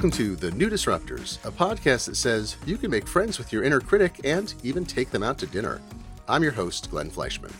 Welcome 0.00 0.16
to 0.16 0.34
The 0.34 0.50
New 0.52 0.70
Disruptors, 0.70 1.44
a 1.44 1.50
podcast 1.50 2.06
that 2.06 2.16
says 2.16 2.56
you 2.64 2.78
can 2.78 2.90
make 2.90 3.06
friends 3.06 3.36
with 3.36 3.52
your 3.52 3.64
inner 3.64 3.80
critic 3.80 4.18
and 4.24 4.54
even 4.62 4.86
take 4.86 5.10
them 5.10 5.22
out 5.22 5.36
to 5.40 5.46
dinner. 5.46 5.82
I'm 6.26 6.42
your 6.42 6.52
host, 6.52 6.90
Glenn 6.90 7.10
Fleishman. 7.10 7.52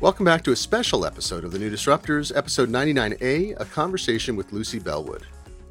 Welcome 0.00 0.24
back 0.24 0.42
to 0.44 0.52
a 0.52 0.56
special 0.56 1.04
episode 1.04 1.44
of 1.44 1.52
The 1.52 1.58
New 1.58 1.70
Disruptors, 1.70 2.34
episode 2.34 2.70
99A, 2.70 3.60
a 3.60 3.64
conversation 3.66 4.36
with 4.36 4.54
Lucy 4.54 4.78
Bellwood. 4.78 5.26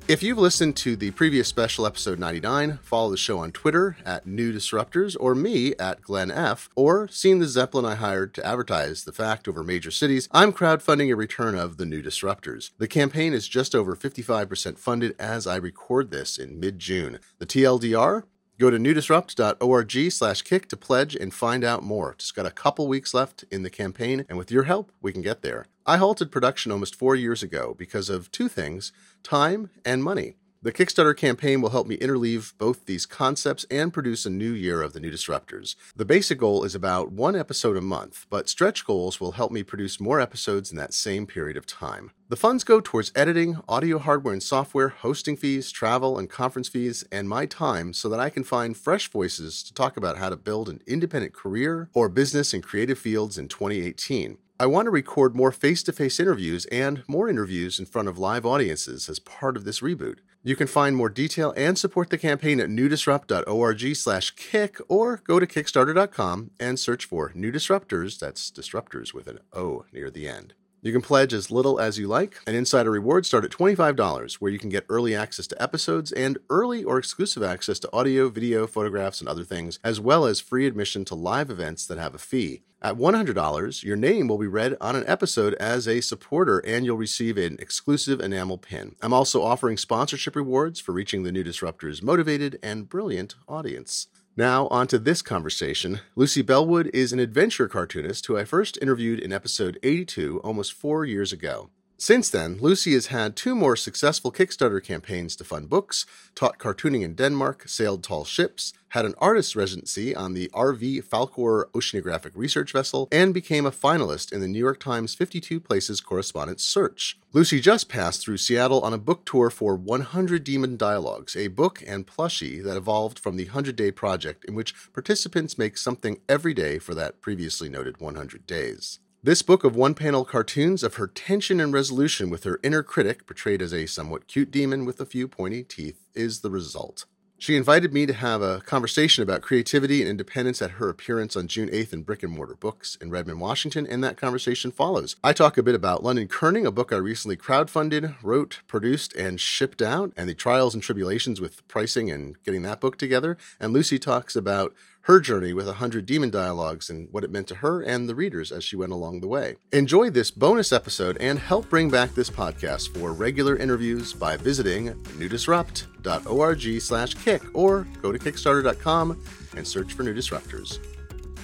If 0.08 0.24
you've 0.24 0.40
listened 0.40 0.76
to 0.78 0.96
the 0.96 1.12
previous 1.12 1.48
special 1.48 1.86
episode 1.86 2.20
99, 2.20 2.80
follow 2.82 3.12
the 3.12 3.18
show 3.18 3.40
on 3.40 3.52
Twitter 3.52 3.96
at 4.04 4.26
New 4.26 4.52
Disruptors 4.52 5.16
or 5.18 5.36
me 5.36 5.74
at 5.76 6.02
Glenn 6.02 6.32
F, 6.32 6.70
or 6.76 7.08
seen 7.08 7.40
the 7.40 7.48
Zeppelin 7.48 7.86
I 7.86 7.96
hired 7.96 8.34
to 8.34 8.46
advertise 8.46 9.06
the 9.06 9.14
fact 9.14 9.48
over 9.48 9.64
major 9.64 9.92
cities, 9.92 10.28
I'm 10.32 10.52
crowdfunding 10.52 11.12
a 11.12 11.16
return 11.16 11.56
of 11.56 11.78
the 11.78 11.86
New 11.86 12.02
Disruptors. 12.02 12.72
The 12.78 12.90
campaign 12.90 13.32
is 13.32 13.48
just 13.48 13.74
over 13.74 13.96
55% 13.96 14.78
funded 14.78 15.16
as 15.18 15.48
I 15.48 15.56
record 15.56 16.12
this 16.12 16.38
in 16.38 16.60
mid 16.60 16.80
June. 16.80 17.20
The 17.38 17.46
TLDR? 17.46 18.24
Go 18.62 18.70
to 18.70 18.78
newdisrupt.org 18.78 20.12
slash 20.12 20.44
kick 20.44 20.68
to 20.68 20.78
pledge 20.78 21.16
and 21.16 21.34
find 21.34 21.64
out 21.64 21.82
more. 21.82 22.14
Just 22.20 22.36
got 22.36 22.46
a 22.46 22.52
couple 22.52 22.88
weeks 22.88 23.12
left 23.12 23.44
in 23.50 23.64
the 23.64 23.72
campaign, 23.72 24.24
and 24.30 24.38
with 24.38 24.52
your 24.52 24.66
help, 24.66 24.92
we 25.02 25.12
can 25.12 25.24
get 25.24 25.42
there. 25.42 25.66
I 25.88 25.98
halted 25.98 26.32
production 26.32 26.72
almost 26.72 26.94
four 26.94 27.16
years 27.16 27.42
ago 27.42 27.74
because 27.76 28.08
of 28.08 28.32
two 28.32 28.48
things 28.48 28.92
time 29.24 29.72
and 29.84 30.04
money. 30.04 30.36
The 30.62 30.72
Kickstarter 30.72 31.18
campaign 31.18 31.60
will 31.60 31.72
help 31.72 31.88
me 31.88 31.98
interleave 31.98 32.56
both 32.60 32.86
these 32.86 33.08
concepts 33.08 33.66
and 33.72 33.92
produce 33.92 34.28
a 34.28 34.30
new 34.30 34.52
year 34.52 34.84
of 34.84 34.94
the 34.94 35.00
new 35.00 35.10
disruptors. 35.10 35.74
The 35.96 36.06
basic 36.06 36.38
goal 36.38 36.64
is 36.64 36.76
about 36.76 37.12
one 37.12 37.36
episode 37.36 37.78
a 37.78 37.82
month, 37.82 38.28
but 38.30 38.48
stretch 38.48 38.86
goals 38.86 39.20
will 39.20 39.32
help 39.32 39.52
me 39.52 39.64
produce 39.64 40.00
more 40.00 40.22
episodes 40.22 40.70
in 40.70 40.78
that 40.78 40.94
same 40.94 41.26
period 41.26 41.58
of 41.58 41.66
time. 41.66 42.12
The 42.32 42.38
funds 42.38 42.64
go 42.64 42.80
towards 42.80 43.12
editing, 43.14 43.58
audio 43.68 44.00
hardware 44.00 44.32
and 44.32 44.42
software, 44.42 44.88
hosting 44.88 45.36
fees, 45.36 45.70
travel 45.70 46.18
and 46.18 46.30
conference 46.30 46.70
fees, 46.70 47.04
and 47.12 47.28
my 47.28 47.46
time 47.46 47.92
so 47.92 48.08
that 48.08 48.22
I 48.22 48.30
can 48.30 48.46
find 48.46 48.78
fresh 48.78 49.10
voices 49.10 49.62
to 49.64 49.74
talk 49.74 49.98
about 49.98 50.18
how 50.18 50.30
to 50.30 50.38
build 50.38 50.70
an 50.70 50.80
independent 50.88 51.34
career 51.34 51.90
or 51.94 52.08
business 52.08 52.54
in 52.54 52.62
creative 52.62 52.98
fields 52.98 53.38
in 53.38 53.50
2018. 53.50 54.38
I 54.58 54.66
want 54.66 54.86
to 54.86 54.92
record 54.92 55.36
more 55.36 55.52
face 55.52 55.84
to 55.84 55.92
face 55.92 56.22
interviews 56.22 56.66
and 56.68 57.04
more 57.06 57.28
interviews 57.28 57.80
in 57.80 57.86
front 57.86 58.08
of 58.08 58.18
live 58.18 58.46
audiences 58.46 59.10
as 59.10 59.20
part 59.20 59.58
of 59.58 59.66
this 59.66 59.82
reboot. 59.82 60.20
You 60.42 60.56
can 60.56 60.68
find 60.68 60.96
more 60.96 61.10
detail 61.10 61.54
and 61.58 61.78
support 61.78 62.12
the 62.12 62.18
campaign 62.18 62.62
at 62.62 62.70
newdisrupt.org 62.70 63.96
slash 63.98 64.32
kick 64.38 64.78
or 64.88 65.18
go 65.28 65.38
to 65.38 65.46
kickstarter.com 65.46 66.52
and 66.62 66.80
search 66.80 67.04
for 67.04 67.34
New 67.36 67.52
Disruptors, 67.52 68.18
that's 68.18 68.50
disruptors 68.50 69.14
with 69.14 69.28
an 69.28 69.40
O 69.52 69.84
near 69.92 70.10
the 70.10 70.30
end. 70.30 70.54
You 70.84 70.92
can 70.92 71.04
pledge 71.04 71.32
as 71.32 71.52
little 71.52 71.80
as 71.80 72.00
you 72.00 72.08
like. 72.08 72.40
and 72.48 72.56
insider 72.56 72.90
rewards 72.90 73.28
start 73.28 73.46
at 73.46 73.52
$25, 73.52 74.36
where 74.36 74.52
you 74.52 74.58
can 74.58 74.70
get 74.70 74.86
early 74.90 75.14
access 75.14 75.46
to 75.48 75.62
episodes 75.62 76.12
and 76.12 76.40
early 76.50 76.84
or 76.84 76.98
exclusive 76.98 77.44
access 77.44 77.78
to 77.80 77.90
audio, 77.94 78.30
video, 78.30 78.66
photographs, 78.66 79.20
and 79.20 79.30
other 79.30 79.44
things, 79.44 79.78
as 79.84 80.00
well 80.00 80.26
as 80.26 80.40
free 80.40 80.66
admission 80.66 81.06
to 81.06 81.14
live 81.14 81.52
events 81.52 81.86
that 81.86 82.00
have 82.00 82.16
a 82.16 82.18
fee. 82.18 82.64
At 82.82 82.96
$100, 82.96 83.84
your 83.84 83.96
name 83.96 84.28
will 84.28 84.40
be 84.40 84.48
read 84.48 84.76
on 84.82 84.96
an 84.96 85.04
episode 85.06 85.54
as 85.60 85.88
a 85.88 86.02
supporter 86.02 86.58
and 86.66 86.84
you'll 86.84 86.98
receive 86.98 87.38
an 87.38 87.58
exclusive 87.60 88.20
enamel 88.20 88.58
pin. 88.58 88.96
I'm 89.04 89.14
also 89.14 89.44
offering 89.44 89.78
sponsorship 89.78 90.36
rewards 90.36 90.80
for 90.80 90.94
reaching 90.94 91.22
the 91.22 91.32
new 91.32 91.44
Disruptors' 91.44 92.02
motivated 92.02 92.58
and 92.64 92.90
brilliant 92.90 93.36
audience. 93.48 94.08
Now, 94.42 94.66
on 94.70 94.88
to 94.88 94.98
this 94.98 95.22
conversation. 95.22 96.00
Lucy 96.16 96.42
Bellwood 96.42 96.90
is 96.96 97.14
an 97.14 97.20
adventure 97.20 97.68
cartoonist 97.68 98.26
who 98.26 98.40
I 98.40 98.44
first 98.44 98.76
interviewed 98.82 99.20
in 99.20 99.32
episode 99.32 99.78
82 99.84 100.42
almost 100.44 100.74
four 100.74 101.06
years 101.06 101.32
ago. 101.32 101.70
Since 102.02 102.32
then, 102.32 102.58
Lucy 102.60 102.94
has 102.94 103.08
had 103.08 103.36
two 103.36 103.54
more 103.54 103.76
successful 103.76 104.32
Kickstarter 104.32 104.84
campaigns 104.84 105.36
to 105.36 105.44
fund 105.44 105.70
books, 105.70 106.08
taught 106.34 106.58
cartooning 106.58 107.04
in 107.04 107.14
Denmark, 107.14 107.68
sailed 107.68 108.04
tall 108.04 108.26
ships, 108.26 108.74
had 108.90 109.06
an 109.06 109.14
artist's 109.20 109.56
residency 109.56 110.16
on 110.16 110.34
the 110.34 110.50
RV 110.52 111.04
Falkor 111.04 111.66
oceanographic 111.74 112.32
research 112.34 112.72
vessel, 112.72 113.08
and 113.12 113.36
became 113.36 113.68
a 113.68 113.72
finalist 113.72 114.34
in 114.34 114.42
the 114.42 114.48
New 114.48 114.58
York 114.58 114.80
Times 114.80 115.14
52 115.14 115.60
Places 115.60 116.02
Correspondence 116.02 116.64
Search. 116.64 117.20
Lucy 117.34 117.62
just 117.62 117.88
passed 117.88 118.22
through 118.22 118.38
Seattle 118.38 118.82
on 118.82 118.96
a 118.96 118.98
book 118.98 119.24
tour 119.24 119.52
for 119.52 119.76
100 119.76 120.44
Demon 120.44 120.78
Dialogues, 120.78 121.36
a 121.36 121.50
book 121.50 121.84
and 121.86 122.08
plushie 122.08 122.64
that 122.64 122.78
evolved 122.78 123.20
from 123.20 123.38
the 123.38 123.46
100 123.46 123.76
Day 123.76 123.92
Project, 123.92 124.44
in 124.46 124.56
which 124.56 124.74
participants 124.92 125.56
make 125.56 125.78
something 125.78 126.20
every 126.28 126.56
day 126.56 126.80
for 126.80 126.96
that 126.96 127.22
previously 127.22 127.70
noted 127.70 128.02
100 128.02 128.48
days. 128.48 128.98
This 129.24 129.44
book 129.44 129.64
of 129.64 129.76
one 129.76 129.94
panel 129.94 130.26
cartoons 130.26 130.82
of 130.82 130.96
her 130.96 131.06
tension 131.06 131.60
and 131.62 131.72
resolution 131.72 132.32
with 132.32 132.44
her 132.44 132.60
inner 132.64 132.82
critic, 132.82 133.28
portrayed 133.28 133.62
as 133.62 133.72
a 133.72 133.86
somewhat 133.86 134.26
cute 134.26 134.50
demon 134.50 134.84
with 134.84 135.00
a 135.00 135.06
few 135.06 135.28
pointy 135.28 135.62
teeth, 135.62 136.08
is 136.16 136.40
the 136.40 136.50
result. 136.50 137.06
She 137.38 137.56
invited 137.56 137.94
me 137.94 138.08
to 138.08 138.14
have 138.14 138.42
a 138.42 138.62
conversation 138.62 139.22
about 139.22 139.44
creativity 139.44 140.02
and 140.02 140.10
independence 140.10 140.60
at 140.60 140.72
her 140.72 140.90
appearance 140.90 141.36
on 141.36 141.48
June 141.48 141.70
8th 141.70 141.94
in 141.94 142.02
Brick 142.02 142.24
and 142.24 142.34
Mortar 142.34 142.56
Books 142.56 142.98
in 143.00 143.12
Redmond, 143.12 143.40
Washington, 143.40 143.86
and 143.86 144.04
that 144.04 144.18
conversation 144.18 144.72
follows. 144.72 145.16
I 145.24 145.34
talk 145.34 145.56
a 145.56 145.64
bit 145.64 145.76
about 145.76 146.04
London 146.04 146.28
Kerning, 146.28 146.66
a 146.66 146.72
book 146.72 146.92
I 146.92 146.98
recently 146.98 147.38
crowdfunded, 147.38 148.16
wrote, 148.24 148.62
produced, 148.68 149.16
and 149.16 149.40
shipped 149.40 149.84
out, 149.84 150.14
and 150.18 150.30
the 150.30 150.34
trials 150.34 150.74
and 150.74 150.82
tribulations 150.82 151.40
with 151.40 151.68
pricing 151.68 152.10
and 152.10 152.42
getting 152.44 152.64
that 152.64 152.82
book 152.82 152.98
together. 152.98 153.38
And 153.60 153.72
Lucy 153.72 154.00
talks 154.00 154.36
about 154.36 154.74
her 155.04 155.20
journey 155.20 155.52
with 155.54 155.66
100 155.66 156.06
demon 156.06 156.30
dialogues 156.30 156.90
and 156.90 157.08
what 157.12 157.24
it 157.24 157.32
meant 157.32 157.48
to 157.48 157.56
her 157.56 157.82
and 157.82 158.08
the 158.08 158.16
readers 158.16 158.52
as 158.52 158.64
she 158.64 158.76
went 158.76 158.92
along 158.92 159.20
the 159.22 159.28
way. 159.28 159.56
Enjoy 159.72 160.10
this 160.10 160.30
bonus 160.30 160.72
episode 160.72 161.18
and 161.20 161.40
help 161.40 161.70
bring 161.70 161.90
back 161.90 162.14
this 162.14 162.30
podcast 162.30 162.96
for 162.96 163.12
regular 163.14 163.56
interviews 163.56 164.14
by 164.14 164.38
visiting 164.38 164.94
newdisrupt.org 165.18 166.82
slash 166.82 167.14
kick 167.16 167.42
or 167.54 167.88
go 168.02 168.12
to 168.12 168.20
kickstarter.com 168.20 169.20
and 169.58 169.68
search 169.68 169.94
for 169.94 170.04
New 170.04 170.14
Disruptors. 170.14 170.80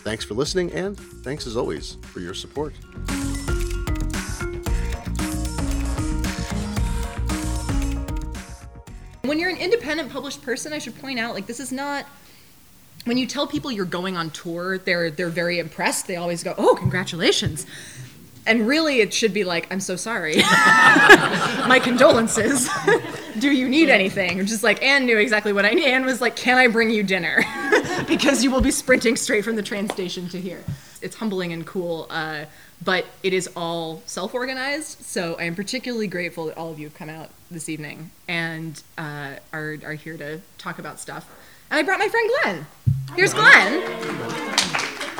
Thanks 0.03 0.23
for 0.23 0.35
listening 0.35 0.71
and 0.73 0.97
thanks 0.97 1.47
as 1.47 1.57
always 1.57 1.97
for 2.03 2.19
your 2.19 2.33
support. 2.33 2.73
When 9.23 9.39
you're 9.39 9.49
an 9.49 9.57
independent 9.57 10.09
published 10.09 10.41
person, 10.41 10.71
I 10.71 10.77
should 10.77 10.97
point 11.01 11.19
out 11.19 11.33
like 11.33 11.47
this 11.47 11.59
is 11.59 11.73
not 11.73 12.05
when 13.07 13.17
you 13.17 13.25
tell 13.25 13.47
people 13.47 13.71
you're 13.71 13.85
going 13.85 14.17
on 14.17 14.29
tour, 14.31 14.77
they're 14.77 15.09
they're 15.09 15.29
very 15.29 15.59
impressed. 15.59 16.07
They 16.07 16.15
always 16.15 16.43
go, 16.43 16.53
"Oh, 16.57 16.75
congratulations." 16.75 17.65
And 18.47 18.65
really, 18.65 19.01
it 19.01 19.13
should 19.13 19.33
be 19.33 19.43
like, 19.43 19.67
I'm 19.71 19.81
so 19.81 19.97
sorry. 19.97 20.37
My 21.67 21.81
condolences. 21.83 22.69
Do 23.39 23.51
you 23.51 23.67
need 23.67 23.89
anything? 23.89 24.37
Just 24.45 24.63
like 24.63 24.81
Anne 24.81 25.05
knew 25.05 25.17
exactly 25.17 25.51
what 25.51 25.65
I 25.65 25.71
need. 25.71 25.85
Anne 25.85 26.05
was 26.05 26.21
like, 26.21 26.37
Can 26.37 26.57
I 26.57 26.67
bring 26.67 26.89
you 26.89 27.03
dinner? 27.03 27.43
because 28.07 28.45
you 28.45 28.49
will 28.49 28.61
be 28.61 28.71
sprinting 28.71 29.17
straight 29.17 29.43
from 29.43 29.57
the 29.57 29.61
train 29.61 29.89
station 29.89 30.29
to 30.29 30.39
here. 30.39 30.63
It's 31.01 31.17
humbling 31.17 31.51
and 31.51 31.67
cool, 31.67 32.07
uh, 32.09 32.45
but 32.83 33.05
it 33.21 33.33
is 33.33 33.49
all 33.55 34.01
self 34.05 34.33
organized. 34.33 35.03
So 35.03 35.35
I 35.35 35.43
am 35.43 35.53
particularly 35.53 36.07
grateful 36.07 36.45
that 36.45 36.57
all 36.57 36.71
of 36.71 36.79
you 36.79 36.87
have 36.87 36.95
come 36.95 37.09
out 37.09 37.29
this 37.51 37.67
evening 37.67 38.11
and 38.29 38.81
uh, 38.97 39.33
are, 39.51 39.77
are 39.83 39.93
here 39.93 40.17
to 40.17 40.39
talk 40.57 40.79
about 40.79 40.99
stuff. 41.01 41.29
And 41.69 41.79
I 41.79 41.83
brought 41.83 41.99
my 41.99 42.07
friend 42.07 42.29
Glenn. 42.41 42.65
Here's 43.15 43.33
Glenn. 43.33 43.83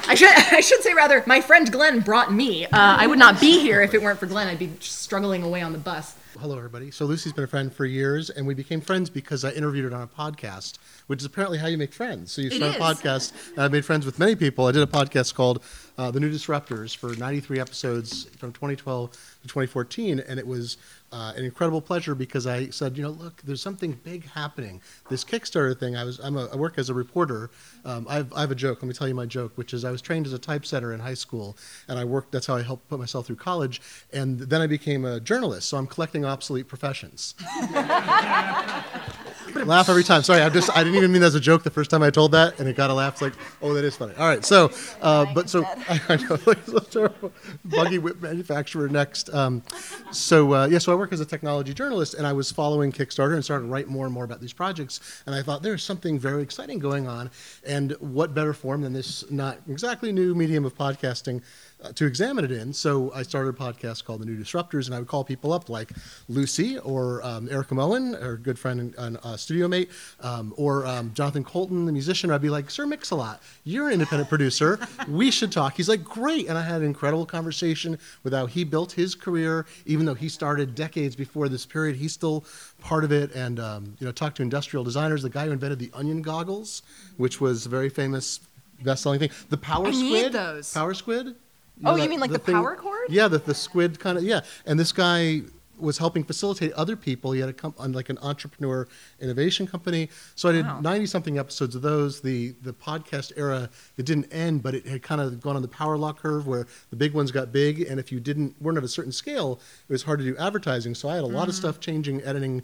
I 0.09 0.15
should 0.15 0.29
I 0.53 0.61
should 0.61 0.81
say 0.81 0.93
rather, 0.93 1.23
my 1.25 1.41
friend 1.41 1.69
Glenn 1.71 1.99
brought 1.99 2.31
me. 2.33 2.65
Uh, 2.65 2.69
I 2.73 3.07
would 3.07 3.19
not 3.19 3.39
be 3.41 3.59
here 3.59 3.81
if 3.81 3.93
it 3.93 4.01
weren't 4.01 4.19
for 4.19 4.25
Glenn. 4.25 4.47
I'd 4.47 4.59
be 4.59 4.71
struggling 4.79 5.43
away 5.43 5.61
on 5.61 5.73
the 5.73 5.77
bus. 5.77 6.15
Hello, 6.39 6.55
everybody. 6.55 6.91
So 6.91 7.05
Lucy's 7.05 7.33
been 7.33 7.45
a 7.45 7.47
friend 7.47 7.73
for 7.73 7.83
years, 7.85 8.29
and 8.29 8.45
we 8.45 8.53
became 8.53 8.79
friends 8.79 9.09
because 9.09 9.43
I 9.43 9.51
interviewed 9.51 9.91
her 9.91 9.97
on 9.97 10.03
a 10.03 10.07
podcast, 10.07 10.77
which 11.07 11.19
is 11.19 11.25
apparently 11.25 11.57
how 11.57 11.65
you 11.65 11.79
make 11.79 11.91
friends. 11.91 12.31
So 12.31 12.43
you 12.43 12.51
start 12.51 12.75
a 12.75 12.79
podcast, 12.79 13.33
and 13.53 13.59
I 13.63 13.67
made 13.69 13.83
friends 13.83 14.05
with 14.05 14.19
many 14.19 14.35
people. 14.35 14.67
I 14.67 14.71
did 14.71 14.83
a 14.83 14.87
podcast 14.87 15.33
called 15.33 15.63
uh, 15.97 16.11
The 16.11 16.19
New 16.19 16.31
Disruptors 16.31 16.95
for 16.95 17.15
93 17.15 17.59
episodes 17.59 18.25
from 18.37 18.53
2012 18.53 19.11
to 19.11 19.17
2014, 19.47 20.19
and 20.19 20.39
it 20.39 20.45
was 20.45 20.77
uh, 21.11 21.33
an 21.35 21.45
incredible 21.45 21.81
pleasure 21.81 22.15
because 22.15 22.45
I 22.45 22.69
said, 22.69 22.97
you 22.97 23.03
know, 23.03 23.11
look, 23.11 23.41
there's 23.43 23.61
something 23.61 23.93
big 24.03 24.29
happening. 24.31 24.81
This 25.09 25.23
Kickstarter 25.23 25.77
thing. 25.77 25.95
I 25.95 26.03
was, 26.03 26.19
I'm 26.19 26.35
a, 26.37 26.47
I 26.47 26.55
work 26.55 26.77
as 26.77 26.89
a 26.89 26.93
reporter. 26.93 27.49
Um, 27.85 28.05
I, 28.09 28.15
have, 28.15 28.33
I 28.33 28.41
have 28.41 28.51
a 28.51 28.55
joke. 28.55 28.81
Let 28.81 28.87
me 28.87 28.93
tell 28.93 29.07
you 29.07 29.15
my 29.15 29.25
joke, 29.25 29.53
which 29.55 29.73
is 29.73 29.85
I 29.85 29.91
was 29.91 30.01
trained 30.01 30.25
as 30.25 30.33
a 30.33 30.39
typesetter 30.39 30.93
in 30.93 30.99
high 30.99 31.13
school, 31.13 31.57
and 31.87 31.97
I 31.97 32.03
worked. 32.03 32.31
That's 32.31 32.47
how 32.47 32.55
I 32.55 32.61
helped 32.61 32.89
put 32.89 32.99
myself 32.99 33.27
through 33.27 33.37
college, 33.37 33.81
and 34.11 34.39
then 34.39 34.61
I 34.61 34.67
became 34.67 35.05
a 35.05 35.19
journalist. 35.19 35.69
So 35.69 35.77
I'm 35.77 35.87
collecting 35.87 36.25
obsolete 36.25 36.67
professions. 36.67 37.35
laugh 39.55 39.89
every 39.89 40.03
time. 40.03 40.23
Sorry, 40.23 40.41
I 40.41 40.49
just 40.49 40.69
I 40.75 40.83
didn't 40.83 40.97
even 40.97 41.11
mean 41.11 41.21
that 41.21 41.27
as 41.27 41.35
a 41.35 41.39
joke 41.39 41.63
the 41.63 41.69
first 41.69 41.89
time 41.89 42.03
I 42.03 42.09
told 42.09 42.31
that, 42.31 42.59
and 42.59 42.67
it 42.67 42.75
got 42.75 42.89
a 42.89 42.93
laugh. 42.93 43.13
It's 43.13 43.21
like, 43.21 43.33
oh, 43.61 43.73
that 43.73 43.83
is 43.83 43.95
funny. 43.95 44.13
All 44.15 44.27
right, 44.27 44.43
so, 44.43 44.71
uh, 45.01 45.25
but 45.33 45.49
so 45.49 45.63
I, 45.89 46.15
know, 46.15 46.37
like 46.45 46.65
so 46.65 46.79
terrible. 46.79 47.31
Buggy 47.65 47.99
whip 47.99 48.21
manufacturer 48.21 48.87
next. 48.87 49.33
Um, 49.33 49.63
so 50.11 50.53
uh, 50.53 50.67
yeah, 50.67 50.77
so 50.77 50.91
I 50.91 50.95
work 50.95 51.13
as 51.13 51.19
a 51.19 51.25
technology 51.25 51.73
journalist, 51.73 52.13
and 52.13 52.25
I 52.25 52.33
was 52.33 52.51
following 52.51 52.91
Kickstarter 52.91 53.35
and 53.35 53.43
started 53.43 53.65
to 53.65 53.71
write 53.71 53.87
more 53.87 54.05
and 54.05 54.13
more 54.13 54.23
about 54.23 54.41
these 54.41 54.53
projects, 54.53 55.23
and 55.25 55.35
I 55.35 55.41
thought 55.41 55.63
there's 55.63 55.83
something 55.83 56.19
very 56.19 56.41
exciting 56.43 56.79
going 56.79 57.07
on, 57.07 57.29
and 57.65 57.91
what 57.99 58.33
better 58.33 58.53
form 58.53 58.81
than 58.81 58.93
this 58.93 59.29
not 59.29 59.59
exactly 59.69 60.11
new 60.11 60.35
medium 60.35 60.65
of 60.65 60.75
podcasting 60.75 61.41
uh, 61.83 61.91
to 61.93 62.05
examine 62.05 62.43
it 62.43 62.51
in. 62.51 62.73
So 62.73 63.11
I 63.13 63.23
started 63.23 63.49
a 63.49 63.57
podcast 63.57 64.05
called 64.05 64.21
The 64.21 64.25
New 64.25 64.37
Disruptors, 64.37 64.87
and 64.87 64.95
I 64.95 64.99
would 64.99 65.07
call 65.07 65.23
people 65.23 65.53
up 65.53 65.69
like 65.69 65.91
Lucy 66.27 66.77
or 66.79 67.23
um, 67.23 67.47
Erika 67.51 67.75
Moen, 67.75 68.15
our 68.15 68.35
good 68.37 68.57
friend 68.57 68.95
and, 68.97 69.17
uh, 69.23 69.37
studio 69.37 69.67
mate, 69.67 69.89
um, 70.21 70.53
or 70.57 70.85
um, 70.85 71.13
Jonathan 71.13 71.43
Coulton, 71.43 71.85
the 71.85 71.91
musician. 71.91 72.31
I'd 72.31 72.41
be 72.41 72.49
like, 72.49 72.69
Sir 72.69 72.85
Mix-a-Lot, 72.85 73.41
you're 73.63 73.87
an 73.87 73.93
independent 73.93 74.29
producer. 74.29 74.79
We 75.07 75.31
should 75.31 75.51
talk. 75.51 75.75
He's 75.75 75.89
like, 75.89 76.03
great. 76.03 76.47
And 76.47 76.57
I 76.57 76.61
had 76.63 76.81
an 76.81 76.87
incredible 76.87 77.25
conversation 77.25 77.99
with 78.23 78.33
how 78.33 78.45
he 78.45 78.63
built 78.63 78.91
his 78.91 79.15
career, 79.15 79.65
even 79.85 80.05
though 80.05 80.13
he 80.15 80.29
started 80.29 80.75
decades 80.75 81.15
before 81.15 81.49
this 81.49 81.65
period. 81.65 81.95
He's 81.95 82.13
still 82.13 82.43
part 82.79 83.03
of 83.03 83.11
it. 83.11 83.33
And, 83.33 83.59
um, 83.59 83.95
you 83.99 84.05
know, 84.05 84.11
talked 84.11 84.37
to 84.37 84.43
industrial 84.43 84.83
designers, 84.83 85.21
the 85.21 85.29
guy 85.29 85.45
who 85.45 85.51
invented 85.51 85.79
the 85.79 85.91
onion 85.93 86.21
goggles, 86.21 86.81
which 87.17 87.39
was 87.39 87.65
a 87.65 87.69
very 87.69 87.89
famous 87.89 88.39
best-selling 88.83 89.19
thing. 89.19 89.31
The 89.49 89.57
Power 89.57 89.87
I 89.87 89.91
need 89.91 90.17
Squid. 90.19 90.33
those. 90.33 90.73
Power 90.73 90.93
Squid. 90.93 91.35
Oh, 91.83 91.91
know 91.91 91.95
you 91.95 92.01
that- 92.03 92.09
mean 92.09 92.19
like 92.19 92.31
the 92.31 92.39
thing- 92.39 92.55
power 92.55 92.75
cord? 92.75 93.07
Yeah, 93.09 93.27
the, 93.27 93.37
the 93.39 93.53
squid 93.55 93.99
kind 93.99 94.17
of 94.17 94.23
yeah. 94.23 94.41
And 94.65 94.79
this 94.79 94.91
guy 94.91 95.41
was 95.79 95.99
helping 95.99 96.23
facilitate 96.23 96.73
other 96.73 96.95
people. 96.95 97.31
He 97.33 97.39
had 97.39 97.49
a 97.49 97.53
com- 97.53 97.75
on 97.77 97.93
like 97.93 98.09
an 98.09 98.17
entrepreneur 98.23 98.87
innovation 99.21 99.67
company. 99.67 100.09
So 100.33 100.49
I 100.49 100.53
did 100.53 100.65
Wow. 100.65 100.79
ninety 100.81 101.05
something 101.05 101.37
episodes 101.37 101.75
of 101.75 101.83
those. 101.83 102.19
The 102.21 102.55
the 102.63 102.73
podcast 102.73 103.31
era 103.37 103.69
it 103.95 104.05
didn't 104.07 104.33
end, 104.33 104.63
but 104.63 104.73
it 104.73 104.87
had 104.87 105.03
kind 105.03 105.21
of 105.21 105.39
gone 105.39 105.55
on 105.55 105.61
the 105.61 105.67
power 105.67 105.95
law 105.95 106.13
curve 106.13 106.47
where 106.47 106.65
the 106.89 106.95
big 106.95 107.13
ones 107.13 107.31
got 107.31 107.51
big, 107.51 107.81
and 107.81 107.99
if 107.99 108.11
you 108.11 108.19
didn't 108.19 108.59
weren't 108.59 108.79
at 108.79 108.83
a 108.83 108.87
certain 108.87 109.11
scale, 109.11 109.59
it 109.87 109.91
was 109.93 110.01
hard 110.01 110.17
to 110.17 110.25
do 110.25 110.35
advertising. 110.37 110.95
So 110.95 111.09
I 111.09 111.15
had 111.15 111.23
a 111.23 111.27
lot 111.27 111.43
of 111.47 111.53
Mm-hmm. 111.53 111.59
stuff 111.59 111.79
changing, 111.79 112.23
editing, 112.23 112.63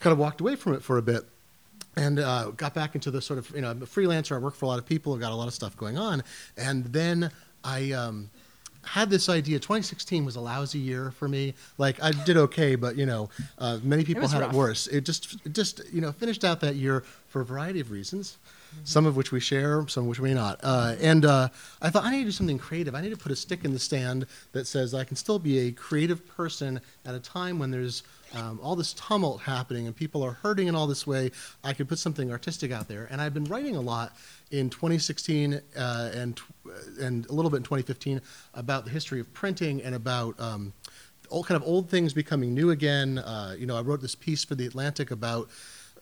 kind 0.00 0.12
of 0.12 0.18
walked 0.18 0.40
away 0.40 0.56
from 0.56 0.72
it 0.72 0.82
for 0.82 0.96
a 0.96 1.02
bit 1.02 1.24
and 1.94 2.18
uh, 2.18 2.52
got 2.56 2.72
back 2.74 2.94
into 2.94 3.10
the 3.10 3.20
sort 3.20 3.38
of 3.38 3.50
you 3.54 3.60
know 3.60 3.70
I'm 3.70 3.82
a 3.82 3.86
freelancer. 3.86 4.34
I 4.34 4.38
work 4.38 4.54
for 4.54 4.64
a 4.64 4.68
lot 4.68 4.78
of 4.78 4.86
people. 4.86 5.12
I've 5.12 5.20
got 5.20 5.32
a 5.32 5.34
lot 5.36 5.46
of 5.48 5.52
stuff 5.52 5.76
going 5.76 5.98
on, 5.98 6.22
and 6.56 6.86
then 6.86 7.30
I 7.62 7.92
um, 7.92 8.30
had 8.86 9.10
this 9.10 9.28
idea. 9.28 9.58
2016 9.58 10.24
was 10.24 10.36
a 10.36 10.40
lousy 10.40 10.78
year 10.78 11.10
for 11.10 11.28
me. 11.28 11.54
Like 11.78 12.02
I 12.02 12.12
did 12.12 12.36
okay, 12.36 12.76
but 12.76 12.96
you 12.96 13.06
know, 13.06 13.28
uh, 13.58 13.78
many 13.82 14.04
people 14.04 14.22
was 14.22 14.32
had 14.32 14.40
rough. 14.42 14.52
it 14.52 14.56
worse. 14.56 14.86
It 14.86 15.04
just 15.04 15.36
it 15.44 15.52
just 15.52 15.82
you 15.92 16.00
know 16.00 16.12
finished 16.12 16.44
out 16.44 16.60
that 16.60 16.76
year 16.76 17.02
for 17.28 17.40
a 17.40 17.44
variety 17.44 17.80
of 17.80 17.90
reasons. 17.90 18.38
Some 18.84 19.06
of 19.06 19.16
which 19.16 19.32
we 19.32 19.40
share, 19.40 19.86
some 19.88 20.04
of 20.04 20.08
which 20.08 20.20
we 20.20 20.28
may 20.28 20.34
not. 20.34 20.60
Uh, 20.62 20.94
and 21.00 21.24
uh, 21.24 21.48
I 21.82 21.90
thought 21.90 22.04
I 22.04 22.10
need 22.10 22.20
to 22.20 22.24
do 22.26 22.30
something 22.30 22.58
creative. 22.58 22.94
I 22.94 23.00
need 23.00 23.10
to 23.10 23.16
put 23.16 23.32
a 23.32 23.36
stick 23.36 23.64
in 23.64 23.72
the 23.72 23.78
stand 23.78 24.26
that 24.52 24.66
says 24.66 24.94
I 24.94 25.04
can 25.04 25.16
still 25.16 25.38
be 25.38 25.58
a 25.60 25.72
creative 25.72 26.26
person 26.36 26.80
at 27.04 27.14
a 27.14 27.20
time 27.20 27.58
when 27.58 27.70
there's 27.70 28.02
um, 28.34 28.60
all 28.62 28.76
this 28.76 28.92
tumult 28.92 29.42
happening 29.42 29.86
and 29.86 29.94
people 29.94 30.22
are 30.22 30.32
hurting 30.32 30.68
in 30.68 30.74
all 30.74 30.86
this 30.86 31.06
way. 31.06 31.30
I 31.64 31.72
could 31.72 31.88
put 31.88 31.98
something 31.98 32.30
artistic 32.30 32.72
out 32.72 32.88
there. 32.88 33.08
And 33.10 33.20
I've 33.20 33.34
been 33.34 33.44
writing 33.44 33.76
a 33.76 33.80
lot 33.80 34.16
in 34.50 34.70
2016 34.70 35.60
uh, 35.76 36.10
and 36.14 36.36
tw- 36.36 36.42
and 37.00 37.26
a 37.26 37.32
little 37.32 37.50
bit 37.50 37.58
in 37.58 37.62
2015 37.62 38.20
about 38.54 38.84
the 38.84 38.90
history 38.90 39.20
of 39.20 39.32
printing 39.32 39.82
and 39.82 39.94
about 39.94 40.38
um, 40.40 40.72
all 41.30 41.44
kind 41.44 41.60
of 41.60 41.66
old 41.66 41.88
things 41.88 42.12
becoming 42.12 42.54
new 42.54 42.70
again. 42.70 43.18
Uh, 43.18 43.54
you 43.58 43.66
know, 43.66 43.76
I 43.76 43.80
wrote 43.80 44.00
this 44.00 44.14
piece 44.14 44.44
for 44.44 44.54
the 44.54 44.66
Atlantic 44.66 45.10
about 45.10 45.48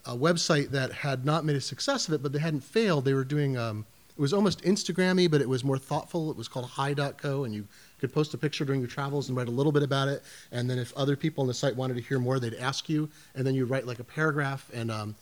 a 0.06 0.16
website 0.16 0.70
that 0.70 0.92
had 0.92 1.24
not 1.24 1.44
made 1.44 1.56
a 1.56 1.60
success 1.60 2.08
of 2.08 2.14
it, 2.14 2.22
but 2.22 2.32
they 2.32 2.38
hadn't 2.38 2.62
failed. 2.62 3.04
They 3.04 3.14
were 3.14 3.24
doing 3.24 3.56
um, 3.56 3.86
it 4.16 4.20
was 4.20 4.32
almost 4.32 4.62
Instagrammy, 4.62 5.28
but 5.28 5.40
it 5.40 5.48
was 5.48 5.64
more 5.64 5.78
thoughtful. 5.78 6.30
It 6.30 6.36
was 6.36 6.46
called 6.46 6.66
Hi.co, 6.66 7.44
and 7.44 7.52
you 7.52 7.66
could 7.98 8.12
post 8.12 8.32
a 8.32 8.38
picture 8.38 8.64
during 8.64 8.80
your 8.80 8.88
travels 8.88 9.28
and 9.28 9.36
write 9.36 9.48
a 9.48 9.50
little 9.50 9.72
bit 9.72 9.82
about 9.82 10.06
it. 10.06 10.22
And 10.52 10.70
then 10.70 10.78
if 10.78 10.92
other 10.96 11.16
people 11.16 11.42
on 11.42 11.48
the 11.48 11.54
site 11.54 11.74
wanted 11.74 11.94
to 11.94 12.00
hear 12.00 12.20
more, 12.20 12.38
they'd 12.38 12.54
ask 12.54 12.88
you, 12.88 13.08
and 13.34 13.44
then 13.44 13.56
you 13.56 13.64
write 13.64 13.86
like 13.86 13.98
a 13.98 14.04
paragraph. 14.04 14.70
And 14.72 14.92
um, 14.92 15.16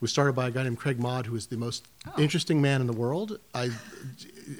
was 0.00 0.10
started 0.10 0.34
by 0.34 0.48
a 0.48 0.50
guy 0.50 0.62
named 0.62 0.78
Craig 0.78 0.98
Mod, 1.00 1.26
who 1.26 1.34
is 1.36 1.46
the 1.46 1.56
most 1.56 1.86
Oh. 2.06 2.20
interesting 2.20 2.60
man 2.62 2.80
in 2.80 2.86
the 2.86 2.92
world. 2.92 3.38
I 3.54 3.70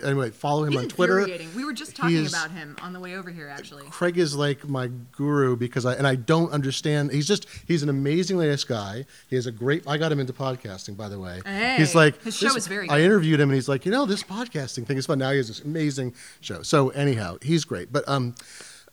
anyway 0.03 0.31
follow 0.31 0.65
him 0.65 0.73
He's 0.73 0.81
on 0.83 0.89
Twitter. 0.89 1.27
We 1.55 1.65
were 1.65 1.73
just 1.73 1.95
talking 1.95 2.17
is- 2.17 2.33
about 2.33 2.51
him 2.51 2.77
on 2.83 2.93
the 2.93 2.99
way 3.01 3.17
over 3.17 3.31
here, 3.31 3.47
actually. 3.49 3.85
Craig 3.91 4.19
is 4.19 4.35
like 4.35 4.67
my 4.69 4.91
guru 5.13 5.55
because 5.55 5.85
I 5.87 5.95
and 5.95 6.07
I 6.07 6.15
don't 6.17 6.51
understand. 6.53 7.13
He's 7.13 7.29
just 7.29 7.47
he's 7.69 7.83
an 7.83 7.89
amazingly 7.89 8.49
nice 8.49 8.65
guy. 8.65 9.05
He 9.29 9.37
has 9.37 9.47
a 9.47 9.53
great. 9.53 9.85
I 9.87 9.99
got 9.99 10.11
him 10.11 10.19
into 10.21 10.33
podcasting, 10.33 10.97
by 10.97 11.09
the 11.09 11.21
way. 11.21 11.41
Hey, 11.45 11.77
he's 11.79 11.95
like 11.95 12.21
his 12.23 12.37
show 12.37 12.57
is 12.57 12.67
very 12.67 12.89
I 12.89 13.01
interviewed 13.03 13.39
him 13.39 13.51
and 13.51 13.55
he's 13.55 13.69
like, 13.69 13.85
you 13.87 13.93
know, 13.93 14.07
this 14.07 14.23
podcasting 14.23 14.87
thing 14.87 14.97
is 14.97 15.07
fun. 15.07 15.19
Now 15.19 15.31
he 15.31 15.37
has 15.37 15.49
this 15.49 15.61
amazing 15.61 16.15
show. 16.41 16.63
So 16.63 16.89
anyhow, 16.91 17.37
he's 17.43 17.65
great. 17.65 17.93
But 17.93 18.09
um, 18.09 18.35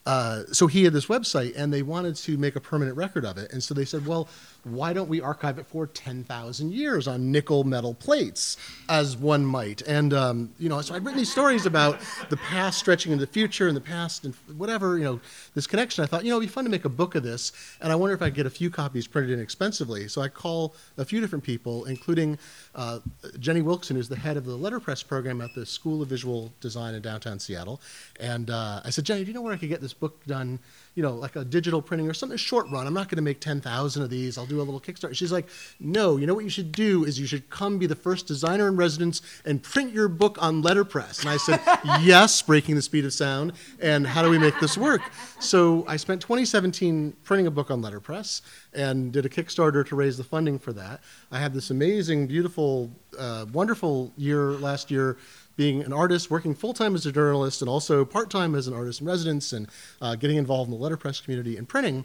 uh, 0.06 0.42
so 0.52 0.66
he 0.66 0.84
had 0.84 0.92
this 0.92 1.06
website 1.06 1.54
and 1.56 1.72
they 1.72 1.82
wanted 1.82 2.14
to 2.16 2.36
make 2.36 2.54
a 2.56 2.60
permanent 2.60 2.96
record 2.96 3.24
of 3.24 3.38
it, 3.38 3.50
and 3.52 3.62
so 3.62 3.72
they 3.74 3.86
said, 3.86 4.06
well, 4.06 4.28
why 4.64 4.92
don't 4.92 5.08
we 5.08 5.20
archive 5.20 5.58
it 5.58 5.66
for 5.66 5.86
ten 5.86 6.24
thousand 6.24 6.72
years 6.72 7.06
on 7.06 7.30
nickel 7.30 7.64
metal 7.64 7.94
plates, 7.94 8.56
as 8.88 9.16
one 9.16 9.44
might? 9.44 9.82
And 9.82 10.12
um, 10.12 10.50
you 10.58 10.68
know, 10.68 10.80
so 10.80 10.94
I'd 10.94 11.04
written 11.04 11.18
these 11.18 11.32
stories 11.32 11.66
about 11.66 12.00
the 12.30 12.36
past 12.36 12.78
stretching 12.78 13.12
into 13.12 13.24
the 13.24 13.32
future 13.32 13.68
and 13.68 13.76
the 13.76 13.80
past 13.80 14.24
and 14.24 14.34
whatever, 14.56 14.98
you 14.98 15.04
know, 15.04 15.20
this 15.54 15.66
connection. 15.66 16.02
I 16.04 16.06
thought, 16.06 16.24
you 16.24 16.30
know, 16.30 16.36
it'd 16.36 16.48
be 16.48 16.52
fun 16.52 16.64
to 16.64 16.70
make 16.70 16.84
a 16.84 16.88
book 16.90 17.14
of 17.14 17.22
this, 17.22 17.52
and 17.80 17.92
I 17.92 17.96
wonder 17.96 18.14
if 18.14 18.22
I 18.22 18.26
could 18.26 18.34
get 18.34 18.46
a 18.46 18.50
few 18.50 18.70
copies 18.70 19.06
printed 19.06 19.32
inexpensively. 19.32 20.08
So 20.08 20.20
I 20.22 20.28
call 20.28 20.74
a 20.98 21.04
few 21.04 21.20
different 21.20 21.44
people, 21.44 21.84
including 21.84 22.38
uh, 22.74 23.00
Jenny 23.38 23.62
Wilkson, 23.62 23.96
who's 23.96 24.08
the 24.08 24.16
head 24.16 24.36
of 24.36 24.44
the 24.44 24.56
letterpress 24.56 25.02
program 25.02 25.40
at 25.40 25.54
the 25.54 25.66
School 25.66 26.02
of 26.02 26.08
Visual 26.08 26.52
Design 26.60 26.94
in 26.94 27.02
downtown 27.02 27.38
Seattle. 27.38 27.80
And 28.20 28.50
uh, 28.50 28.80
I 28.84 28.90
said, 28.90 29.04
Jenny, 29.04 29.22
do 29.22 29.28
you 29.28 29.34
know 29.34 29.42
where 29.42 29.52
I 29.52 29.56
could 29.56 29.68
get 29.68 29.80
this 29.80 29.94
book 29.94 30.24
done? 30.26 30.58
You 30.94 31.02
know, 31.02 31.14
like 31.14 31.36
a 31.36 31.44
digital 31.44 31.82
printing 31.82 32.08
or 32.08 32.14
something 32.14 32.38
short 32.38 32.66
run. 32.70 32.86
I'm 32.86 32.94
not 32.94 33.08
going 33.08 33.16
to 33.16 33.22
make 33.22 33.40
10,000 33.40 34.02
of 34.02 34.10
these. 34.10 34.38
I'll 34.38 34.46
do 34.46 34.60
a 34.60 34.62
little 34.62 34.80
Kickstarter. 34.80 35.14
She's 35.14 35.32
like, 35.32 35.48
no, 35.80 36.16
you 36.16 36.26
know 36.26 36.34
what 36.34 36.44
you 36.44 36.50
should 36.50 36.72
do 36.72 37.04
is 37.04 37.18
you 37.18 37.26
should 37.26 37.50
come 37.50 37.78
be 37.78 37.86
the 37.86 37.96
first 37.96 38.26
designer 38.26 38.68
in 38.68 38.76
residence 38.76 39.20
and 39.44 39.62
print 39.62 39.92
your 39.92 40.08
book 40.08 40.38
on 40.40 40.62
letterpress. 40.62 41.20
And 41.20 41.28
I 41.28 41.36
said, 41.36 41.60
yes, 42.00 42.40
breaking 42.42 42.76
the 42.76 42.82
speed 42.82 43.04
of 43.04 43.12
sound. 43.12 43.54
And 43.80 44.06
how 44.06 44.22
do 44.22 44.30
we 44.30 44.38
make 44.38 44.58
this 44.60 44.78
work? 44.78 45.02
So 45.40 45.84
I 45.88 45.96
spent 45.96 46.20
2017 46.20 47.16
printing 47.24 47.46
a 47.46 47.50
book 47.50 47.70
on 47.70 47.82
letterpress 47.82 48.42
and 48.72 49.12
did 49.12 49.26
a 49.26 49.28
Kickstarter 49.28 49.86
to 49.86 49.96
raise 49.96 50.16
the 50.16 50.24
funding 50.24 50.58
for 50.58 50.72
that. 50.72 51.00
I 51.30 51.38
had 51.38 51.52
this 51.54 51.70
amazing, 51.70 52.26
beautiful, 52.26 52.90
uh, 53.18 53.46
wonderful 53.52 54.12
year 54.16 54.52
last 54.52 54.90
year 54.90 55.16
being 55.56 55.82
an 55.82 55.92
artist, 55.92 56.30
working 56.30 56.54
full 56.54 56.74
time 56.74 56.94
as 56.94 57.06
a 57.06 57.12
journalist, 57.12 57.62
and 57.62 57.68
also 57.68 58.04
part 58.04 58.30
time 58.30 58.54
as 58.54 58.66
an 58.66 58.74
artist 58.74 59.00
in 59.00 59.06
residence, 59.06 59.52
and 59.52 59.68
uh, 60.00 60.14
getting 60.14 60.36
involved 60.36 60.70
in 60.70 60.76
the 60.76 60.82
letterpress 60.82 61.20
community 61.20 61.56
and 61.56 61.68
printing. 61.68 62.04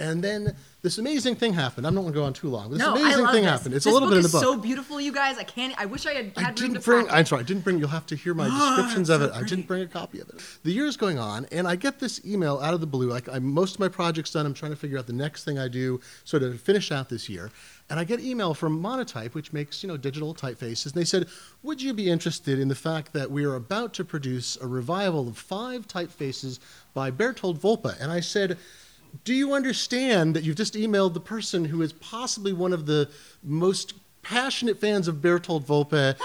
And 0.00 0.24
then 0.24 0.56
this 0.82 0.96
amazing 0.96 1.36
thing 1.36 1.52
happened. 1.52 1.86
I'm 1.86 1.94
not 1.94 2.02
going 2.02 2.14
to 2.14 2.18
go 2.18 2.24
on 2.24 2.32
too 2.32 2.48
long. 2.48 2.70
But 2.70 2.78
this 2.78 2.86
no, 2.86 2.94
amazing 2.94 3.26
I 3.26 3.32
thing 3.32 3.42
this. 3.42 3.50
happened. 3.50 3.74
It's 3.74 3.84
this 3.84 3.92
a 3.92 3.94
little 3.94 4.08
book 4.08 4.14
bit 4.14 4.16
in 4.18 4.22
the 4.22 4.26
is 4.28 4.32
book. 4.32 4.42
so 4.42 4.56
beautiful, 4.56 5.00
you 5.00 5.12
guys. 5.12 5.36
I 5.36 5.44
can't. 5.44 5.74
I 5.78 5.84
wish 5.84 6.06
I 6.06 6.14
had 6.14 6.32
I 6.36 6.40
had 6.40 6.56
to 6.56 6.62
didn't 6.68 6.84
bring. 6.84 7.08
I'm 7.10 7.26
sorry, 7.26 7.40
I 7.40 7.44
didn't 7.44 7.64
bring. 7.64 7.78
You'll 7.78 7.88
have 7.88 8.06
to 8.06 8.16
hear 8.16 8.32
my 8.32 8.48
descriptions 8.76 9.10
of 9.10 9.20
it. 9.20 9.30
I 9.32 9.42
didn't 9.42 9.66
bring 9.66 9.82
a 9.82 9.86
copy 9.86 10.20
of 10.20 10.28
it. 10.30 10.40
The 10.64 10.72
year 10.72 10.86
is 10.86 10.96
going 10.96 11.18
on, 11.18 11.46
and 11.52 11.68
I 11.68 11.76
get 11.76 11.98
this 11.98 12.24
email 12.24 12.58
out 12.60 12.72
of 12.72 12.80
the 12.80 12.86
blue. 12.86 13.10
Like 13.10 13.28
I, 13.28 13.38
most 13.38 13.74
of 13.74 13.80
my 13.80 13.88
projects 13.88 14.30
done. 14.32 14.46
I'm 14.46 14.54
trying 14.54 14.72
to 14.72 14.76
figure 14.76 14.98
out 14.98 15.06
the 15.06 15.12
next 15.12 15.44
thing 15.44 15.58
I 15.58 15.68
do, 15.68 16.00
sort 16.24 16.42
of 16.42 16.58
finish 16.60 16.90
out 16.90 17.08
this 17.10 17.28
year. 17.28 17.50
And 17.90 17.98
I 18.00 18.04
get 18.04 18.20
email 18.20 18.54
from 18.54 18.80
Monotype, 18.80 19.34
which 19.34 19.52
makes 19.52 19.82
you 19.82 19.88
know 19.88 19.98
digital 19.98 20.34
typefaces, 20.34 20.86
and 20.86 20.94
they 20.94 21.04
said, 21.04 21.26
"Would 21.62 21.82
you 21.82 21.92
be 21.92 22.08
interested 22.08 22.58
in 22.58 22.68
the 22.68 22.74
fact 22.74 23.12
that 23.12 23.30
we 23.30 23.44
are 23.44 23.54
about 23.54 23.92
to 23.94 24.04
produce 24.04 24.56
a 24.56 24.66
revival 24.66 25.28
of 25.28 25.36
five 25.36 25.86
typefaces 25.86 26.58
by 26.94 27.10
Berthold 27.10 27.60
Wolpe?" 27.60 28.00
And 28.00 28.10
I 28.10 28.20
said. 28.20 28.56
Do 29.24 29.34
you 29.34 29.54
understand 29.54 30.36
that 30.36 30.44
you've 30.44 30.56
just 30.56 30.74
emailed 30.74 31.14
the 31.14 31.20
person 31.20 31.64
who 31.64 31.82
is 31.82 31.92
possibly 31.94 32.52
one 32.52 32.72
of 32.72 32.86
the 32.86 33.10
most 33.42 33.94
passionate 34.22 34.80
fans 34.80 35.08
of 35.08 35.20
Berthold 35.20 35.66
Wolpe 35.66 36.16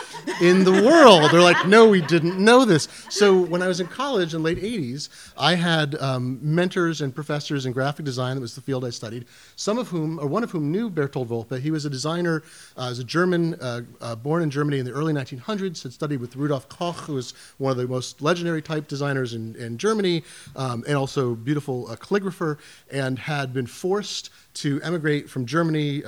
in 0.41 0.63
the 0.63 0.71
world? 0.71 1.31
They're 1.31 1.41
like, 1.41 1.67
no, 1.67 1.87
we 1.87 2.01
didn't 2.01 2.37
know 2.37 2.65
this. 2.65 2.87
So 3.09 3.39
when 3.39 3.61
I 3.61 3.67
was 3.67 3.79
in 3.79 3.87
college 3.87 4.33
in 4.33 4.43
late 4.43 4.57
80s, 4.57 5.09
I 5.37 5.55
had 5.55 5.95
um, 5.95 6.39
mentors 6.41 7.01
and 7.01 7.13
professors 7.13 7.65
in 7.65 7.71
graphic 7.71 8.05
design. 8.05 8.35
That 8.35 8.41
was 8.41 8.55
the 8.55 8.61
field 8.61 8.85
I 8.85 8.89
studied. 8.89 9.25
Some 9.55 9.77
of 9.77 9.87
whom, 9.87 10.19
or 10.19 10.27
one 10.27 10.43
of 10.43 10.51
whom, 10.51 10.71
knew 10.71 10.89
Berthold 10.89 11.29
Wolpe. 11.29 11.59
He 11.59 11.71
was 11.71 11.85
a 11.85 11.89
designer, 11.89 12.43
uh, 12.77 12.87
was 12.89 12.99
a 12.99 13.03
German, 13.03 13.55
uh, 13.55 13.81
uh, 14.01 14.15
born 14.15 14.43
in 14.43 14.49
Germany 14.49 14.79
in 14.79 14.85
the 14.85 14.91
early 14.91 15.13
1900s. 15.13 15.83
Had 15.83 15.93
studied 15.93 16.19
with 16.19 16.35
Rudolf 16.35 16.69
Koch, 16.69 16.95
who 16.95 17.13
was 17.15 17.33
one 17.57 17.71
of 17.71 17.77
the 17.77 17.87
most 17.87 18.21
legendary 18.21 18.61
type 18.61 18.87
designers 18.87 19.33
in, 19.33 19.55
in 19.55 19.77
Germany, 19.77 20.23
um, 20.55 20.83
and 20.87 20.95
also 20.95 21.35
beautiful 21.35 21.89
uh, 21.89 21.95
calligrapher, 21.95 22.57
and 22.91 23.19
had 23.19 23.53
been 23.53 23.67
forced 23.67 24.29
to 24.55 24.81
emigrate 24.81 25.29
from 25.29 25.45
Germany 25.45 26.03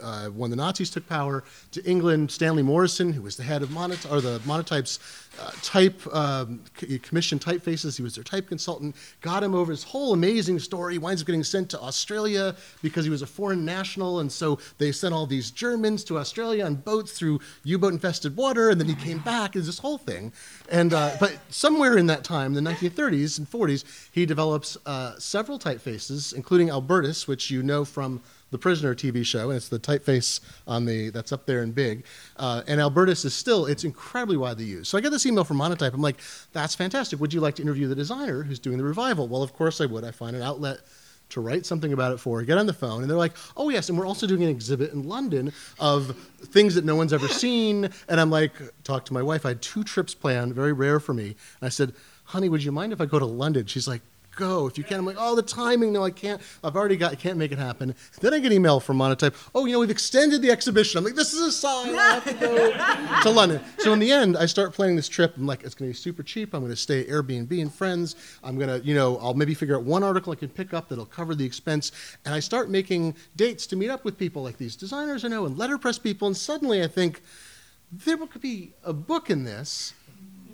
uh, 0.00 0.26
when 0.26 0.50
the 0.50 0.56
Nazis 0.56 0.90
took 0.90 1.06
power 1.08 1.44
to 1.72 1.84
England. 1.84 2.30
Stanley 2.30 2.62
Morison, 2.62 3.12
who 3.12 3.22
was 3.22 3.36
the 3.36 3.42
head 3.42 3.62
of 3.62 3.70
Monot- 3.70 4.10
or 4.10 4.20
the 4.20 4.38
Monotype's 4.40 4.98
uh, 5.40 5.50
type 5.62 6.00
um, 6.14 6.60
typefaces, 6.76 7.96
he 7.96 8.02
was 8.02 8.14
their 8.14 8.24
type 8.24 8.48
consultant. 8.48 8.96
Got 9.20 9.42
him 9.42 9.54
over 9.54 9.70
his 9.70 9.82
whole 9.82 10.12
amazing 10.12 10.58
story. 10.58 10.94
He 10.94 10.98
winds 10.98 11.22
up 11.22 11.26
getting 11.26 11.44
sent 11.44 11.70
to 11.70 11.80
Australia 11.80 12.56
because 12.82 13.04
he 13.04 13.10
was 13.10 13.22
a 13.22 13.26
foreign 13.26 13.64
national, 13.64 14.20
and 14.20 14.30
so 14.30 14.58
they 14.78 14.92
sent 14.92 15.14
all 15.14 15.26
these 15.26 15.50
Germans 15.50 16.04
to 16.04 16.18
Australia 16.18 16.64
on 16.64 16.76
boats 16.76 17.12
through 17.12 17.40
U-boat 17.64 17.92
infested 17.92 18.36
water, 18.36 18.70
and 18.70 18.80
then 18.80 18.88
he 18.88 18.94
came 18.94 19.18
back. 19.18 19.54
Was 19.54 19.66
this 19.66 19.78
whole 19.78 19.98
thing. 19.98 20.32
And 20.70 20.92
uh, 20.92 21.16
but 21.20 21.38
somewhere 21.50 21.96
in 21.96 22.06
that 22.06 22.24
time, 22.24 22.54
the 22.54 22.60
1930s 22.60 23.38
and 23.38 23.50
40s, 23.50 23.84
he 24.12 24.26
develops 24.26 24.76
uh, 24.86 25.18
several 25.18 25.58
typefaces, 25.58 26.34
including 26.34 26.70
Albertus, 26.70 27.28
which 27.28 27.50
you 27.50 27.62
know 27.62 27.84
from 27.84 28.22
the 28.50 28.58
Prisoner 28.58 28.94
TV 28.94 29.24
show, 29.24 29.50
and 29.50 29.56
it's 29.56 29.68
the 29.68 29.78
typeface 29.78 30.40
on 30.66 30.84
the 30.84 31.10
that's 31.10 31.32
up 31.32 31.46
there 31.46 31.62
in 31.62 31.72
big. 31.72 32.04
Uh, 32.36 32.62
and 32.66 32.80
Albertus 32.80 33.24
is 33.24 33.34
still 33.34 33.66
it's 33.66 33.84
incredibly 33.84 34.36
widely 34.36 34.64
used. 34.64 34.88
So 34.88 34.98
I 34.98 35.00
get 35.00 35.10
this 35.10 35.26
email 35.26 35.44
from 35.44 35.58
Monotype. 35.58 35.94
I'm 35.94 36.02
like, 36.02 36.18
that's 36.52 36.74
fantastic. 36.74 37.20
Would 37.20 37.32
you 37.32 37.40
like 37.40 37.56
to 37.56 37.62
interview 37.62 37.88
the 37.88 37.94
designer 37.94 38.42
who's 38.42 38.58
doing 38.58 38.78
the 38.78 38.84
revival? 38.84 39.28
Well, 39.28 39.42
of 39.42 39.52
course 39.52 39.80
I 39.80 39.86
would. 39.86 40.04
I 40.04 40.10
find 40.10 40.36
an 40.36 40.42
outlet 40.42 40.78
to 41.28 41.40
write 41.40 41.66
something 41.66 41.92
about 41.92 42.12
it 42.12 42.18
for, 42.18 42.42
get 42.42 42.58
on 42.58 42.66
the 42.66 42.72
phone, 42.72 43.02
and 43.02 43.10
they're 43.10 43.18
like, 43.18 43.36
oh, 43.56 43.68
yes, 43.68 43.88
and 43.88 43.98
we're 43.98 44.06
also 44.06 44.26
doing 44.26 44.44
an 44.44 44.48
exhibit 44.48 44.92
in 44.92 45.08
London 45.08 45.52
of 45.80 46.16
things 46.40 46.74
that 46.76 46.84
no 46.84 46.94
one's 46.94 47.12
ever 47.12 47.28
seen. 47.44 47.90
And 48.08 48.20
I'm 48.20 48.30
like, 48.30 48.52
talk 48.84 49.04
to 49.06 49.12
my 49.12 49.22
wife. 49.22 49.44
I 49.44 49.50
had 49.50 49.62
two 49.62 49.82
trips 49.82 50.14
planned, 50.14 50.54
very 50.54 50.72
rare 50.72 51.00
for 51.00 51.14
me. 51.14 51.28
And 51.60 51.66
I 51.66 51.68
said, 51.68 51.94
honey, 52.24 52.48
would 52.48 52.62
you 52.62 52.72
mind 52.72 52.92
if 52.92 53.00
I 53.00 53.06
go 53.06 53.18
to 53.18 53.26
London? 53.26 53.66
She's 53.66 53.88
like, 53.88 54.02
go 54.36 54.66
if 54.66 54.78
you 54.78 54.84
can. 54.84 54.98
I'm 54.98 55.06
like, 55.06 55.16
oh, 55.18 55.34
the 55.34 55.42
timing. 55.42 55.92
No, 55.92 56.04
I 56.04 56.10
can't. 56.10 56.40
I've 56.62 56.76
already 56.76 56.96
got. 56.96 57.12
I 57.12 57.16
can't 57.16 57.38
make 57.38 57.50
it 57.50 57.58
happen. 57.58 57.94
Then 58.20 58.34
I 58.34 58.38
get 58.38 58.52
an 58.52 58.52
email 58.52 58.78
from 58.78 58.98
Monotype. 58.98 59.34
Oh, 59.54 59.64
you 59.64 59.72
know, 59.72 59.80
we've 59.80 59.90
extended 59.90 60.42
the 60.42 60.50
exhibition. 60.50 60.98
I'm 60.98 61.04
like, 61.04 61.14
this 61.14 61.32
is 61.32 61.40
a 61.40 61.52
sign. 61.52 61.94
I 61.94 62.14
have 62.14 62.24
to 62.24 62.34
go 62.34 63.20
to 63.22 63.30
London. 63.30 63.60
So 63.78 63.92
in 63.92 63.98
the 63.98 64.12
end, 64.12 64.36
I 64.36 64.46
start 64.46 64.72
planning 64.72 64.94
this 64.94 65.08
trip. 65.08 65.36
I'm 65.36 65.46
like, 65.46 65.64
it's 65.64 65.74
going 65.74 65.90
to 65.90 65.94
be 65.94 65.98
super 65.98 66.22
cheap. 66.22 66.54
I'm 66.54 66.60
going 66.60 66.70
to 66.70 66.76
stay 66.76 67.00
at 67.00 67.08
Airbnb 67.08 67.60
and 67.60 67.72
friends. 67.72 68.16
I'm 68.44 68.56
going 68.56 68.68
to, 68.68 68.86
you 68.86 68.94
know, 68.94 69.16
I'll 69.18 69.34
maybe 69.34 69.54
figure 69.54 69.76
out 69.76 69.82
one 69.82 70.04
article 70.04 70.32
I 70.32 70.36
can 70.36 70.50
pick 70.50 70.74
up 70.74 70.88
that'll 70.88 71.06
cover 71.06 71.34
the 71.34 71.44
expense. 71.44 71.92
And 72.24 72.34
I 72.34 72.40
start 72.40 72.70
making 72.70 73.16
dates 73.34 73.66
to 73.68 73.76
meet 73.76 73.90
up 73.90 74.04
with 74.04 74.18
people 74.18 74.42
like 74.42 74.58
these 74.58 74.76
designers 74.76 75.24
I 75.24 75.28
know 75.28 75.46
and 75.46 75.58
letterpress 75.58 75.98
people. 75.98 76.28
And 76.28 76.36
suddenly 76.36 76.82
I 76.82 76.86
think 76.86 77.22
there 77.90 78.16
could 78.16 78.42
be 78.42 78.72
a 78.84 78.92
book 78.92 79.30
in 79.30 79.44
this 79.44 79.94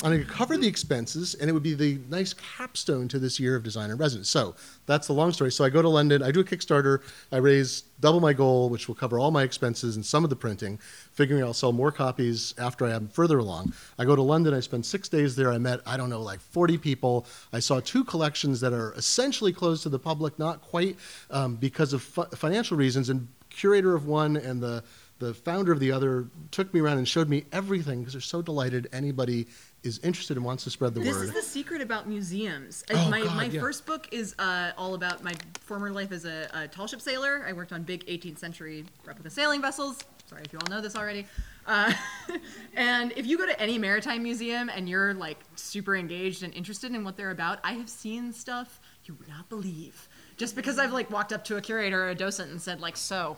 and 0.02 0.14
I 0.14 0.18
could 0.18 0.28
cover 0.28 0.56
the 0.56 0.66
expenses, 0.66 1.34
and 1.34 1.48
it 1.48 1.52
would 1.52 1.62
be 1.62 1.74
the 1.74 2.00
nice 2.08 2.34
capstone 2.34 3.06
to 3.08 3.18
this 3.18 3.38
year 3.38 3.54
of 3.54 3.62
design 3.62 3.90
and 3.90 4.00
residence. 4.00 4.28
So 4.28 4.54
that's 4.86 5.06
the 5.06 5.12
long 5.12 5.32
story. 5.32 5.52
So 5.52 5.64
I 5.64 5.70
go 5.70 5.80
to 5.80 5.88
London, 5.88 6.22
I 6.22 6.32
do 6.32 6.40
a 6.40 6.44
Kickstarter, 6.44 7.02
I 7.30 7.36
raise 7.36 7.82
double 8.00 8.20
my 8.20 8.32
goal, 8.32 8.68
which 8.68 8.88
will 8.88 8.96
cover 8.96 9.18
all 9.18 9.30
my 9.30 9.44
expenses 9.44 9.94
and 9.94 10.04
some 10.04 10.24
of 10.24 10.30
the 10.30 10.36
printing, 10.36 10.78
figuring 11.12 11.42
I'll 11.44 11.54
sell 11.54 11.72
more 11.72 11.92
copies 11.92 12.52
after 12.58 12.84
I 12.84 12.90
am 12.90 13.06
further 13.08 13.38
along. 13.38 13.72
I 13.98 14.04
go 14.04 14.16
to 14.16 14.22
London, 14.22 14.54
I 14.54 14.60
spend 14.60 14.84
six 14.84 15.08
days 15.08 15.36
there. 15.36 15.52
I 15.52 15.58
met, 15.58 15.80
I 15.86 15.96
don't 15.96 16.10
know, 16.10 16.20
like 16.20 16.40
40 16.40 16.78
people. 16.78 17.26
I 17.52 17.60
saw 17.60 17.78
two 17.78 18.02
collections 18.02 18.60
that 18.60 18.72
are 18.72 18.92
essentially 18.94 19.52
closed 19.52 19.84
to 19.84 19.88
the 19.88 20.00
public, 20.00 20.38
not 20.38 20.62
quite 20.62 20.96
um, 21.30 21.54
because 21.56 21.92
of 21.92 22.02
fu- 22.02 22.24
financial 22.34 22.76
reasons, 22.76 23.08
and 23.08 23.28
curator 23.50 23.94
of 23.94 24.06
one 24.06 24.36
and 24.36 24.62
the 24.62 24.82
the 25.22 25.32
founder 25.32 25.70
of 25.70 25.78
the 25.78 25.92
other 25.92 26.26
took 26.50 26.74
me 26.74 26.80
around 26.80 26.98
and 26.98 27.06
showed 27.06 27.28
me 27.28 27.44
everything 27.52 28.00
because 28.00 28.12
they're 28.12 28.20
so 28.20 28.42
delighted 28.42 28.88
anybody 28.92 29.46
is 29.82 29.98
interested 29.98 30.36
and 30.36 30.46
wants 30.46 30.64
to 30.64 30.70
spread 30.70 30.94
the 30.94 31.00
this 31.00 31.14
word. 31.14 31.28
This 31.28 31.36
is 31.36 31.44
the 31.44 31.50
secret 31.50 31.80
about 31.80 32.08
museums. 32.08 32.84
Oh, 32.92 33.10
my 33.10 33.22
God, 33.22 33.36
my 33.36 33.44
yeah. 33.46 33.60
first 33.60 33.84
book 33.84 34.08
is 34.12 34.34
uh, 34.38 34.72
all 34.78 34.94
about 34.94 35.24
my 35.24 35.34
former 35.60 35.90
life 35.90 36.12
as 36.12 36.24
a, 36.24 36.48
a 36.54 36.68
tall 36.68 36.86
ship 36.86 37.00
sailor. 37.00 37.44
I 37.46 37.52
worked 37.52 37.72
on 37.72 37.82
big 37.82 38.06
18th 38.06 38.38
century 38.38 38.84
replica 39.04 39.30
sailing 39.30 39.60
vessels. 39.60 39.98
Sorry 40.26 40.42
if 40.44 40.52
you 40.52 40.58
all 40.60 40.70
know 40.70 40.80
this 40.80 40.96
already. 40.96 41.26
Uh, 41.66 41.92
and 42.74 43.12
if 43.16 43.26
you 43.26 43.36
go 43.36 43.46
to 43.46 43.60
any 43.60 43.76
maritime 43.76 44.22
museum 44.22 44.68
and 44.68 44.88
you're 44.88 45.14
like 45.14 45.38
super 45.56 45.96
engaged 45.96 46.42
and 46.42 46.54
interested 46.54 46.94
in 46.94 47.04
what 47.04 47.16
they're 47.16 47.30
about, 47.30 47.58
I 47.64 47.72
have 47.72 47.88
seen 47.88 48.32
stuff 48.32 48.80
you 49.04 49.14
would 49.14 49.28
not 49.28 49.48
believe. 49.48 50.08
Just 50.36 50.56
because 50.56 50.78
I've 50.78 50.92
like 50.92 51.10
walked 51.10 51.32
up 51.32 51.44
to 51.46 51.56
a 51.56 51.60
curator 51.60 52.04
or 52.04 52.10
a 52.10 52.14
docent 52.14 52.50
and 52.50 52.60
said 52.60 52.80
like, 52.80 52.96
so. 52.96 53.36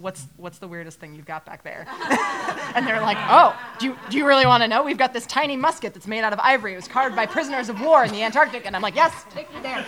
What's 0.00 0.26
what's 0.36 0.58
the 0.58 0.68
weirdest 0.68 1.00
thing 1.00 1.14
you've 1.14 1.26
got 1.26 1.46
back 1.46 1.62
there? 1.62 1.86
and 2.74 2.86
they're 2.86 3.00
like, 3.00 3.16
"Oh, 3.20 3.58
do 3.78 3.86
you, 3.86 3.98
do 4.10 4.18
you 4.18 4.26
really 4.26 4.46
want 4.46 4.62
to 4.62 4.68
know? 4.68 4.82
We've 4.82 4.98
got 4.98 5.12
this 5.12 5.26
tiny 5.26 5.56
musket 5.56 5.94
that's 5.94 6.06
made 6.06 6.22
out 6.22 6.32
of 6.32 6.40
ivory. 6.40 6.72
It 6.72 6.76
was 6.76 6.88
carved 6.88 7.16
by 7.16 7.26
prisoners 7.26 7.68
of 7.68 7.80
war 7.80 8.04
in 8.04 8.12
the 8.12 8.22
Antarctic." 8.22 8.66
And 8.66 8.76
I'm 8.76 8.82
like, 8.82 8.94
"Yes, 8.94 9.24
take 9.30 9.52
me 9.54 9.60
there." 9.60 9.84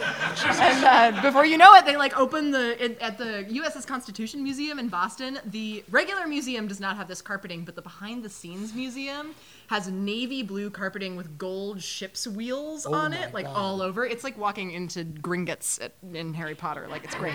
and 0.61 0.85
uh, 1.17 1.23
before 1.23 1.45
you 1.45 1.59
know 1.59 1.75
it, 1.75 1.85
they 1.85 1.97
like 1.97 2.17
open 2.17 2.51
the 2.51 2.83
it, 2.83 2.99
at 3.01 3.19
the 3.19 3.47
USS 3.51 3.87
Constitution 3.87 4.43
Museum 4.43 4.79
in 4.79 4.89
Boston. 4.89 5.39
The 5.47 5.85
regular 5.91 6.27
museum 6.27 6.67
does 6.67 6.81
not 6.81 6.97
have 6.97 7.09
this 7.09 7.21
carpeting, 7.23 7.65
but 7.65 7.75
the 7.75 7.83
behind-the-scenes 7.83 8.75
museum 8.75 9.35
has 9.69 9.89
navy 9.89 10.43
blue 10.43 10.71
carpeting 10.71 11.17
with 11.17 11.39
gold 11.39 11.83
ship's 11.83 12.27
wheels 12.27 12.87
on 12.87 13.13
it, 13.13 13.35
like 13.35 13.47
God. 13.47 13.57
all 13.57 13.83
over. 13.83 14.05
It's 14.05 14.25
like 14.25 14.39
walking 14.39 14.73
into 14.73 15.05
Gringotts 15.05 15.83
at, 15.83 15.93
in 16.15 16.35
Harry 16.35 16.55
Potter. 16.55 16.87
Like 16.89 17.05
it's 17.05 17.15
great. 17.15 17.35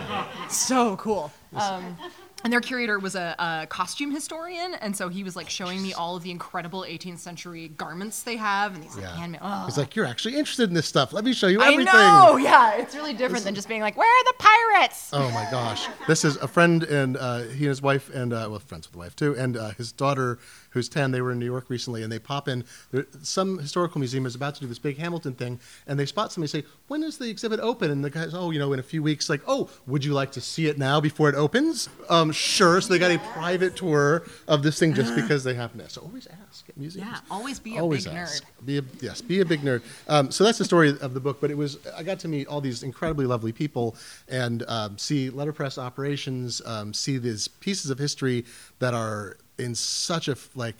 so 0.50 0.96
cool. 0.96 1.32
Um, 1.54 1.96
and 2.44 2.52
their 2.52 2.60
curator 2.60 2.98
was 2.98 3.14
a, 3.14 3.34
a 3.38 3.66
costume 3.68 4.10
historian, 4.10 4.74
and 4.74 4.96
so 4.96 5.08
he 5.08 5.22
was 5.24 5.36
like 5.36 5.48
showing 5.50 5.82
me 5.82 5.92
all 5.92 6.16
of 6.16 6.22
the 6.22 6.30
incredible 6.30 6.82
18th 6.82 7.18
century 7.18 7.68
garments 7.68 8.22
they 8.22 8.36
have, 8.36 8.74
and 8.74 8.82
these 8.82 8.94
like 8.94 9.04
Yeah. 9.04 9.16
handmade. 9.16 9.40
Oh. 9.42 9.64
He's 9.66 9.78
like, 9.78 9.94
you're 9.96 10.06
actually 10.06 10.36
interested 10.36 10.68
in 10.68 10.74
this 10.74 10.86
stuff. 10.86 11.12
Let 11.12 11.24
me 11.24 11.32
show 11.32 11.46
you 11.48 11.60
everything." 11.62 11.88
I 11.94 12.26
know, 12.30 12.36
yeah, 12.36 12.76
it's 12.76 12.94
really 12.94 13.14
different 13.14 13.44
than 13.44 13.54
just 13.54 13.68
being 13.68 13.80
like, 13.82 13.96
"Where 13.96 14.08
are 14.08 14.24
the 14.24 14.34
pirates?" 14.38 15.10
Oh 15.12 15.30
my 15.30 15.46
gosh! 15.50 15.86
This 16.06 16.24
is 16.24 16.36
a 16.36 16.48
friend, 16.48 16.82
and 16.84 17.16
uh, 17.16 17.40
he 17.42 17.64
and 17.64 17.68
his 17.68 17.82
wife, 17.82 18.10
and 18.14 18.32
uh, 18.32 18.46
well, 18.50 18.58
friends 18.58 18.86
with 18.86 18.92
the 18.92 18.98
wife 18.98 19.16
too, 19.16 19.36
and 19.36 19.56
uh, 19.56 19.70
his 19.70 19.92
daughter, 19.92 20.38
who's 20.70 20.88
ten. 20.88 21.10
They 21.10 21.20
were 21.20 21.32
in 21.32 21.38
New 21.38 21.46
York 21.46 21.68
recently, 21.68 22.02
and 22.02 22.10
they 22.12 22.18
pop 22.18 22.48
in. 22.48 22.64
There, 22.90 23.06
some 23.22 23.58
historical 23.58 23.98
museum 23.98 24.26
is 24.26 24.34
about 24.34 24.54
to 24.56 24.60
do 24.60 24.66
this 24.66 24.78
big 24.78 24.98
Hamilton 24.98 25.34
thing, 25.34 25.60
and 25.86 25.98
they 25.98 26.06
spot 26.06 26.32
somebody 26.32 26.48
say, 26.50 26.64
"When 26.88 27.02
is 27.02 27.18
the 27.18 27.28
exhibit 27.28 27.60
open?" 27.60 27.90
And 27.90 28.04
the 28.04 28.10
guy's, 28.10 28.34
"Oh, 28.34 28.50
you 28.50 28.58
know, 28.58 28.72
in 28.72 28.78
a 28.78 28.82
few 28.84 29.02
weeks." 29.02 29.28
Like, 29.28 29.42
"Oh, 29.46 29.68
would 29.86 30.04
you 30.04 30.12
like 30.14 30.32
to 30.32 30.40
see 30.40 30.66
it 30.66 30.78
now 30.78 31.00
before 31.00 31.28
it 31.28 31.34
opens?" 31.34 31.88
Um, 32.08 32.29
sure. 32.32 32.80
So 32.80 32.92
they 32.92 32.98
got 32.98 33.10
a 33.10 33.18
private 33.18 33.76
tour 33.76 34.24
of 34.48 34.62
this 34.62 34.78
thing 34.78 34.94
just 34.94 35.14
because 35.14 35.44
they 35.44 35.54
happen 35.54 35.78
to. 35.80 35.88
So 35.88 36.02
always 36.02 36.26
ask 36.48 36.68
at 36.68 36.76
museums. 36.76 37.08
Yeah, 37.08 37.18
always 37.30 37.58
be 37.58 37.76
a 37.76 37.80
Always 37.80 38.04
big 38.06 38.14
ask. 38.14 38.42
nerd. 38.44 38.66
Be 38.66 38.78
a, 38.78 38.82
yes, 39.00 39.20
be 39.20 39.40
a 39.40 39.44
big 39.44 39.60
nerd. 39.62 39.82
Um, 40.08 40.30
so 40.30 40.44
that's 40.44 40.58
the 40.58 40.64
story 40.64 40.90
of 41.00 41.14
the 41.14 41.20
book. 41.20 41.40
But 41.40 41.50
it 41.50 41.56
was 41.56 41.78
I 41.96 42.02
got 42.02 42.18
to 42.20 42.28
meet 42.28 42.46
all 42.46 42.60
these 42.60 42.82
incredibly 42.82 43.26
lovely 43.26 43.52
people 43.52 43.96
and 44.28 44.64
um, 44.68 44.98
see 44.98 45.30
letterpress 45.30 45.78
operations, 45.78 46.60
um, 46.66 46.92
see 46.94 47.18
these 47.18 47.48
pieces 47.48 47.90
of 47.90 47.98
history 47.98 48.44
that 48.78 48.94
are 48.94 49.36
in 49.58 49.74
such 49.74 50.28
a 50.28 50.32
f- 50.32 50.50
like. 50.54 50.76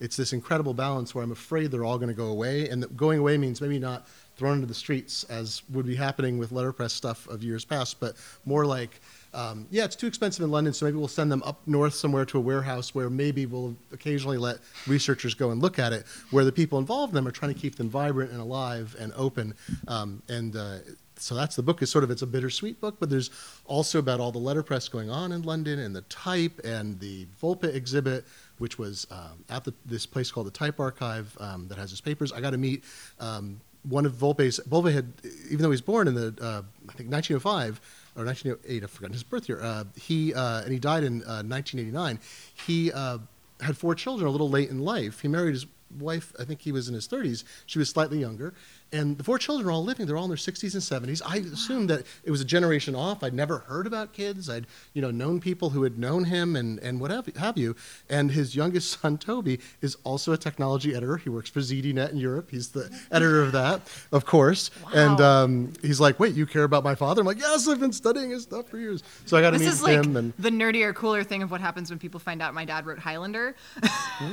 It's 0.00 0.16
this 0.16 0.32
incredible 0.32 0.74
balance 0.74 1.14
where 1.14 1.22
I'm 1.22 1.30
afraid 1.30 1.70
they're 1.70 1.84
all 1.84 1.98
going 1.98 2.08
to 2.08 2.14
go 2.14 2.26
away, 2.26 2.68
and 2.68 2.82
that 2.82 2.96
going 2.96 3.20
away 3.20 3.38
means 3.38 3.60
maybe 3.60 3.78
not 3.78 4.06
thrown 4.36 4.54
into 4.56 4.66
the 4.66 4.74
streets 4.74 5.22
as 5.24 5.62
would 5.70 5.86
be 5.86 5.94
happening 5.94 6.36
with 6.36 6.50
letterpress 6.50 6.92
stuff 6.92 7.28
of 7.28 7.44
years 7.44 7.64
past, 7.64 8.00
but 8.00 8.16
more 8.44 8.66
like 8.66 9.00
um, 9.34 9.66
yeah, 9.70 9.84
it's 9.84 9.96
too 9.96 10.06
expensive 10.06 10.44
in 10.44 10.50
London, 10.50 10.72
so 10.72 10.86
maybe 10.86 10.96
we'll 10.96 11.08
send 11.08 11.30
them 11.30 11.42
up 11.44 11.60
north 11.66 11.94
somewhere 11.94 12.24
to 12.26 12.38
a 12.38 12.40
warehouse 12.40 12.94
where 12.94 13.10
maybe 13.10 13.46
we'll 13.46 13.74
occasionally 13.92 14.38
let 14.38 14.58
researchers 14.86 15.34
go 15.34 15.50
and 15.50 15.60
look 15.60 15.78
at 15.78 15.92
it, 15.92 16.06
where 16.30 16.44
the 16.44 16.52
people 16.52 16.78
involved 16.78 17.10
in 17.10 17.16
them 17.16 17.26
are 17.26 17.32
trying 17.32 17.52
to 17.52 17.60
keep 17.60 17.74
them 17.76 17.90
vibrant 17.90 18.30
and 18.30 18.40
alive 18.40 18.94
and 18.98 19.12
open. 19.16 19.54
Um, 19.88 20.22
and 20.28 20.54
uh, 20.54 20.78
so 21.16 21.34
that's 21.34 21.56
the 21.56 21.62
book. 21.62 21.82
Is 21.82 21.90
sort 21.90 22.04
of 22.04 22.10
it's 22.10 22.22
a 22.22 22.26
bittersweet 22.26 22.80
book, 22.80 22.96
but 23.00 23.10
there's 23.10 23.30
also 23.66 23.98
about 23.98 24.20
all 24.20 24.30
the 24.30 24.38
letterpress 24.38 24.88
going 24.88 25.10
on 25.10 25.32
in 25.32 25.42
London 25.42 25.80
and 25.80 25.94
the 25.94 26.02
type 26.02 26.60
and 26.64 26.98
the 27.00 27.26
Wolpe 27.42 27.64
exhibit, 27.64 28.24
which 28.58 28.78
was 28.78 29.06
um, 29.10 29.44
at 29.50 29.64
the, 29.64 29.74
this 29.84 30.06
place 30.06 30.30
called 30.30 30.46
the 30.46 30.52
Type 30.52 30.78
Archive 30.78 31.36
um, 31.40 31.66
that 31.68 31.78
has 31.78 31.90
his 31.90 32.00
papers. 32.00 32.32
I 32.32 32.40
got 32.40 32.50
to 32.50 32.58
meet. 32.58 32.84
Um, 33.18 33.60
one 33.82 34.06
of 34.06 34.14
Wolpe's, 34.14 34.60
Wolpe 34.68 34.92
had, 34.92 35.12
even 35.46 35.58
though 35.58 35.68
he 35.68 35.70
was 35.70 35.82
born 35.82 36.08
in 36.08 36.14
the, 36.14 36.28
uh, 36.40 36.62
I 36.88 36.92
think 36.94 37.10
1905 37.10 37.80
or 38.16 38.24
1908, 38.24 38.82
I've 38.82 38.90
forgotten 38.90 39.12
his 39.12 39.22
birth 39.22 39.48
year. 39.48 39.60
Uh, 39.60 39.84
he 39.96 40.34
uh, 40.34 40.62
and 40.62 40.72
he 40.72 40.78
died 40.78 41.04
in 41.04 41.22
uh, 41.24 41.42
1989. 41.42 42.18
He 42.66 42.92
uh, 42.92 43.18
had 43.60 43.76
four 43.76 43.94
children 43.94 44.26
a 44.28 44.30
little 44.30 44.50
late 44.50 44.70
in 44.70 44.80
life. 44.80 45.20
He 45.20 45.28
married 45.28 45.54
his 45.54 45.66
wife. 45.98 46.32
I 46.38 46.44
think 46.44 46.60
he 46.62 46.72
was 46.72 46.88
in 46.88 46.94
his 46.94 47.06
30s. 47.08 47.44
She 47.66 47.78
was 47.78 47.88
slightly 47.88 48.18
younger, 48.18 48.54
and 48.94 49.18
the 49.18 49.24
four 49.24 49.38
children 49.38 49.68
are 49.68 49.72
all 49.72 49.84
living. 49.84 50.06
They're 50.06 50.16
all 50.16 50.24
in 50.24 50.30
their 50.30 50.36
60s 50.36 50.72
and 50.74 50.82
70s. 50.82 51.20
I 51.26 51.38
assumed 51.52 51.90
that 51.90 52.04
it 52.24 52.30
was 52.30 52.40
a 52.40 52.44
generation 52.44 52.94
off. 52.94 53.22
I'd 53.22 53.34
never 53.34 53.58
heard 53.58 53.86
about 53.86 54.12
kids. 54.12 54.48
I'd 54.48 54.66
you 54.92 55.02
know 55.02 55.10
known 55.10 55.40
people 55.40 55.70
who 55.70 55.82
had 55.82 55.98
known 55.98 56.24
him 56.24 56.56
and 56.56 56.78
and 56.78 57.00
what 57.00 57.10
have, 57.10 57.58
you. 57.58 57.76
And 58.08 58.30
his 58.30 58.54
youngest 58.56 59.00
son 59.00 59.18
Toby 59.18 59.60
is 59.82 59.96
also 60.04 60.32
a 60.32 60.36
technology 60.38 60.94
editor. 60.94 61.16
He 61.16 61.28
works 61.28 61.50
for 61.50 61.60
ZDNet 61.60 62.10
in 62.12 62.16
Europe. 62.18 62.50
He's 62.50 62.68
the 62.68 62.90
editor 63.10 63.42
of 63.42 63.52
that, 63.52 63.80
of 64.12 64.24
course. 64.24 64.70
And 64.94 65.18
Wow. 65.18 65.44
um, 65.44 65.72
he's 65.82 66.00
like, 66.00 66.18
"Wait, 66.20 66.34
you 66.34 66.46
care 66.46 66.64
about 66.64 66.84
my 66.84 66.94
father?" 66.94 67.20
I'm 67.20 67.26
like, 67.26 67.38
"Yes, 67.40 67.66
I've 67.68 67.80
been 67.80 67.92
studying 67.92 68.30
his 68.30 68.44
stuff 68.44 68.68
for 68.68 68.78
years." 68.78 69.02
So 69.26 69.36
I 69.36 69.40
got 69.40 69.50
to 69.50 69.58
This 69.58 69.66
meet 69.66 69.72
is 69.74 69.82
like 69.82 70.04
him 70.04 70.16
and 70.16 70.32
the 70.38 70.50
nerdier, 70.50 70.94
cooler 70.94 71.24
thing 71.24 71.42
of 71.42 71.50
what 71.50 71.60
happens 71.60 71.90
when 71.90 71.98
people 71.98 72.20
find 72.20 72.40
out 72.40 72.54
my 72.54 72.64
dad 72.64 72.86
wrote 72.86 72.98
Highlander. 72.98 73.54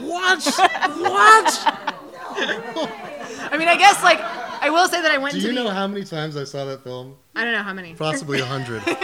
what? 0.01 0.43
what? 0.97 2.10
I 2.35 3.57
mean, 3.57 3.67
I 3.67 3.75
guess 3.77 4.01
like 4.03 4.19
I 4.19 4.69
will 4.69 4.87
say 4.87 5.01
that 5.01 5.11
I 5.11 5.17
went 5.17 5.33
Do 5.33 5.41
you 5.41 5.47
the. 5.49 5.53
know 5.53 5.69
how 5.69 5.87
many 5.87 6.03
times 6.05 6.37
I 6.37 6.43
saw 6.43 6.65
that 6.65 6.83
film? 6.83 7.15
I 7.35 7.43
don't 7.43 7.53
know 7.53 7.63
how 7.63 7.73
many. 7.73 7.93
Possibly 7.93 8.39
a 8.39 8.45
hundred. 8.45 8.83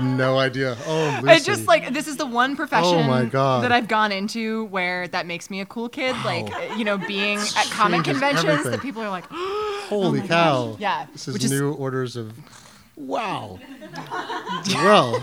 No 0.00 0.38
idea. 0.38 0.76
Oh, 0.86 1.20
Lucy. 1.22 1.28
I 1.34 1.38
just 1.40 1.66
like 1.66 1.92
this 1.92 2.08
is 2.08 2.16
the 2.16 2.24
one 2.24 2.52
oh 2.52 2.56
profession 2.56 2.94
Oh 3.00 3.02
my 3.02 3.26
God. 3.26 3.62
that 3.64 3.70
I've 3.70 3.86
gone 3.86 4.12
into 4.12 4.64
where 4.66 5.06
that 5.08 5.26
makes 5.26 5.50
me 5.50 5.60
a 5.60 5.66
cool 5.66 5.88
kid. 5.90 6.16
Like 6.24 6.50
eh, 6.56 6.74
you 6.76 6.84
know, 6.84 6.96
being 6.96 7.38
at 7.38 7.66
comic 7.70 8.02
conventions 8.04 8.44
everything. 8.46 8.72
that 8.72 8.80
people 8.80 9.02
are 9.02 9.10
like, 9.10 9.24
oh 9.30 9.86
Holy 9.88 10.22
cow. 10.22 10.76
Yeah, 10.80 11.06
This 11.12 11.28
is 11.28 11.34
which 11.34 11.44
is- 11.44 11.50
new 11.50 11.72
orders 11.72 12.16
of. 12.16 12.32
Wow. 12.96 13.58
well, 14.74 15.22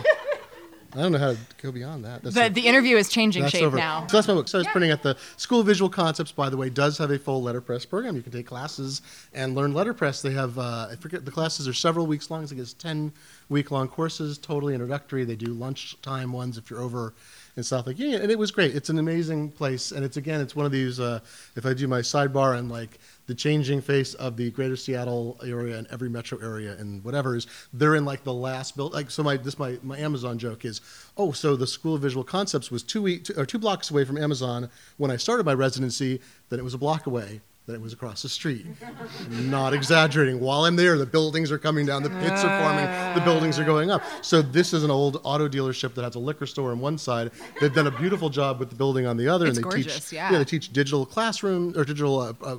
I 0.94 1.02
don't 1.02 1.12
know 1.14 1.18
how 1.18 1.32
to 1.32 1.38
go 1.62 1.72
beyond 1.72 2.04
that. 2.06 2.24
That's 2.24 2.36
the, 2.36 2.50
the 2.50 2.68
interview 2.68 2.98
is 2.98 3.08
changing 3.10 3.48
shape 3.48 3.64
over. 3.64 3.78
now. 3.78 4.08
So 4.08 4.18
that's 4.18 4.28
my 4.28 4.34
book. 4.34 4.48
So 4.48 4.58
I 4.58 4.60
was 4.60 4.68
yeah. 4.68 4.72
printing 4.72 4.92
at 4.92 5.04
the 5.04 5.16
School 5.38 5.62
of 5.62 5.66
Visual 5.66 5.90
Concepts, 5.90 6.32
by 6.32 6.50
the 6.50 6.58
way, 6.58 6.70
does 6.70 6.98
have 6.98 7.12
a 7.12 7.20
full 7.20 7.42
letterpress 7.42 7.86
program. 7.86 8.16
You 8.16 8.22
can 8.22 8.32
take 8.32 8.48
classes 8.48 9.02
and 9.34 9.56
learn 9.56 9.74
letterpress. 9.74 10.22
They 10.22 10.32
have, 10.32 10.58
uh, 10.58 10.90
I 10.92 10.96
forget, 10.96 11.24
the 11.24 11.32
classes 11.32 11.68
are 11.68 11.74
several 11.74 12.08
weeks 12.08 12.30
long. 12.30 12.44
I 12.44 12.46
think 12.46 12.60
it's 12.60 12.74
10 12.74 13.14
week 13.50 13.72
long 13.72 13.88
courses, 13.88 14.38
totally 14.38 14.74
introductory. 14.74 15.24
They 15.24 15.36
do 15.36 15.54
lunchtime 15.54 16.34
ones 16.34 16.58
if 16.58 16.70
you're 16.70 16.82
over 16.82 17.14
in 17.56 17.64
South 17.64 17.88
Lake 17.88 18.00
Union. 18.00 18.22
And 18.22 18.32
it 18.32 18.40
was 18.40 18.52
great. 18.52 18.76
It's 18.76 18.90
an 18.90 19.00
amazing 19.00 19.52
place. 19.52 19.92
And 19.92 20.04
it's, 20.04 20.18
again, 20.18 20.42
it's 20.42 20.56
one 20.56 20.66
of 20.66 20.72
these, 20.72 21.00
uh, 21.00 21.20
if 21.56 21.66
I 21.66 21.74
do 21.74 21.88
my 21.88 22.00
sidebar 22.00 22.58
and 22.58 22.70
like, 22.70 23.00
the 23.32 23.36
changing 23.36 23.80
face 23.80 24.14
of 24.16 24.36
the 24.36 24.52
greater 24.52 24.76
Seattle 24.76 25.40
area 25.42 25.78
and 25.78 25.88
every 25.88 26.10
metro 26.10 26.38
area 26.40 26.76
and 26.78 27.02
whatever 27.02 27.34
is 27.38 27.48
they're 27.72 27.96
in 27.96 28.04
like 28.04 28.26
the 28.26 28.34
last 28.34 28.76
build 28.76 28.92
like 28.92 29.10
so 29.10 29.24
my 29.24 29.38
this 29.38 29.58
my, 29.58 29.78
my 29.84 29.98
Amazon 29.98 30.38
joke 30.38 30.66
is 30.66 30.82
oh 31.16 31.32
so 31.32 31.56
the 31.56 31.66
School 31.66 31.96
of 31.96 32.02
Visual 32.02 32.26
Concepts 32.26 32.70
was 32.70 32.84
two 32.84 33.20
two, 33.20 33.34
or 33.38 33.46
two 33.46 33.58
blocks 33.58 33.90
away 33.90 34.04
from 34.04 34.18
Amazon 34.18 34.70
when 34.98 35.10
I 35.10 35.16
started 35.16 35.46
my 35.46 35.54
residency 35.54 36.20
then 36.50 36.60
it 36.60 36.64
was 36.64 36.74
a 36.74 36.78
block 36.78 37.08
away 37.08 37.40
that 37.72 37.78
it 37.78 37.82
was 37.82 37.94
across 37.94 38.22
the 38.22 38.30
street. 38.30 38.66
Not 39.30 39.74
exaggerating. 39.74 40.40
While 40.40 40.66
I'm 40.66 40.76
there, 40.76 40.98
the 40.98 41.06
buildings 41.06 41.52
are 41.52 41.58
coming 41.58 41.86
down, 41.86 42.04
the 42.04 42.10
pits 42.10 42.44
are 42.44 42.62
forming, 42.62 43.16
the 43.16 43.22
buildings 43.22 43.58
are 43.60 43.64
going 43.64 43.90
up. 43.90 44.04
So 44.22 44.42
this 44.42 44.74
is 44.74 44.84
an 44.84 44.92
old 44.92 45.22
auto 45.24 45.48
dealership 45.48 45.94
that 45.96 46.04
has 46.04 46.16
a 46.16 46.20
liquor 46.20 46.46
store 46.46 46.72
on 46.72 46.80
one 46.80 46.98
side. 46.98 47.32
They've 47.60 47.74
done 47.74 47.88
a 47.88 47.92
beautiful 47.92 48.30
job 48.30 48.60
with 48.60 48.70
the 48.70 48.76
building 48.76 49.06
on 49.06 49.16
the 49.16 49.28
other, 49.28 49.48
it's 49.48 49.58
and 49.58 49.66
they 49.66 49.70
gorgeous, 49.70 50.10
teach 50.10 50.14
yeah. 50.14 50.32
yeah. 50.32 50.38
they 50.38 50.44
teach 50.44 50.74
digital 50.74 51.06
classroom 51.06 51.74
or 51.78 51.86
digital 51.86 52.20
uh, 52.20 52.34
uh, 52.44 52.58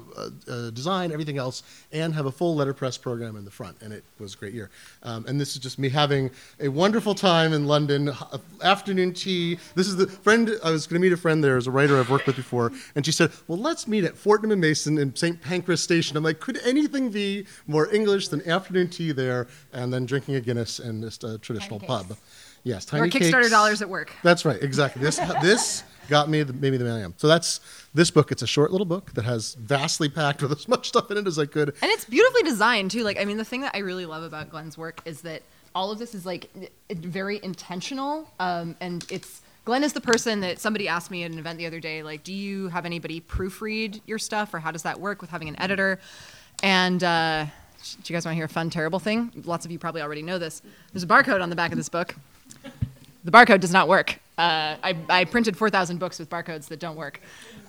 uh, 0.48 0.70
design, 0.70 1.12
everything 1.12 1.36
else, 1.36 1.62
and 1.92 2.14
have 2.14 2.26
a 2.26 2.32
full 2.32 2.54
letterpress 2.54 2.96
program 2.96 3.36
in 3.36 3.44
the 3.44 3.50
front. 3.50 3.76
And 3.82 3.92
it 3.92 4.04
was 4.18 4.34
a 4.34 4.38
great 4.38 4.54
year. 4.54 4.70
Um, 5.02 5.26
and 5.26 5.40
this 5.40 5.54
is 5.54 5.58
just 5.58 5.78
me 5.78 5.90
having 5.90 6.30
a 6.58 6.68
wonderful 6.68 7.14
time 7.14 7.52
in 7.52 7.66
London. 7.66 8.10
Afternoon 8.62 9.12
tea. 9.12 9.58
This 9.74 9.88
is 9.88 9.96
the 9.96 10.06
friend 10.06 10.50
I 10.64 10.70
was 10.70 10.86
going 10.86 11.00
to 11.00 11.06
meet 11.06 11.12
a 11.12 11.16
friend 11.16 11.44
there 11.44 11.58
as 11.58 11.66
a 11.66 11.70
writer 11.70 11.98
I've 11.98 12.10
worked 12.10 12.26
with 12.26 12.36
before, 12.36 12.72
and 12.94 13.04
she 13.04 13.12
said, 13.12 13.30
"Well, 13.46 13.58
let's 13.58 13.86
meet 13.86 14.04
at 14.04 14.16
Fortnum 14.16 14.52
and 14.52 14.60
Mason." 14.60 14.98
In 15.02 15.14
St. 15.14 15.40
Pancras 15.42 15.82
Station. 15.82 16.16
I'm 16.16 16.24
like, 16.24 16.40
could 16.40 16.58
anything 16.64 17.10
be 17.10 17.46
more 17.66 17.92
English 17.92 18.28
than 18.28 18.48
afternoon 18.48 18.88
tea 18.88 19.12
there 19.12 19.48
and 19.72 19.92
then 19.92 20.06
drinking 20.06 20.36
a 20.36 20.40
Guinness 20.40 20.78
in 20.78 21.02
just 21.02 21.24
a 21.24 21.38
traditional 21.38 21.78
pub? 21.80 22.16
Yes, 22.64 22.84
tiny 22.84 23.08
or 23.08 23.10
Kickstarter 23.10 23.40
cakes. 23.42 23.50
dollars 23.50 23.82
at 23.82 23.88
work. 23.88 24.12
That's 24.22 24.44
right, 24.44 24.62
exactly. 24.62 25.02
This 25.02 25.16
this 25.42 25.82
got 26.08 26.28
me 26.28 26.42
the, 26.42 26.52
maybe 26.52 26.76
the 26.76 26.84
man 26.84 26.94
I 26.94 27.00
am. 27.00 27.14
So 27.16 27.26
that's 27.26 27.60
this 27.92 28.10
book. 28.10 28.30
It's 28.30 28.42
a 28.42 28.46
short 28.46 28.70
little 28.70 28.84
book 28.84 29.12
that 29.14 29.24
has 29.24 29.54
vastly 29.54 30.08
packed 30.08 30.42
with 30.42 30.52
as 30.52 30.68
much 30.68 30.88
stuff 30.88 31.10
in 31.10 31.16
it 31.16 31.26
as 31.26 31.38
I 31.38 31.46
could. 31.46 31.70
And 31.82 31.90
it's 31.90 32.04
beautifully 32.04 32.42
designed 32.44 32.92
too. 32.92 33.02
Like 33.02 33.18
I 33.18 33.24
mean, 33.24 33.36
the 33.36 33.44
thing 33.44 33.62
that 33.62 33.72
I 33.74 33.78
really 33.78 34.06
love 34.06 34.22
about 34.22 34.50
Glenn's 34.50 34.78
work 34.78 35.00
is 35.04 35.22
that 35.22 35.42
all 35.74 35.90
of 35.90 35.98
this 35.98 36.14
is 36.14 36.24
like 36.24 36.50
very 36.90 37.40
intentional, 37.42 38.30
um, 38.38 38.76
and 38.80 39.04
it's 39.10 39.42
Glenn 39.64 39.84
is 39.84 39.92
the 39.92 40.00
person 40.00 40.40
that 40.40 40.58
somebody 40.58 40.88
asked 40.88 41.10
me 41.10 41.22
at 41.22 41.30
an 41.30 41.38
event 41.38 41.56
the 41.56 41.66
other 41.66 41.78
day, 41.78 42.02
like, 42.02 42.24
do 42.24 42.32
you 42.32 42.66
have 42.68 42.84
anybody 42.84 43.20
proofread 43.20 44.00
your 44.06 44.18
stuff 44.18 44.52
or 44.52 44.58
how 44.58 44.72
does 44.72 44.82
that 44.82 44.98
work 44.98 45.20
with 45.20 45.30
having 45.30 45.48
an 45.48 45.60
editor? 45.60 46.00
And 46.64 47.02
uh, 47.04 47.46
do 48.02 48.12
you 48.12 48.16
guys 48.16 48.24
want 48.24 48.32
to 48.32 48.36
hear 48.36 48.46
a 48.46 48.48
fun, 48.48 48.70
terrible 48.70 48.98
thing? 48.98 49.30
Lots 49.44 49.64
of 49.64 49.70
you 49.70 49.78
probably 49.78 50.02
already 50.02 50.22
know 50.22 50.38
this. 50.38 50.62
There's 50.92 51.04
a 51.04 51.06
barcode 51.06 51.40
on 51.40 51.48
the 51.48 51.54
back 51.54 51.70
of 51.70 51.76
this 51.76 51.88
book. 51.88 52.16
The 53.24 53.30
barcode 53.30 53.60
does 53.60 53.72
not 53.72 53.86
work. 53.86 54.18
Uh, 54.36 54.74
I, 54.82 54.96
I, 55.08 55.24
printed 55.26 55.56
4,000 55.56 55.98
books 55.98 56.18
with 56.18 56.28
barcodes 56.28 56.66
that 56.68 56.80
don't 56.80 56.96
work 56.96 57.20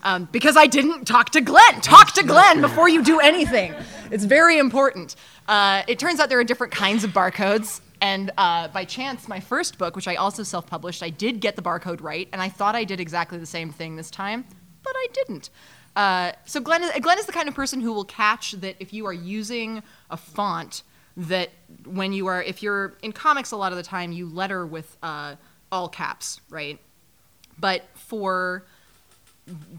um, 0.02 0.28
because 0.32 0.58
I 0.58 0.66
didn't 0.66 1.06
talk 1.06 1.30
to 1.32 1.42
Glenn. 1.42 1.82
Talk 1.82 2.14
to 2.14 2.24
Glenn 2.24 2.62
before 2.62 2.90
you 2.90 3.04
do 3.04 3.20
anything. 3.20 3.76
It's 4.10 4.24
very 4.24 4.58
important. 4.58 5.16
Uh, 5.48 5.84
it 5.88 6.00
turns 6.00 6.20
out 6.20 6.30
there 6.30 6.40
are 6.40 6.44
different 6.44 6.74
kinds 6.74 7.04
of 7.04 7.12
barcodes. 7.12 7.82
And 8.04 8.32
uh, 8.38 8.68
by 8.68 8.84
chance, 8.84 9.30
my 9.30 9.40
first 9.40 9.78
book, 9.78 9.96
which 9.96 10.10
I 10.10 10.16
also 10.16 10.44
self 10.44 10.68
published, 10.68 11.02
I 11.02 11.10
did 11.10 11.40
get 11.40 11.56
the 11.56 11.62
barcode 11.62 12.02
right, 12.02 12.28
and 12.34 12.42
I 12.42 12.50
thought 12.50 12.76
I 12.76 12.84
did 12.84 13.00
exactly 13.00 13.38
the 13.38 13.46
same 13.46 13.72
thing 13.72 13.96
this 13.96 14.12
time, 14.12 14.44
but 14.84 14.94
I 14.94 15.08
didn't. 15.14 15.50
Uh, 15.96 16.34
so 16.46 16.60
Glenn 16.60 16.84
is, 16.84 16.92
Glenn 17.00 17.18
is 17.18 17.28
the 17.28 17.32
kind 17.32 17.48
of 17.48 17.56
person 17.56 17.80
who 17.80 17.94
will 17.94 18.04
catch 18.04 18.52
that 18.54 18.76
if 18.82 18.92
you 18.92 19.06
are 19.06 19.14
using 19.14 19.82
a 20.10 20.18
font 20.18 20.84
that 21.16 21.52
when 21.86 22.12
you 22.12 22.28
are, 22.28 22.44
if 22.44 22.62
you're 22.62 22.98
in 23.04 23.14
comics 23.14 23.52
a 23.52 23.56
lot 23.56 23.72
of 23.72 23.78
the 23.78 23.84
time, 23.84 24.12
you 24.12 24.28
letter 24.28 24.66
with 24.66 24.98
uh, 25.02 25.36
all 25.72 25.88
caps, 25.88 26.42
right? 26.50 26.82
But 27.58 27.86
for, 27.94 28.66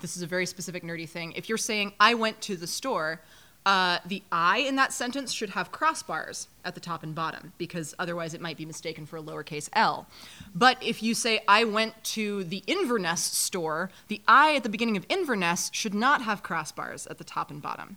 this 0.00 0.16
is 0.16 0.22
a 0.22 0.26
very 0.26 0.46
specific 0.46 0.82
nerdy 0.82 1.06
thing, 1.06 1.32
if 1.32 1.50
you're 1.50 1.58
saying, 1.58 1.92
I 2.00 2.14
went 2.14 2.40
to 2.42 2.56
the 2.56 2.68
store, 2.68 3.20
uh, 3.66 3.98
the 4.04 4.22
I 4.30 4.58
in 4.58 4.76
that 4.76 4.92
sentence 4.92 5.32
should 5.32 5.50
have 5.50 5.72
crossbars 5.72 6.48
at 6.64 6.74
the 6.74 6.80
top 6.80 7.02
and 7.02 7.14
bottom 7.14 7.52
because 7.56 7.94
otherwise 7.98 8.34
it 8.34 8.40
might 8.40 8.56
be 8.56 8.66
mistaken 8.66 9.06
for 9.06 9.16
a 9.16 9.22
lowercase 9.22 9.68
l. 9.72 10.06
But 10.54 10.82
if 10.82 11.02
you 11.02 11.14
say, 11.14 11.40
I 11.48 11.64
went 11.64 12.02
to 12.04 12.44
the 12.44 12.62
Inverness 12.66 13.22
store, 13.22 13.90
the 14.08 14.20
I 14.28 14.56
at 14.56 14.62
the 14.64 14.68
beginning 14.68 14.96
of 14.96 15.06
Inverness 15.08 15.70
should 15.72 15.94
not 15.94 16.22
have 16.22 16.42
crossbars 16.42 17.10
at 17.10 17.18
the 17.18 17.24
top 17.24 17.50
and 17.50 17.62
bottom. 17.62 17.96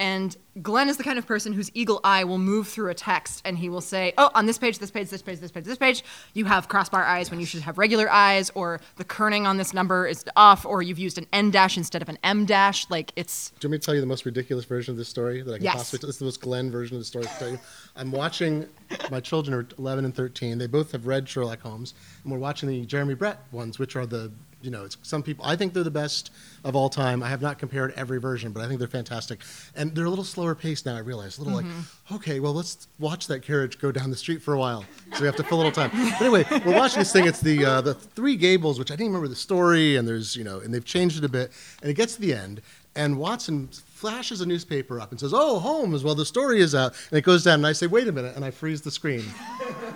And 0.00 0.36
Glenn 0.62 0.88
is 0.88 0.96
the 0.96 1.04
kind 1.04 1.18
of 1.18 1.26
person 1.26 1.52
whose 1.52 1.70
eagle 1.74 2.00
eye 2.04 2.24
will 2.24 2.38
move 2.38 2.68
through 2.68 2.90
a 2.90 2.94
text 2.94 3.42
and 3.44 3.58
he 3.58 3.68
will 3.68 3.80
say, 3.80 4.12
Oh, 4.18 4.30
on 4.34 4.46
this 4.46 4.58
page, 4.58 4.78
this 4.78 4.90
page, 4.90 5.08
this 5.08 5.22
page, 5.22 5.40
this 5.40 5.50
page, 5.50 5.64
this 5.64 5.78
page, 5.78 6.04
you 6.34 6.44
have 6.44 6.68
crossbar 6.68 7.04
eyes 7.04 7.30
when 7.30 7.40
you 7.40 7.46
should 7.46 7.62
have 7.62 7.78
regular 7.78 8.10
eyes, 8.10 8.50
or 8.54 8.80
the 8.96 9.04
kerning 9.04 9.46
on 9.46 9.56
this 9.56 9.72
number 9.72 10.06
is 10.06 10.24
off, 10.36 10.64
or 10.64 10.82
you've 10.82 10.98
used 10.98 11.18
an 11.18 11.26
N 11.32 11.50
dash 11.50 11.76
instead 11.76 12.02
of 12.02 12.08
an 12.08 12.18
M 12.22 12.44
dash. 12.44 12.88
Like 12.90 13.12
it's. 13.16 13.50
Do 13.50 13.66
you 13.66 13.70
want 13.70 13.72
me 13.72 13.78
to 13.78 13.84
tell 13.84 13.94
you 13.94 14.00
the 14.00 14.06
most 14.06 14.24
ridiculous 14.24 14.64
version 14.64 14.92
of 14.92 14.98
this 14.98 15.08
story 15.08 15.42
that 15.42 15.52
I 15.52 15.56
can 15.56 15.64
yes. 15.64 15.74
possibly 15.74 16.06
This 16.06 16.16
is 16.16 16.18
the 16.18 16.24
most 16.24 16.40
Glenn 16.40 16.70
version 16.70 16.96
of 16.96 17.00
the 17.00 17.06
story 17.06 17.24
I 17.26 17.28
can 17.28 17.38
tell 17.38 17.50
you. 17.50 17.58
I'm 17.96 18.10
watching, 18.10 18.66
my 19.10 19.20
children 19.20 19.54
are 19.54 19.66
11 19.78 20.04
and 20.04 20.14
13. 20.14 20.58
They 20.58 20.66
both 20.66 20.92
have 20.92 21.06
read 21.06 21.28
Sherlock 21.28 21.60
Holmes, 21.60 21.94
and 22.22 22.32
we're 22.32 22.38
watching 22.38 22.68
the 22.68 22.84
Jeremy 22.86 23.14
Brett 23.14 23.40
ones, 23.52 23.78
which 23.78 23.96
are 23.96 24.06
the 24.06 24.32
you 24.60 24.70
know, 24.70 24.84
it's 24.84 24.96
some 25.02 25.22
people. 25.22 25.44
I 25.44 25.56
think 25.56 25.72
they're 25.72 25.84
the 25.84 25.90
best 25.90 26.30
of 26.64 26.74
all 26.74 26.88
time. 26.88 27.22
I 27.22 27.28
have 27.28 27.40
not 27.40 27.58
compared 27.58 27.92
every 27.92 28.18
version, 28.18 28.52
but 28.52 28.62
I 28.62 28.66
think 28.66 28.78
they're 28.78 28.88
fantastic. 28.88 29.40
And 29.76 29.94
they're 29.94 30.06
a 30.06 30.10
little 30.10 30.24
slower 30.24 30.54
paced 30.54 30.86
now. 30.86 30.96
I 30.96 31.00
realize 31.00 31.38
a 31.38 31.42
little 31.42 31.58
mm-hmm. 31.60 31.78
like, 32.10 32.20
okay, 32.20 32.40
well, 32.40 32.52
let's 32.52 32.88
watch 32.98 33.28
that 33.28 33.42
carriage 33.42 33.78
go 33.78 33.92
down 33.92 34.10
the 34.10 34.16
street 34.16 34.42
for 34.42 34.54
a 34.54 34.58
while. 34.58 34.84
So 35.14 35.20
we 35.20 35.26
have 35.26 35.36
to 35.36 35.44
fill 35.44 35.58
a 35.58 35.62
little 35.62 35.72
time. 35.72 35.90
But 35.92 36.20
anyway, 36.20 36.44
we're 36.66 36.74
watching 36.74 36.98
this 36.98 37.12
thing. 37.12 37.26
It's 37.26 37.40
the 37.40 37.64
uh, 37.64 37.80
the 37.80 37.94
Three 37.94 38.36
Gables, 38.36 38.78
which 38.78 38.90
I 38.90 38.94
didn't 38.94 39.08
remember 39.08 39.28
the 39.28 39.36
story, 39.36 39.96
and 39.96 40.08
there's 40.08 40.34
you 40.34 40.44
know, 40.44 40.58
and 40.58 40.74
they've 40.74 40.84
changed 40.84 41.18
it 41.18 41.24
a 41.24 41.28
bit. 41.28 41.52
And 41.82 41.90
it 41.90 41.94
gets 41.94 42.16
to 42.16 42.20
the 42.20 42.34
end, 42.34 42.60
and 42.96 43.16
Watson 43.16 43.68
flashes 43.68 44.40
a 44.40 44.46
newspaper 44.46 45.00
up 45.00 45.12
and 45.12 45.20
says, 45.20 45.32
"Oh, 45.32 45.60
Holmes, 45.60 46.02
well, 46.02 46.16
the 46.16 46.26
story 46.26 46.60
is 46.60 46.74
out." 46.74 46.94
And 47.10 47.18
it 47.18 47.22
goes 47.22 47.44
down, 47.44 47.60
and 47.60 47.66
I 47.66 47.72
say, 47.72 47.86
"Wait 47.86 48.08
a 48.08 48.12
minute," 48.12 48.34
and 48.34 48.44
I 48.44 48.50
freeze 48.50 48.82
the 48.82 48.90
screen. 48.90 49.24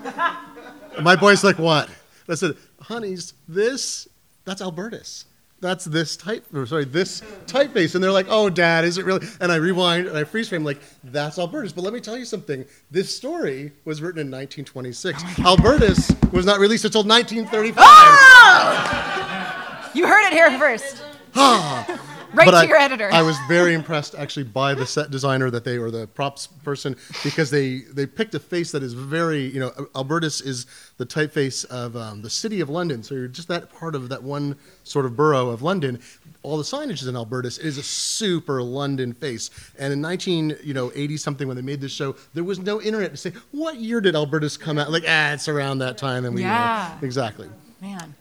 my 1.03 1.17
boy's 1.17 1.43
like, 1.43 1.59
"What?" 1.59 1.89
I 2.29 2.37
said, 2.37 2.57
"Honeys, 2.81 3.35
this 3.49 4.09
that's 4.45 4.61
Albertus. 4.61 5.27
That's 5.61 5.85
this 5.85 6.17
type, 6.17 6.45
or 6.53 6.67
sorry, 6.67 6.85
this 6.85 7.21
typeface. 7.47 7.95
And 7.95 8.03
they're 8.03 8.11
like, 8.11 8.27
oh, 8.29 8.51
dad, 8.51 8.85
is 8.85 8.99
it 8.99 9.05
really? 9.05 9.25
And 9.41 9.53
I 9.53 9.57
rewind 9.57 10.09
and 10.09 10.19
I 10.19 10.25
freeze 10.25 10.49
frame, 10.49 10.65
like, 10.65 10.81
that's 11.05 11.39
Albertus. 11.39 11.73
But 11.73 11.85
let 11.85 11.93
me 11.93 12.01
tell 12.01 12.17
you 12.17 12.25
something. 12.25 12.65
This 12.91 13.17
story 13.17 13.71
was 13.85 14.03
written 14.03 14.21
in 14.21 14.27
1926. 14.27 15.23
Oh 15.39 15.51
Albertus 15.51 16.11
was 16.33 16.45
not 16.45 16.59
released 16.59 16.85
until 16.85 17.05
1935. 17.05 17.77
Oh! 17.79 17.83
Ah! 17.85 19.91
You 19.95 20.09
heard 20.09 20.27
it 20.27 20.33
here 20.33 20.59
first. 20.59 21.01
Ah! 21.37 22.09
Right 22.35 22.47
but 22.47 22.53
to 22.53 22.57
I, 22.57 22.63
your 22.65 22.79
editor. 22.79 23.11
I 23.13 23.21
was 23.23 23.37
very 23.47 23.75
impressed 23.75 24.15
actually 24.15 24.45
by 24.45 24.73
the 24.73 24.87
set 24.87 25.11
designer 25.11 25.51
that 25.51 25.65
they 25.65 25.77
or 25.77 25.91
the 25.91 26.07
props 26.07 26.47
person 26.47 26.97
because 27.23 27.51
they 27.51 27.81
they 27.81 28.07
picked 28.07 28.35
a 28.35 28.41
face 28.41 28.73
that 28.73 28.83
is 28.83 28.95
very 28.95 29.43
you 29.43 29.61
know 29.61 29.71
Albertus 29.95 30.41
is 30.41 30.67
the 30.97 31.05
typeface 31.05 31.67
of 31.67 31.95
um, 31.95 32.23
the 32.23 32.31
city 32.31 32.61
of 32.61 32.71
London, 32.71 33.03
so 33.03 33.15
you're 33.15 33.29
just 33.29 33.49
that 33.49 33.71
part 33.73 33.95
of 33.95 34.09
that 34.09 34.23
one 34.23 34.57
sort 34.85 35.05
of 35.05 35.15
borough 35.15 35.51
of 35.51 35.61
London. 35.61 36.01
All 36.43 36.57
the 36.57 36.63
signage 36.63 37.03
is 37.03 37.07
in 37.07 37.17
Albertus. 37.17 37.59
It 37.59 37.67
is 37.67 37.79
a 37.79 37.83
super 37.83 38.63
London 38.63 39.13
face. 39.13 39.51
And 39.79 39.93
in 39.93 40.01
19 40.01 40.57
you 40.63 40.73
know 40.73 40.91
80 40.95 41.19
something 41.19 41.47
when 41.47 41.57
they 41.57 41.63
made 41.63 41.83
this 41.83 41.93
show, 41.93 42.17
there 42.33 42.45
was 42.45 42.59
no 42.59 42.81
internet 42.81 43.11
to 43.11 43.17
say 43.19 43.33
what 43.51 43.77
year 43.77 44.01
did 44.01 44.17
Albertus 44.17 44.57
come 44.57 44.79
out. 44.79 44.91
Like 44.91 45.05
ah, 45.07 45.33
it's 45.33 45.49
around 45.49 45.79
that 45.79 45.99
time, 45.99 46.25
and 46.25 46.35
we 46.35 46.43
yeah. 46.43 46.97
exactly. 47.03 47.51
Man. 47.83 48.15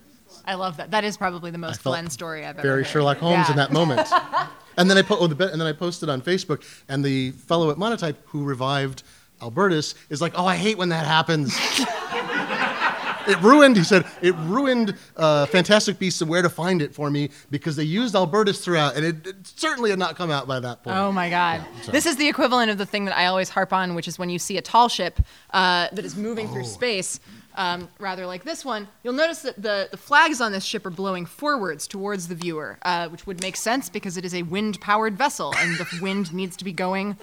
I 0.45 0.55
love 0.55 0.77
that. 0.77 0.91
That 0.91 1.03
is 1.03 1.17
probably 1.17 1.51
the 1.51 1.57
most 1.57 1.83
Glenn 1.83 2.09
story 2.09 2.41
I've 2.41 2.57
ever 2.57 2.67
Very 2.67 2.83
heard. 2.83 2.91
Sherlock 2.91 3.17
Holmes 3.17 3.47
yeah. 3.47 3.51
in 3.51 3.57
that 3.57 3.71
moment. 3.71 4.07
and 4.77 4.89
then 4.89 4.97
I 4.97 5.01
po- 5.01 5.17
oh, 5.19 5.27
the, 5.27 5.51
and 5.51 5.59
then 5.59 5.67
I 5.67 5.73
posted 5.73 6.09
on 6.09 6.21
Facebook, 6.21 6.63
and 6.87 7.03
the 7.03 7.31
fellow 7.31 7.71
at 7.71 7.77
Monotype 7.77 8.17
who 8.25 8.43
revived 8.43 9.03
Albertus 9.41 9.95
is 10.09 10.21
like, 10.21 10.33
"Oh, 10.35 10.45
I 10.45 10.55
hate 10.55 10.77
when 10.77 10.89
that 10.89 11.05
happens." 11.05 11.57
it 13.27 13.41
ruined. 13.41 13.77
He 13.77 13.83
said 13.83 14.05
it 14.21 14.35
ruined 14.35 14.95
uh, 15.17 15.45
Fantastic 15.47 15.99
Beasts 15.99 16.21
and 16.21 16.29
Where 16.29 16.41
to 16.41 16.49
Find 16.49 16.81
It 16.81 16.93
for 16.93 17.09
me 17.09 17.29
because 17.49 17.75
they 17.75 17.83
used 17.83 18.15
Albertus 18.15 18.63
throughout, 18.63 18.95
and 18.95 19.05
it, 19.05 19.27
it 19.27 19.35
certainly 19.47 19.89
had 19.89 19.99
not 19.99 20.15
come 20.15 20.31
out 20.31 20.47
by 20.47 20.59
that 20.59 20.83
point. 20.83 20.97
Oh 20.97 21.11
my 21.11 21.29
God! 21.29 21.65
Yeah, 21.85 21.91
this 21.91 22.05
is 22.05 22.17
the 22.17 22.27
equivalent 22.27 22.71
of 22.71 22.77
the 22.77 22.85
thing 22.85 23.05
that 23.05 23.17
I 23.17 23.25
always 23.25 23.49
harp 23.49 23.73
on, 23.73 23.95
which 23.95 24.07
is 24.07 24.19
when 24.19 24.29
you 24.29 24.39
see 24.39 24.57
a 24.57 24.61
tall 24.61 24.89
ship 24.89 25.19
uh, 25.51 25.87
that 25.91 26.05
is 26.05 26.15
moving 26.15 26.47
oh. 26.49 26.53
through 26.53 26.65
space 26.65 27.19
um, 27.55 27.89
rather 27.99 28.25
like 28.25 28.43
this 28.43 28.63
one, 28.63 28.87
you'll 29.03 29.13
notice 29.13 29.41
that 29.41 29.61
the, 29.61 29.89
the 29.91 29.97
flags 29.97 30.41
on 30.41 30.51
this 30.51 30.63
ship 30.63 30.85
are 30.85 30.91
blowing 30.91 31.25
forwards 31.25 31.87
towards 31.87 32.27
the 32.27 32.35
viewer, 32.35 32.77
uh, 32.83 33.09
which 33.09 33.25
would 33.27 33.41
make 33.41 33.55
sense 33.55 33.89
because 33.89 34.17
it 34.17 34.25
is 34.25 34.33
a 34.33 34.43
wind 34.43 34.79
powered 34.81 35.17
vessel 35.17 35.53
and 35.57 35.77
the 35.77 35.87
wind 36.01 36.33
needs 36.33 36.55
to 36.57 36.63
be 36.63 36.73
going 36.73 37.17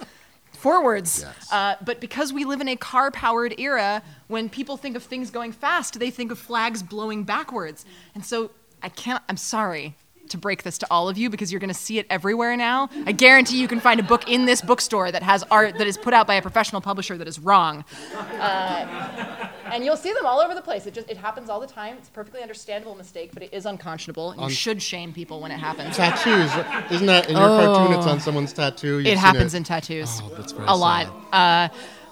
forwards. 0.53 1.21
Yes. 1.21 1.51
Uh, 1.51 1.75
but 1.83 1.99
because 1.99 2.33
we 2.33 2.45
live 2.45 2.61
in 2.61 2.67
a 2.67 2.75
car 2.75 3.11
powered 3.11 3.59
era, 3.59 4.03
when 4.27 4.49
people 4.49 4.77
think 4.77 4.95
of 4.95 5.03
things 5.03 5.31
going 5.31 5.51
fast, 5.51 5.99
they 5.99 6.11
think 6.11 6.31
of 6.31 6.39
flags 6.39 6.83
blowing 6.83 7.23
backwards. 7.23 7.85
And 8.13 8.25
so 8.25 8.51
I 8.83 8.89
can't, 8.89 9.23
I'm 9.29 9.37
sorry 9.37 9.95
to 10.29 10.37
break 10.37 10.63
this 10.63 10.77
to 10.79 10.87
all 10.89 11.09
of 11.09 11.17
you 11.17 11.29
because 11.29 11.51
you're 11.51 11.59
going 11.59 11.69
to 11.69 11.73
see 11.73 11.99
it 11.99 12.07
everywhere 12.09 12.55
now. 12.55 12.89
I 13.05 13.11
guarantee 13.11 13.59
you 13.59 13.67
can 13.67 13.79
find 13.79 13.99
a 13.99 14.03
book 14.03 14.29
in 14.29 14.45
this 14.45 14.61
bookstore 14.61 15.11
that 15.11 15.23
has 15.23 15.43
art 15.51 15.77
that 15.77 15.87
is 15.87 15.97
put 15.97 16.13
out 16.13 16.27
by 16.27 16.35
a 16.35 16.41
professional 16.41 16.81
publisher 16.81 17.17
that 17.17 17.27
is 17.27 17.39
wrong. 17.39 17.83
Uh, 18.15 19.49
and 19.71 19.83
you'll 19.85 19.97
see 19.97 20.13
them 20.13 20.25
all 20.25 20.39
over 20.39 20.53
the 20.55 20.61
place. 20.61 20.85
It 20.85 20.93
just 20.93 21.09
it 21.09 21.17
happens 21.17 21.49
all 21.49 21.59
the 21.59 21.67
time. 21.67 21.95
It's 21.97 22.09
a 22.09 22.11
perfectly 22.11 22.41
understandable 22.41 22.95
mistake, 22.95 23.31
but 23.33 23.43
it 23.43 23.53
is 23.53 23.65
unconscionable. 23.65 24.31
And 24.31 24.41
you 24.41 24.49
should 24.49 24.81
shame 24.81 25.13
people 25.13 25.41
when 25.41 25.51
it 25.51 25.59
happens. 25.59 25.95
Tattoos. 25.95 26.51
Isn't 26.91 27.07
that 27.07 27.29
in 27.29 27.37
your 27.37 27.47
cartoon? 27.47 27.97
It's 27.97 28.07
on 28.07 28.19
someone's 28.19 28.53
tattoo. 28.53 28.97
You've 28.97 29.07
It 29.07 29.17
happens 29.17 29.53
in 29.53 29.63
tattoos. 29.63 30.21
Oh, 30.21 30.65
a 30.67 30.75
lot. 30.75 31.07
Uh, 31.31 31.69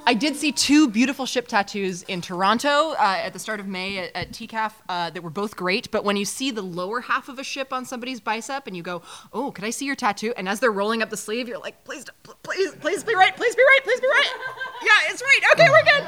I 0.08 0.14
did 0.14 0.38
see 0.38 0.54
two 0.54 0.88
beautiful 0.90 1.26
ship 1.26 1.50
tattoos 1.50 2.04
in 2.04 2.22
Toronto 2.22 2.92
uh, 2.92 3.20
at 3.26 3.34
the 3.34 3.40
start 3.40 3.60
of 3.60 3.68
May 3.68 3.98
at, 3.98 4.16
at 4.16 4.32
TCAF 4.32 4.72
uh, 4.88 5.10
that 5.10 5.22
were 5.22 5.30
both 5.30 5.58
great. 5.58 5.92
But 5.92 6.06
when 6.06 6.16
you 6.16 6.24
see 6.24 6.50
the 6.50 6.62
lower 6.62 7.02
half 7.02 7.28
of 7.28 7.40
a 7.40 7.44
ship 7.44 7.74
on 7.74 7.84
somebody's 7.84 8.22
bicep 8.22 8.68
and 8.68 8.78
you 8.78 8.84
go, 8.84 9.02
"Oh, 9.34 9.52
could 9.52 9.66
I 9.66 9.70
see 9.70 9.84
your 9.84 9.98
tattoo?" 9.98 10.34
and 10.38 10.48
as 10.48 10.62
they're 10.62 10.72
rolling 10.72 11.02
up 11.02 11.10
the 11.10 11.18
sleeve, 11.18 11.50
you're 11.50 11.58
like, 11.58 11.84
"Please, 11.84 12.06
please, 12.42 12.74
please 12.76 13.04
be 13.04 13.16
right. 13.16 13.36
Please 13.36 13.54
be 13.54 13.62
right. 13.62 13.80
Please 13.84 14.00
be 14.00 14.08
right. 14.08 14.32
Yeah, 14.82 15.12
it's 15.12 15.22
right. 15.22 15.40
Okay, 15.54 15.70
we're 15.70 15.84
good." 15.84 16.08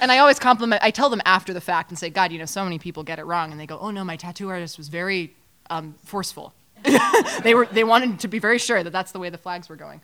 And 0.00 0.10
I 0.10 0.16
always 0.16 0.38
compliment. 0.38 0.82
I 0.82 0.90
tell 0.90 1.10
them 1.10 1.20
after 1.26 1.52
the 1.52 1.60
fact 1.60 1.90
and 1.90 1.98
say, 1.98 2.08
"God, 2.08 2.32
you 2.32 2.38
know, 2.38 2.46
so 2.46 2.64
many 2.64 2.78
people 2.78 3.02
get 3.02 3.18
it 3.18 3.26
wrong." 3.26 3.50
And 3.50 3.60
they 3.60 3.66
go, 3.66 3.78
"Oh 3.78 3.90
no, 3.90 4.02
my 4.02 4.16
tattoo 4.16 4.48
artist 4.48 4.78
was 4.78 4.88
very 4.88 5.36
um, 5.68 5.94
forceful. 6.04 6.54
they 7.42 7.54
were 7.54 7.66
they 7.66 7.84
wanted 7.84 8.20
to 8.20 8.28
be 8.28 8.38
very 8.38 8.58
sure 8.58 8.82
that 8.82 8.94
that's 8.94 9.12
the 9.12 9.18
way 9.18 9.28
the 9.28 9.36
flags 9.36 9.68
were 9.68 9.76
going." 9.76 10.00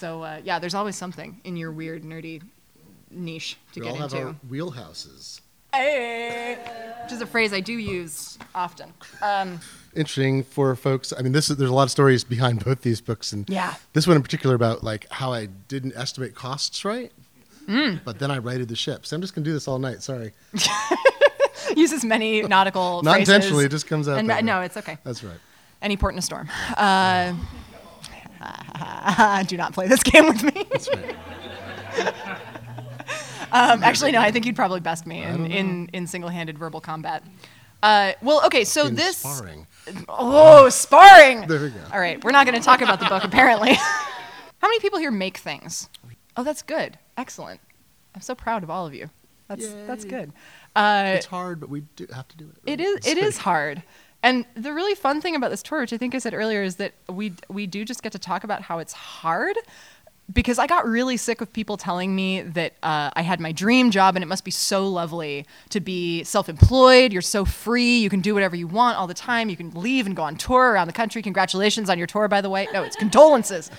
So 0.00 0.22
uh, 0.22 0.40
yeah, 0.42 0.58
there's 0.58 0.74
always 0.74 0.96
something 0.96 1.38
in 1.44 1.56
your 1.58 1.70
weird 1.72 2.02
nerdy 2.04 2.42
niche 3.10 3.58
to 3.74 3.80
We 3.80 3.84
get 3.86 3.90
all 3.92 3.98
have 3.98 4.12
into. 4.14 4.26
our 4.28 4.34
wheelhouses. 4.50 5.42
Hey, 5.74 6.56
which 7.04 7.12
is 7.12 7.20
a 7.20 7.26
phrase 7.26 7.52
I 7.52 7.60
do 7.60 7.74
use 7.74 8.38
often. 8.54 8.92
Um, 9.22 9.60
Interesting 9.94 10.42
for 10.42 10.74
folks. 10.74 11.12
I 11.16 11.20
mean, 11.22 11.32
this 11.32 11.50
is 11.50 11.58
there's 11.58 11.68
a 11.70 11.74
lot 11.74 11.82
of 11.82 11.90
stories 11.90 12.24
behind 12.24 12.64
both 12.64 12.80
these 12.82 13.00
books, 13.02 13.32
and 13.32 13.48
Yeah. 13.48 13.74
this 13.92 14.06
one 14.06 14.16
in 14.16 14.22
particular 14.22 14.54
about 14.54 14.82
like 14.82 15.06
how 15.10 15.32
I 15.34 15.46
didn't 15.68 15.94
estimate 15.96 16.34
costs 16.34 16.82
right. 16.84 17.12
Mm. 17.68 18.00
But 18.02 18.18
then 18.20 18.30
I 18.30 18.38
righted 18.38 18.68
the 18.68 18.76
ship. 18.76 19.04
So 19.06 19.14
I'm 19.14 19.20
just 19.20 19.34
gonna 19.34 19.44
do 19.44 19.52
this 19.52 19.68
all 19.68 19.78
night. 19.78 20.02
Sorry, 20.02 20.32
Uses 21.76 22.04
many 22.04 22.40
nautical 22.56 23.02
not 23.02 23.16
phrases. 23.16 23.28
intentionally. 23.34 23.64
It 23.66 23.70
just 23.70 23.86
comes 23.86 24.08
out. 24.08 24.18
And, 24.18 24.46
no, 24.46 24.62
it's 24.62 24.76
okay. 24.78 24.96
That's 25.04 25.22
right. 25.22 25.38
Any 25.82 25.96
port 25.96 26.14
in 26.14 26.18
a 26.18 26.22
storm. 26.22 26.48
Uh, 26.76 27.34
do 29.46 29.56
not 29.56 29.72
play 29.72 29.86
this 29.88 30.02
game 30.02 30.26
with 30.26 30.42
me. 30.42 30.66
Right. 31.96 32.14
Um, 33.52 33.82
actually, 33.82 34.12
no. 34.12 34.20
I 34.20 34.30
think 34.30 34.46
you'd 34.46 34.54
probably 34.54 34.78
best 34.78 35.06
me 35.08 35.24
in, 35.24 35.46
in, 35.50 35.90
in 35.92 36.06
single-handed 36.06 36.56
verbal 36.56 36.80
combat. 36.80 37.24
Uh, 37.82 38.12
well, 38.22 38.46
okay. 38.46 38.62
So 38.62 38.86
In 38.86 38.94
this. 38.94 39.16
sparring. 39.16 39.66
Oh, 40.08 40.68
sparring. 40.68 41.48
There 41.48 41.60
we 41.60 41.70
go. 41.70 41.80
All 41.92 41.98
right, 41.98 42.22
we're 42.22 42.30
not 42.30 42.46
going 42.46 42.56
to 42.56 42.64
talk 42.64 42.80
about 42.80 43.00
the 43.00 43.06
book 43.06 43.24
apparently. 43.24 43.74
How 43.74 44.68
many 44.68 44.78
people 44.78 45.00
here 45.00 45.10
make 45.10 45.38
things? 45.38 45.88
Oh, 46.36 46.44
that's 46.44 46.62
good. 46.62 46.96
Excellent. 47.16 47.60
I'm 48.14 48.20
so 48.20 48.36
proud 48.36 48.62
of 48.62 48.70
all 48.70 48.86
of 48.86 48.94
you. 48.94 49.10
That's 49.48 49.66
that's 49.88 50.04
good. 50.04 50.32
Uh, 50.76 51.14
It's 51.16 51.26
hard, 51.26 51.58
but 51.58 51.70
we 51.70 51.80
do 51.96 52.06
have 52.14 52.28
to 52.28 52.36
do 52.36 52.48
it. 52.64 52.72
it 52.72 52.80
is 52.80 53.04
it 53.04 53.18
is 53.18 53.36
hard. 53.38 53.82
And 54.22 54.44
the 54.54 54.72
really 54.72 54.94
fun 54.94 55.20
thing 55.20 55.34
about 55.34 55.50
this 55.50 55.62
tour, 55.62 55.80
which 55.80 55.92
I 55.92 55.96
think 55.96 56.14
I 56.14 56.18
said 56.18 56.34
earlier, 56.34 56.62
is 56.62 56.76
that 56.76 56.92
we 57.08 57.32
we 57.48 57.66
do 57.66 57.84
just 57.84 58.02
get 58.02 58.12
to 58.12 58.18
talk 58.18 58.44
about 58.44 58.62
how 58.62 58.78
it's 58.78 58.92
hard. 58.92 59.56
Because 60.32 60.60
I 60.60 60.68
got 60.68 60.86
really 60.86 61.16
sick 61.16 61.40
of 61.40 61.52
people 61.52 61.76
telling 61.76 62.14
me 62.14 62.42
that 62.42 62.74
uh, 62.84 63.10
I 63.14 63.22
had 63.22 63.40
my 63.40 63.50
dream 63.50 63.90
job 63.90 64.14
and 64.14 64.22
it 64.22 64.28
must 64.28 64.44
be 64.44 64.52
so 64.52 64.86
lovely 64.86 65.44
to 65.70 65.80
be 65.80 66.22
self 66.22 66.48
employed. 66.48 67.12
You're 67.12 67.20
so 67.22 67.44
free. 67.44 67.98
You 67.98 68.08
can 68.08 68.20
do 68.20 68.32
whatever 68.34 68.54
you 68.54 68.68
want 68.68 68.96
all 68.96 69.08
the 69.08 69.14
time. 69.14 69.48
You 69.48 69.56
can 69.56 69.72
leave 69.72 70.06
and 70.06 70.14
go 70.14 70.22
on 70.22 70.36
tour 70.36 70.70
around 70.70 70.86
the 70.86 70.92
country. 70.92 71.20
Congratulations 71.20 71.90
on 71.90 71.98
your 71.98 72.06
tour, 72.06 72.28
by 72.28 72.40
the 72.40 72.50
way. 72.50 72.68
No, 72.72 72.84
it's 72.84 72.94
condolences. 72.94 73.72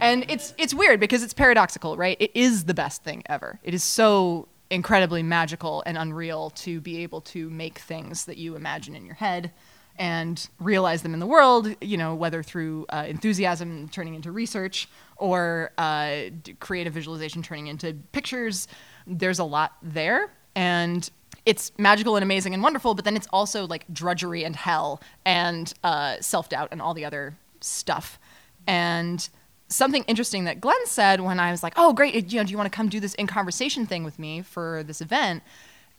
And 0.00 0.28
it's, 0.28 0.52
it's 0.58 0.74
weird 0.74 0.98
because 0.98 1.22
it's 1.22 1.32
paradoxical, 1.32 1.96
right? 1.96 2.16
It 2.18 2.32
is 2.34 2.64
the 2.64 2.74
best 2.74 3.04
thing 3.04 3.22
ever. 3.26 3.60
It 3.62 3.74
is 3.74 3.84
so 3.84 4.48
incredibly 4.70 5.22
magical 5.22 5.84
and 5.86 5.96
unreal 5.96 6.50
to 6.50 6.80
be 6.80 7.04
able 7.04 7.20
to 7.20 7.48
make 7.50 7.78
things 7.78 8.24
that 8.24 8.36
you 8.36 8.56
imagine 8.56 8.96
in 8.96 9.06
your 9.06 9.14
head 9.14 9.52
and 9.96 10.48
realize 10.58 11.02
them 11.02 11.14
in 11.14 11.20
the 11.20 11.26
world, 11.26 11.74
you 11.80 11.96
know, 11.96 12.14
whether 12.14 12.42
through 12.42 12.86
uh, 12.88 13.04
enthusiasm 13.06 13.88
turning 13.88 14.14
into 14.14 14.32
research 14.32 14.88
or 15.16 15.72
uh, 15.78 16.22
creative 16.60 16.92
visualization 16.92 17.42
turning 17.42 17.68
into 17.68 17.94
pictures. 18.12 18.66
There's 19.06 19.38
a 19.38 19.44
lot 19.44 19.76
there. 19.82 20.30
And 20.56 21.08
it's 21.46 21.72
magical 21.78 22.16
and 22.16 22.22
amazing 22.22 22.54
and 22.54 22.62
wonderful, 22.62 22.94
but 22.94 23.04
then 23.04 23.16
it's 23.16 23.28
also 23.32 23.66
like 23.66 23.84
drudgery 23.92 24.44
and 24.44 24.56
hell 24.56 25.00
and 25.24 25.72
uh, 25.84 26.16
self 26.20 26.48
doubt 26.48 26.68
and 26.72 26.80
all 26.80 26.94
the 26.94 27.04
other 27.04 27.36
stuff. 27.60 28.18
And 28.66 29.28
something 29.68 30.04
interesting 30.04 30.44
that 30.44 30.60
Glenn 30.60 30.86
said 30.86 31.20
when 31.20 31.38
I 31.38 31.50
was 31.50 31.62
like, 31.62 31.74
"Oh, 31.76 31.92
great! 31.92 32.32
You 32.32 32.38
know, 32.38 32.44
do 32.44 32.50
you 32.50 32.56
want 32.56 32.70
to 32.70 32.74
come 32.74 32.88
do 32.88 33.00
this 33.00 33.14
in 33.14 33.26
conversation 33.26 33.86
thing 33.86 34.04
with 34.04 34.18
me 34.18 34.42
for 34.42 34.82
this 34.84 35.00
event?" 35.00 35.42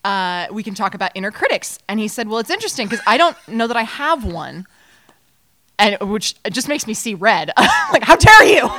Uh, 0.06 0.48
we 0.52 0.64
can 0.64 0.76
talk 0.76 0.94
about 0.94 1.12
inner 1.16 1.32
critics. 1.32 1.80
And 1.90 2.00
he 2.00 2.08
said, 2.08 2.28
"Well, 2.30 2.40
it's 2.40 2.50
interesting 2.50 2.88
because 2.88 3.04
I 3.08 3.18
don't 3.18 3.36
know 3.48 3.68
that 3.68 3.76
I 3.76 3.84
have 3.84 4.24
one, 4.24 4.68
and 5.80 5.98
which 6.10 6.36
just 6.52 6.68
makes 6.68 6.88
me 6.88 6.94
see 6.94 7.14
red. 7.16 7.52
like, 7.92 8.04
how 8.04 8.16
dare 8.16 8.46
you?" 8.46 8.70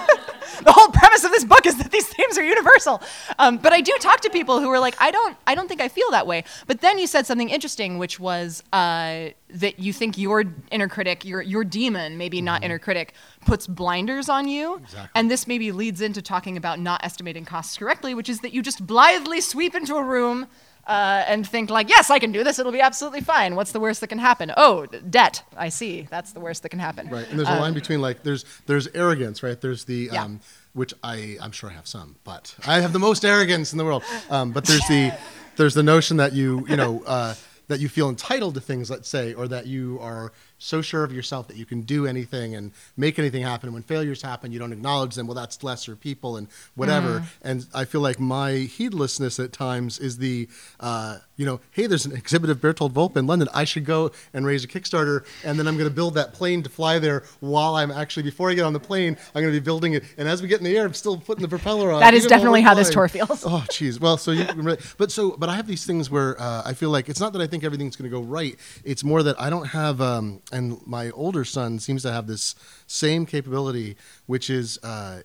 the 0.65 0.73
whole 0.73 0.89
premise 0.89 1.25
of 1.25 1.31
this 1.31 1.45
book 1.45 1.67
is 1.67 1.77
that 1.79 1.91
these 1.91 2.07
themes 2.09 2.39
are 2.39 2.43
universal. 2.45 3.03
Um, 3.39 3.59
but 3.59 3.73
I 3.73 3.81
do 3.81 3.97
talk 4.01 4.21
to 4.21 4.31
people 4.31 4.61
who 4.61 4.71
are 4.71 4.79
like, 4.79 4.97
I 4.99 5.11
don't, 5.11 5.37
I 5.47 5.55
don't 5.55 5.69
think 5.69 5.81
I 5.81 5.89
feel 5.89 6.11
that 6.11 6.27
way. 6.27 6.45
But 6.67 6.81
then 6.81 6.99
you 6.99 7.07
said 7.07 7.27
something 7.27 7.49
interesting, 7.49 7.99
which 7.99 8.19
was 8.19 8.63
uh, 8.73 9.29
that 9.51 9.79
you 9.79 9.93
think 9.93 10.19
your 10.19 10.45
inner 10.71 10.89
critic, 10.89 11.25
your 11.25 11.43
your 11.43 11.65
demon, 11.65 12.19
maybe 12.19 12.41
not 12.41 12.65
inner 12.65 12.79
critic, 12.79 13.15
puts 13.45 13.67
blinders 13.67 14.29
on 14.29 14.49
you. 14.49 14.77
Exactly. 14.77 15.11
And 15.15 15.31
this 15.31 15.47
maybe 15.47 15.73
leads 15.73 16.01
into 16.01 16.23
talking 16.23 16.57
about 16.57 16.81
not 16.81 17.05
estimating 17.05 17.45
costs 17.45 17.77
correctly, 17.77 18.15
which 18.15 18.29
is 18.29 18.41
that 18.41 18.53
you 18.53 18.63
just 18.63 18.87
blithely 18.87 19.41
sweep 19.41 19.75
into 19.75 19.97
a 19.97 20.03
room. 20.03 20.47
Uh, 20.87 21.25
and 21.27 21.45
think 21.49 21.69
like, 21.69 21.89
yes, 21.89 22.11
I 22.11 22.21
can 22.21 22.31
do 22.31 22.45
this. 22.45 22.61
It'll 22.61 22.71
be 22.71 22.81
absolutely 22.81 23.21
fine. 23.21 23.57
What's 23.57 23.73
the 23.73 23.81
worst 23.81 24.01
that 24.03 24.07
can 24.07 24.19
happen? 24.19 24.53
Oh, 24.57 24.87
d- 24.87 25.01
debt. 25.11 25.43
I 25.57 25.69
see. 25.69 26.07
That's 26.11 26.31
the 26.33 26.39
worst 26.39 26.63
that 26.63 26.69
can 26.69 26.79
happen. 26.79 27.09
Right, 27.09 27.29
and 27.29 27.37
there's 27.39 27.49
a 27.49 27.59
line 27.59 27.75
between 27.75 28.01
like 28.01 28.23
there's 28.23 28.45
there's 28.67 28.87
arrogance, 28.89 29.43
right? 29.43 29.61
There's 29.61 29.85
the 29.85 30.11
Yeah. 30.13 30.23
um, 30.23 30.41
which 30.75 30.95
I 31.03 31.39
I'm 31.43 31.51
sure 31.51 31.71
I 31.71 31.73
have 31.73 31.89
some, 31.89 32.15
but 32.23 32.55
I 32.67 32.81
have 32.81 32.93
the 32.93 33.01
most 33.01 33.25
arrogance 33.25 33.73
in 33.73 33.79
the 33.79 33.85
world. 33.85 34.05
Um, 34.31 34.53
but 34.53 34.65
there's 34.65 34.87
the 34.87 35.13
there's 35.57 35.75
the 35.75 35.83
notion 35.83 36.19
that 36.19 36.33
you 36.35 36.65
you 36.69 36.77
know 36.77 37.03
uh, 37.05 37.35
that 37.67 37.81
you 37.81 37.89
feel 37.89 38.09
entitled 38.09 38.55
to 38.55 38.61
things, 38.61 38.89
let's 38.89 39.09
say, 39.09 39.35
or 39.35 39.49
that 39.49 39.67
you 39.67 39.99
are 40.01 40.33
so 40.59 40.83
sure 40.83 41.05
of 41.05 41.13
yourself 41.13 41.49
that 41.49 41.57
you 41.57 41.67
can 41.67 41.83
do 41.83 42.07
anything 42.07 42.55
and 42.55 42.73
make 42.97 43.19
anything 43.19 43.43
happen. 43.43 43.73
When 43.73 43.83
failures 43.83 44.23
happen, 44.23 44.53
you 44.53 44.59
don't 44.59 44.73
acknowledge 44.73 45.15
them. 45.15 45.27
Well, 45.27 45.35
that's 45.35 45.63
lesser 45.63 45.97
people 45.97 46.37
and 46.37 46.49
whatever. 46.75 47.25
And 47.43 47.67
I 47.75 47.85
feel 47.85 48.01
like 48.01 48.19
my 48.19 48.53
heedlessness 48.53 49.39
at 49.39 49.53
times 49.53 49.99
is 49.99 50.19
the, 50.19 50.49
uh, 50.81 51.19
you 51.37 51.45
know, 51.45 51.61
hey, 51.71 51.87
there's 51.87 52.07
an 52.07 52.17
exhibit 52.17 52.49
of 52.49 52.61
Berthold 52.61 52.95
Wolpe 52.95 53.17
in 53.17 53.27
London. 53.27 53.49
I 53.53 53.65
should 53.65 53.85
go 53.85 54.11
and 54.33 54.47
raise 54.47 54.65
a 54.65 54.69
Kickstarter, 54.69 55.25
and 55.45 55.59
then 55.59 55.69
I'm 55.69 55.77
going 55.77 55.89
to 55.89 55.95
build 55.95 56.15
that 56.15 56.33
plane 56.33 56.63
to 56.63 56.71
fly 56.71 56.99
there 56.99 57.25
while 57.41 57.75
I'm 57.75 57.91
actually 57.91 58.23
before 58.23 58.51
I 58.51 58.55
get 58.55 58.65
on 58.65 58.73
the 58.73 58.81
plane. 58.81 59.17
I'm 59.35 59.43
going 59.43 59.53
to 59.53 59.61
be 59.61 59.65
building 59.65 59.93
it, 59.93 60.05
and 60.17 60.29
as 60.29 60.41
we 60.41 60.49
get 60.49 60.59
in 60.59 60.65
the 60.65 60.77
air, 60.77 60.87
I'm 60.87 60.95
still 60.95 61.19
putting 61.19 61.43
the 61.43 61.49
propeller 61.49 61.93
on. 61.93 62.01
That 62.01 62.15
is 62.15 62.27
definitely 62.27 62.63
how 62.63 62.75
this 62.75 62.91
tour 62.91 63.09
feels. 63.09 63.45
Oh, 63.45 63.65
jeez. 63.71 64.01
Well, 64.01 64.17
so 64.17 64.31
you 64.31 64.47
but 64.99 65.13
so, 65.13 65.37
but 65.37 65.49
I 65.49 65.57
have 65.57 65.67
these 65.67 65.85
things 65.85 66.11
where 66.11 66.41
uh, 66.41 66.63
I 66.65 66.73
feel 66.73 66.91
like 66.91 67.09
it's 67.09 67.21
not 67.21 67.33
that 67.35 67.43
I 67.43 67.47
think 67.47 67.65
everything's 67.65 67.97
going 67.97 68.11
to 68.11 68.17
go 68.17 68.23
right. 68.23 68.57
It's 68.85 69.05
more 69.05 69.23
that 69.23 69.39
I 69.41 69.51
don't 69.51 69.67
have, 69.67 70.01
um, 70.01 70.41
and 70.53 70.85
my 70.87 71.11
older 71.11 71.45
son 71.45 71.79
seems 71.79 72.03
to 72.03 72.13
have 72.13 72.27
this 72.27 72.55
same 72.87 73.27
capability, 73.27 73.97
which 74.25 74.49
is 74.49 74.79
uh, 74.83 75.21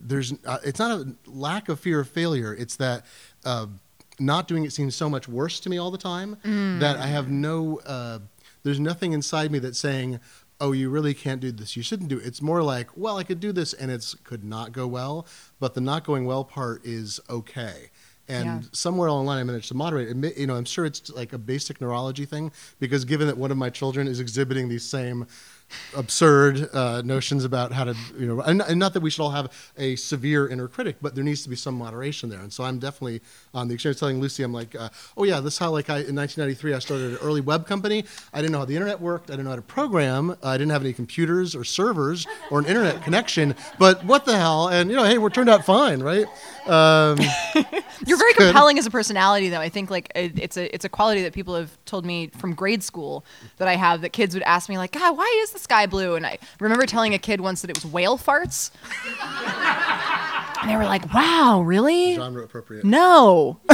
there's, 0.00 0.32
uh, 0.46 0.58
it's 0.64 0.78
not 0.78 0.90
a 0.92 1.14
lack 1.26 1.68
of 1.68 1.78
fear 1.78 2.00
of 2.00 2.08
failure. 2.08 2.54
It's 2.54 2.76
that. 2.76 3.04
Not 4.22 4.48
doing 4.48 4.64
it 4.64 4.72
seems 4.72 4.94
so 4.94 5.10
much 5.10 5.28
worse 5.28 5.60
to 5.60 5.70
me 5.70 5.78
all 5.78 5.90
the 5.90 5.98
time 5.98 6.36
that 6.78 6.96
I 6.96 7.06
have 7.06 7.28
no, 7.28 7.80
uh, 7.86 8.20
there's 8.62 8.80
nothing 8.80 9.12
inside 9.12 9.50
me 9.50 9.58
that's 9.58 9.78
saying, 9.78 10.20
oh, 10.60 10.72
you 10.72 10.88
really 10.90 11.12
can't 11.14 11.40
do 11.40 11.50
this. 11.50 11.76
You 11.76 11.82
shouldn't 11.82 12.08
do 12.08 12.18
it. 12.18 12.24
It's 12.26 12.40
more 12.40 12.62
like, 12.62 12.88
well, 12.96 13.18
I 13.18 13.24
could 13.24 13.40
do 13.40 13.50
this 13.52 13.72
and 13.72 13.90
it 13.90 14.14
could 14.22 14.44
not 14.44 14.70
go 14.72 14.86
well, 14.86 15.26
but 15.58 15.74
the 15.74 15.80
not 15.80 16.04
going 16.04 16.24
well 16.24 16.44
part 16.44 16.84
is 16.86 17.18
okay. 17.28 17.90
And 18.28 18.62
Yeah. 18.62 18.68
somewhere 18.72 19.08
along 19.08 19.24
the 19.24 19.30
line, 19.32 19.40
I 19.40 19.42
managed 19.44 19.68
to 19.68 19.74
moderate. 19.74 20.08
it. 20.08 20.38
You 20.38 20.46
know, 20.46 20.54
I'm 20.54 20.64
sure 20.64 20.84
it's 20.86 21.10
like 21.10 21.32
a 21.32 21.38
basic 21.38 21.80
neurology 21.80 22.24
thing 22.24 22.52
because 22.78 23.04
given 23.04 23.26
that 23.26 23.36
one 23.36 23.50
of 23.50 23.56
my 23.56 23.68
children 23.70 24.06
is 24.06 24.20
exhibiting 24.20 24.68
these 24.68 24.84
same 24.88 25.26
absurd 25.96 26.68
uh, 26.74 27.02
notions 27.02 27.44
about 27.44 27.72
how 27.72 27.84
to, 27.84 27.96
you 28.18 28.26
know, 28.26 28.40
and, 28.40 28.62
and, 28.62 28.78
not 28.78 28.92
that 28.94 29.00
we 29.00 29.10
should 29.10 29.22
all 29.22 29.30
have 29.30 29.52
a 29.76 29.96
severe 29.96 30.48
inner 30.48 30.68
critic, 30.68 30.96
but 31.00 31.14
there 31.14 31.24
needs 31.24 31.42
to 31.42 31.48
be 31.48 31.56
some 31.56 31.74
moderation 31.74 32.28
there. 32.28 32.40
And 32.40 32.52
so 32.52 32.64
I'm 32.64 32.78
definitely 32.78 33.20
on 33.54 33.68
the 33.68 33.74
exchange 33.74 33.98
telling 33.98 34.20
Lucy, 34.20 34.42
I'm 34.42 34.52
like, 34.52 34.74
uh, 34.74 34.88
oh 35.16 35.24
yeah, 35.24 35.40
this 35.40 35.54
is 35.54 35.58
how 35.58 35.70
like 35.70 35.90
I, 35.90 35.98
in 35.98 36.16
1993 36.16 36.74
I 36.74 36.78
started 36.78 37.10
an 37.12 37.18
early 37.22 37.40
web 37.40 37.66
company. 37.66 38.04
I 38.32 38.40
didn't 38.40 38.52
know 38.52 38.58
how 38.58 38.64
the 38.64 38.74
internet 38.74 39.00
worked. 39.00 39.30
I 39.30 39.34
didn't 39.34 39.44
know 39.44 39.50
how 39.50 39.56
to 39.56 39.62
program. 39.62 40.36
I 40.42 40.56
didn't 40.56 40.72
have 40.72 40.82
any 40.82 40.92
computers 40.92 41.54
or 41.54 41.64
servers 41.64 42.26
or 42.50 42.58
an 42.58 42.66
internet 42.66 43.02
connection. 43.02 43.54
But 43.78 44.04
what 44.04 44.24
the 44.24 44.36
hell? 44.36 44.68
And 44.68 44.90
you 44.90 44.96
know, 44.96 45.04
hey, 45.04 45.18
we're 45.18 45.30
turned 45.30 45.50
out 45.50 45.64
fine, 45.64 46.02
right? 46.02 46.26
Um, 46.66 47.18
You're 48.06 48.18
very 48.18 48.32
good. 48.34 48.46
compelling 48.46 48.78
as 48.78 48.86
a 48.86 48.90
personality, 48.90 49.48
though. 49.48 49.60
I 49.60 49.68
think 49.68 49.90
like 49.90 50.10
it's 50.14 50.56
a 50.56 50.72
it's 50.74 50.84
a 50.84 50.88
quality 50.88 51.22
that 51.22 51.32
people 51.32 51.54
have 51.54 51.76
told 51.84 52.04
me 52.04 52.28
from 52.38 52.54
grade 52.54 52.82
school 52.82 53.24
that 53.58 53.68
I 53.68 53.76
have. 53.76 54.00
That 54.02 54.10
kids 54.12 54.34
would 54.34 54.42
ask 54.44 54.68
me 54.68 54.78
like, 54.78 54.92
God, 54.92 55.16
why 55.16 55.40
is 55.42 55.52
the 55.52 55.58
sky 55.58 55.86
blue? 55.86 56.14
And 56.14 56.26
I 56.26 56.38
remember 56.60 56.86
telling 56.86 57.14
a 57.14 57.18
kid 57.18 57.40
once 57.40 57.62
that 57.62 57.70
it 57.70 57.76
was 57.76 57.86
whale 57.86 58.18
farts. 58.18 58.70
and 60.62 60.70
they 60.70 60.76
were 60.76 60.84
like, 60.84 61.12
Wow, 61.12 61.62
really? 61.64 62.14
Genre 62.14 62.42
appropriate. 62.44 62.84
No. 62.84 63.60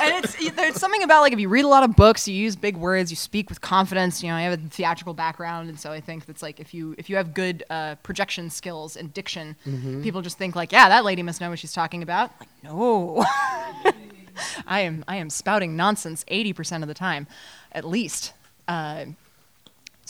and 0.00 0.24
it's 0.24 0.50
there's 0.56 0.76
something 0.76 1.02
about 1.02 1.20
like 1.20 1.32
if 1.32 1.38
you 1.38 1.48
read 1.48 1.64
a 1.64 1.68
lot 1.68 1.82
of 1.82 1.96
books, 1.96 2.26
you 2.26 2.34
use 2.34 2.56
big 2.56 2.76
words, 2.76 3.10
you 3.10 3.16
speak 3.16 3.48
with 3.48 3.60
confidence. 3.60 4.22
You 4.22 4.30
know, 4.30 4.36
I 4.36 4.42
have 4.42 4.58
a 4.58 4.68
theatrical 4.68 5.14
background, 5.14 5.68
and 5.68 5.78
so 5.78 5.92
I 5.92 6.00
think 6.00 6.26
that's 6.26 6.42
like 6.42 6.60
if 6.60 6.74
you 6.74 6.94
if 6.98 7.10
you 7.10 7.16
have 7.16 7.34
good 7.34 7.64
uh, 7.70 7.96
projection 7.96 8.50
skills 8.50 8.96
and 8.96 9.12
diction, 9.12 9.56
mm-hmm. 9.66 10.02
people 10.02 10.22
just 10.22 10.38
think 10.38 10.56
like, 10.56 10.72
yeah, 10.72 10.88
that 10.88 11.04
lady 11.04 11.22
must 11.22 11.40
know 11.40 11.50
what 11.50 11.58
she's 11.58 11.72
talking 11.72 12.02
about. 12.02 12.32
Like, 12.40 12.48
no, 12.62 13.24
I 14.66 14.80
am 14.80 15.04
I 15.06 15.16
am 15.16 15.30
spouting 15.30 15.76
nonsense 15.76 16.24
eighty 16.28 16.52
percent 16.52 16.82
of 16.84 16.88
the 16.88 16.94
time, 16.94 17.26
at 17.72 17.84
least. 17.84 18.32
Uh, 18.68 19.06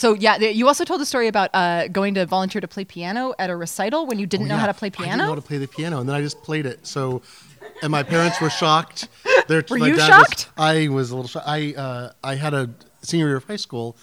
so 0.00 0.14
yeah, 0.14 0.38
you 0.38 0.66
also 0.66 0.85
told 0.85 0.98
the 0.98 1.05
story 1.05 1.29
about 1.29 1.50
uh, 1.53 1.87
going 1.88 2.14
to 2.14 2.24
volunteer 2.24 2.62
to 2.62 2.68
play 2.68 2.87
piano 2.87 3.35
at 3.38 3.50
a 3.50 3.57
recital 3.57 4.07
when 4.07 4.18
you 4.18 4.26
didn't 4.26 4.46
oh, 4.46 4.55
know 4.55 4.57
how 4.57 4.66
to 4.66 4.72
play 4.72 4.88
piano. 4.88 5.09
I 5.09 5.11
didn't 5.11 5.18
know 5.18 5.29
how 5.29 5.35
to 5.35 5.42
play 5.42 5.59
the 5.59 5.68
piano, 5.68 6.00
and 6.00 6.09
then 6.09 6.16
I 6.16 6.22
just 6.22 6.42
played 6.42 6.64
it. 6.64 6.87
So 6.87 7.20
and 7.83 7.91
my 7.91 8.03
parents 8.03 8.41
were 8.41 8.51
shocked. 8.51 9.09
Their, 9.49 9.65
were 9.69 9.79
you 9.79 9.99
shocked? 9.99 10.49
Was, 10.57 10.65
I 10.75 10.89
was 10.89 11.11
a 11.11 11.17
little 11.17 11.29
shocked. 11.29 11.49
I 11.49 11.75
uh, 11.75 12.13
I 12.23 12.35
had 12.37 12.55
a 12.55 12.71
senior 13.03 13.29
year 13.29 13.37
of 13.37 13.45
high 13.45 13.57
school 13.57 13.97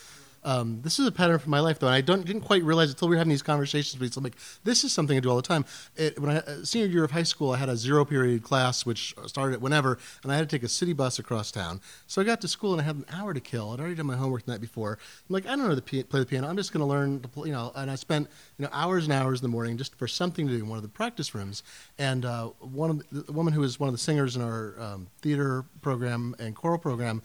um, 0.47 0.79
this 0.81 0.97
is 0.97 1.05
a 1.05 1.11
pattern 1.11 1.39
for 1.39 1.49
my 1.49 1.59
life, 1.59 1.77
though, 1.77 1.87
and 1.87 1.95
I 1.95 1.99
don't 1.99 2.25
didn't 2.25 2.43
quite 2.43 2.63
realize 2.63 2.87
it 2.87 2.93
until 2.93 3.09
we 3.09 3.15
were 3.15 3.17
having 3.17 3.31
these 3.31 3.41
conversations. 3.41 3.99
But 3.99 4.15
I'm 4.15 4.23
like, 4.23 4.37
this 4.63 4.85
is 4.85 4.93
something 4.93 5.17
I 5.17 5.19
do 5.19 5.29
all 5.29 5.35
the 5.35 5.41
time. 5.41 5.65
It, 5.97 6.17
when 6.17 6.31
I 6.31 6.37
uh, 6.37 6.63
senior 6.63 6.87
year 6.87 7.03
of 7.03 7.11
high 7.11 7.23
school, 7.23 7.51
I 7.51 7.57
had 7.57 7.67
a 7.67 7.75
zero 7.75 8.05
period 8.05 8.43
class 8.43 8.85
which 8.85 9.13
started 9.25 9.55
at 9.55 9.61
whenever, 9.61 9.99
and 10.23 10.31
I 10.31 10.37
had 10.37 10.49
to 10.49 10.55
take 10.55 10.63
a 10.63 10.69
city 10.69 10.93
bus 10.93 11.19
across 11.19 11.51
town. 11.51 11.81
So 12.07 12.21
I 12.21 12.23
got 12.23 12.39
to 12.41 12.47
school 12.47 12.71
and 12.71 12.81
I 12.81 12.85
had 12.85 12.95
an 12.95 13.05
hour 13.11 13.33
to 13.33 13.41
kill. 13.41 13.71
I'd 13.71 13.81
already 13.81 13.95
done 13.95 14.05
my 14.05 14.15
homework 14.15 14.45
the 14.45 14.53
night 14.53 14.61
before. 14.61 14.93
I'm 15.29 15.33
like, 15.33 15.45
I 15.45 15.49
don't 15.57 15.67
know 15.67 15.75
to 15.75 15.81
play 15.81 16.19
the 16.21 16.25
piano. 16.25 16.47
I'm 16.47 16.55
just 16.55 16.71
going 16.71 16.79
to 16.79 16.85
learn 16.85 17.19
to 17.19 17.27
play, 17.27 17.47
you 17.47 17.53
know. 17.53 17.73
And 17.75 17.91
I 17.91 17.95
spent 17.95 18.29
you 18.57 18.63
know 18.63 18.69
hours 18.71 19.03
and 19.03 19.11
hours 19.11 19.41
in 19.41 19.43
the 19.43 19.49
morning 19.49 19.75
just 19.75 19.95
for 19.95 20.07
something 20.07 20.47
to 20.47 20.53
do 20.53 20.63
in 20.63 20.69
one 20.69 20.77
of 20.77 20.83
the 20.83 20.87
practice 20.87 21.35
rooms. 21.35 21.61
And 21.99 22.23
uh, 22.23 22.47
one 22.61 22.89
of 22.89 23.09
the, 23.09 23.23
the 23.23 23.33
woman 23.33 23.51
who 23.51 23.59
was 23.59 23.81
one 23.81 23.89
of 23.89 23.93
the 23.93 23.99
singers 23.99 24.37
in 24.37 24.41
our 24.41 24.79
um, 24.79 25.07
theater 25.21 25.65
program 25.81 26.37
and 26.39 26.55
choral 26.55 26.77
program 26.77 27.21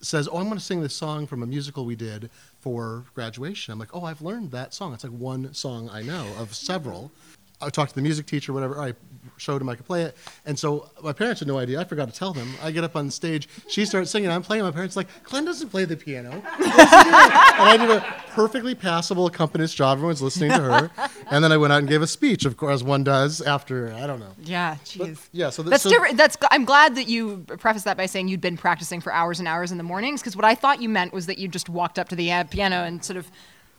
says, 0.00 0.28
"Oh, 0.30 0.36
I'm 0.36 0.44
going 0.44 0.58
to 0.58 0.64
sing 0.64 0.82
this 0.82 0.94
song 0.94 1.26
from 1.26 1.42
a 1.42 1.46
musical 1.46 1.84
we 1.84 1.96
did 1.96 2.30
for 2.60 3.04
graduation." 3.14 3.72
I'm 3.72 3.78
like, 3.78 3.94
"Oh, 3.94 4.04
I've 4.04 4.22
learned 4.22 4.50
that 4.52 4.74
song. 4.74 4.94
It's 4.94 5.04
like 5.04 5.12
one 5.12 5.54
song 5.54 5.88
I 5.90 6.02
know 6.02 6.26
of 6.38 6.54
several." 6.54 7.12
I 7.60 7.70
talked 7.70 7.90
to 7.90 7.94
the 7.96 8.02
music 8.02 8.26
teacher, 8.26 8.52
whatever. 8.52 8.80
I 8.80 8.94
showed 9.38 9.62
him 9.62 9.68
I 9.68 9.74
could 9.74 9.86
play 9.86 10.02
it. 10.02 10.16
And 10.44 10.58
so 10.58 10.90
my 11.02 11.12
parents 11.12 11.40
had 11.40 11.48
no 11.48 11.58
idea. 11.58 11.80
I 11.80 11.84
forgot 11.84 12.08
to 12.08 12.14
tell 12.14 12.32
them. 12.32 12.52
I 12.62 12.70
get 12.70 12.84
up 12.84 12.96
on 12.96 13.10
stage. 13.10 13.48
She 13.68 13.84
starts 13.84 14.10
singing. 14.10 14.30
I'm 14.30 14.42
playing. 14.42 14.62
My 14.64 14.70
parents 14.70 14.96
like, 14.96 15.08
Glenn 15.24 15.44
doesn't 15.44 15.68
play 15.70 15.84
the 15.84 15.96
piano. 15.96 16.30
and 16.32 16.42
I 16.58 17.76
did 17.78 17.90
a 17.90 18.00
perfectly 18.30 18.74
passable 18.74 19.26
accompanist 19.26 19.76
job. 19.76 19.98
Everyone's 19.98 20.22
listening 20.22 20.50
to 20.50 20.60
her. 20.60 20.90
And 21.30 21.42
then 21.42 21.52
I 21.52 21.56
went 21.56 21.72
out 21.72 21.80
and 21.80 21.88
gave 21.88 22.02
a 22.02 22.06
speech, 22.06 22.44
of 22.44 22.56
course, 22.56 22.82
one 22.82 23.04
does 23.04 23.40
after, 23.40 23.92
I 23.94 24.06
don't 24.06 24.20
know. 24.20 24.32
Yeah, 24.42 24.76
jeez. 24.84 25.28
Yeah, 25.32 25.50
so 25.50 25.62
that's 25.62 25.82
so, 25.82 25.90
different. 25.90 26.16
That's, 26.16 26.36
I'm 26.50 26.64
glad 26.64 26.94
that 26.96 27.08
you 27.08 27.44
prefaced 27.58 27.84
that 27.84 27.96
by 27.96 28.06
saying 28.06 28.28
you'd 28.28 28.40
been 28.40 28.56
practicing 28.56 29.00
for 29.00 29.12
hours 29.12 29.38
and 29.38 29.48
hours 29.48 29.72
in 29.72 29.78
the 29.78 29.84
mornings, 29.84 30.20
because 30.20 30.36
what 30.36 30.44
I 30.44 30.54
thought 30.54 30.80
you 30.80 30.88
meant 30.88 31.12
was 31.12 31.26
that 31.26 31.38
you 31.38 31.48
just 31.48 31.68
walked 31.68 31.98
up 31.98 32.08
to 32.08 32.16
the 32.16 32.44
piano 32.50 32.84
and 32.84 33.04
sort 33.04 33.16
of 33.16 33.30